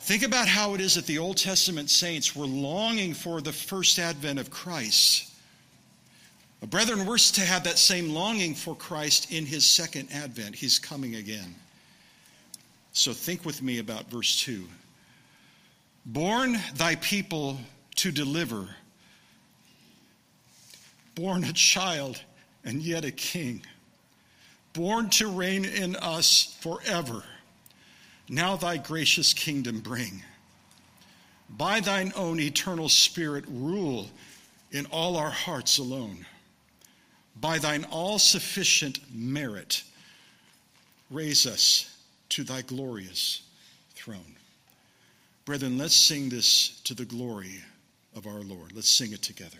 Think 0.00 0.24
about 0.24 0.48
how 0.48 0.74
it 0.74 0.80
is 0.80 0.96
that 0.96 1.06
the 1.06 1.18
Old 1.18 1.36
Testament 1.36 1.88
saints 1.88 2.34
were 2.34 2.46
longing 2.46 3.14
for 3.14 3.40
the 3.40 3.52
first 3.52 3.98
advent 3.98 4.38
of 4.38 4.50
Christ. 4.50 5.32
Brethren, 6.68 7.06
we're 7.06 7.18
to 7.18 7.40
have 7.40 7.64
that 7.64 7.78
same 7.78 8.10
longing 8.14 8.54
for 8.54 8.74
Christ 8.76 9.32
in 9.32 9.46
his 9.46 9.64
second 9.64 10.08
advent. 10.12 10.54
He's 10.54 10.78
coming 10.78 11.16
again. 11.16 11.54
So 12.92 13.12
think 13.12 13.44
with 13.44 13.62
me 13.62 13.78
about 13.78 14.10
verse 14.10 14.40
2. 14.42 14.64
Born 16.06 16.58
thy 16.74 16.96
people 16.96 17.58
to 17.96 18.12
deliver, 18.12 18.68
born 21.14 21.44
a 21.44 21.52
child 21.52 22.22
and 22.64 22.82
yet 22.82 23.04
a 23.04 23.10
king, 23.10 23.62
born 24.72 25.10
to 25.10 25.28
reign 25.28 25.64
in 25.64 25.96
us 25.96 26.56
forever. 26.60 27.24
Now 28.28 28.56
thy 28.56 28.76
gracious 28.76 29.32
kingdom 29.32 29.80
bring. 29.80 30.22
By 31.50 31.80
thine 31.80 32.12
own 32.16 32.40
eternal 32.40 32.88
spirit, 32.88 33.44
rule 33.48 34.08
in 34.70 34.86
all 34.86 35.16
our 35.16 35.30
hearts 35.30 35.78
alone 35.78 36.24
by 37.40 37.58
thine 37.58 37.84
all 37.90 38.18
sufficient 38.18 39.00
merit, 39.12 39.82
raise 41.10 41.46
us 41.46 41.96
to 42.30 42.44
thy 42.44 42.62
glorious 42.62 43.42
throne. 43.94 44.36
Brethren, 45.44 45.78
let's 45.78 45.96
sing 45.96 46.28
this 46.28 46.80
to 46.84 46.94
the 46.94 47.04
glory 47.04 47.60
of 48.14 48.26
our 48.26 48.40
Lord. 48.40 48.72
Let's 48.74 48.88
sing 48.88 49.12
it 49.12 49.22
together. 49.22 49.58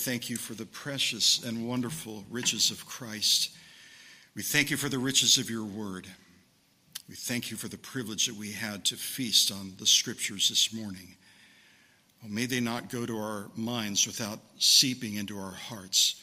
Thank 0.00 0.30
you 0.30 0.36
for 0.36 0.54
the 0.54 0.64
precious 0.64 1.44
and 1.44 1.68
wonderful 1.68 2.24
riches 2.30 2.70
of 2.70 2.86
Christ. 2.86 3.50
We 4.34 4.42
thank 4.42 4.70
you 4.70 4.78
for 4.78 4.88
the 4.88 4.98
riches 4.98 5.36
of 5.36 5.50
your 5.50 5.64
word. 5.64 6.06
We 7.06 7.14
thank 7.16 7.50
you 7.50 7.58
for 7.58 7.68
the 7.68 7.76
privilege 7.76 8.26
that 8.26 8.34
we 8.34 8.50
had 8.50 8.86
to 8.86 8.96
feast 8.96 9.52
on 9.52 9.74
the 9.78 9.86
scriptures 9.86 10.48
this 10.48 10.72
morning. 10.72 11.16
May 12.26 12.46
they 12.46 12.60
not 12.60 12.88
go 12.88 13.04
to 13.04 13.18
our 13.18 13.50
minds 13.56 14.06
without 14.06 14.38
seeping 14.58 15.16
into 15.16 15.38
our 15.38 15.52
hearts, 15.52 16.22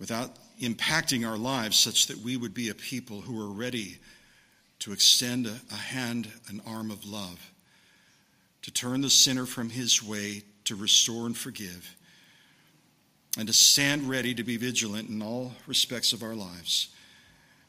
without 0.00 0.36
impacting 0.60 1.28
our 1.28 1.38
lives, 1.38 1.76
such 1.76 2.08
that 2.08 2.18
we 2.18 2.36
would 2.36 2.54
be 2.54 2.70
a 2.70 2.74
people 2.74 3.20
who 3.20 3.40
are 3.40 3.52
ready 3.52 3.98
to 4.80 4.92
extend 4.92 5.46
a 5.46 5.76
hand, 5.76 6.26
an 6.48 6.60
arm 6.66 6.90
of 6.90 7.04
love, 7.04 7.52
to 8.62 8.72
turn 8.72 9.00
the 9.00 9.10
sinner 9.10 9.46
from 9.46 9.70
his 9.70 10.02
way, 10.02 10.42
to 10.64 10.74
restore 10.74 11.26
and 11.26 11.36
forgive 11.36 11.94
and 13.38 13.46
to 13.46 13.54
stand 13.54 14.08
ready 14.08 14.34
to 14.34 14.42
be 14.42 14.56
vigilant 14.56 15.08
in 15.08 15.22
all 15.22 15.52
respects 15.66 16.12
of 16.12 16.22
our 16.22 16.34
lives 16.34 16.88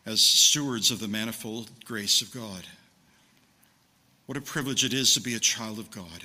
as 0.06 0.22
stewards 0.22 0.90
of 0.90 1.00
the 1.00 1.08
manifold 1.08 1.70
grace 1.86 2.22
of 2.22 2.34
God. 2.34 2.66
What 4.26 4.38
a 4.38 4.42
privilege 4.42 4.84
it 4.84 4.94
is 4.94 5.14
to 5.14 5.22
be 5.22 5.36
a 5.36 5.40
child 5.40 5.78
of 5.78 5.92
God. 5.92 6.24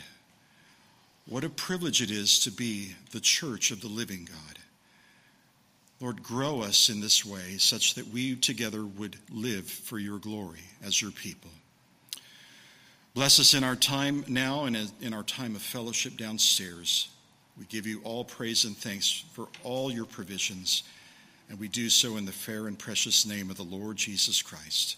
What 1.29 1.45
a 1.45 1.51
privilege 1.51 2.01
it 2.01 2.11
is 2.11 2.39
to 2.41 2.51
be 2.51 2.95
the 3.11 3.21
church 3.21 3.71
of 3.71 3.81
the 3.81 3.89
living 3.89 4.29
God. 4.31 4.59
Lord, 6.01 6.23
grow 6.23 6.61
us 6.61 6.89
in 6.89 7.01
this 7.01 7.25
way 7.25 7.57
such 7.59 7.95
that 7.95 8.09
we 8.09 8.37
together 8.37 8.85
would 8.85 9.17
live 9.31 9.67
for 9.67 9.99
your 9.99 10.19
glory 10.19 10.61
as 10.85 11.01
your 11.01 11.11
people. 11.11 11.51
Bless 13.15 13.41
us 13.41 13.55
in 13.55 13.65
our 13.65 13.77
time 13.77 14.25
now 14.29 14.65
and 14.65 14.93
in 15.01 15.15
our 15.15 15.23
time 15.23 15.57
of 15.57 15.63
fellowship 15.63 16.19
downstairs. 16.19 17.09
We 17.59 17.65
give 17.67 17.87
you 17.87 18.01
all 18.05 18.25
praise 18.25 18.65
and 18.65 18.77
thanks 18.77 19.25
for 19.33 19.49
all 19.63 19.91
your 19.91 20.05
provisions, 20.05 20.83
and 21.49 21.59
we 21.59 21.69
do 21.69 21.89
so 21.89 22.17
in 22.17 22.27
the 22.27 22.33
fair 22.33 22.67
and 22.67 22.79
precious 22.79 23.25
name 23.25 23.51
of 23.51 23.57
the 23.57 23.63
Lord 23.63 23.97
Jesus 23.97 24.43
Christ. 24.43 24.97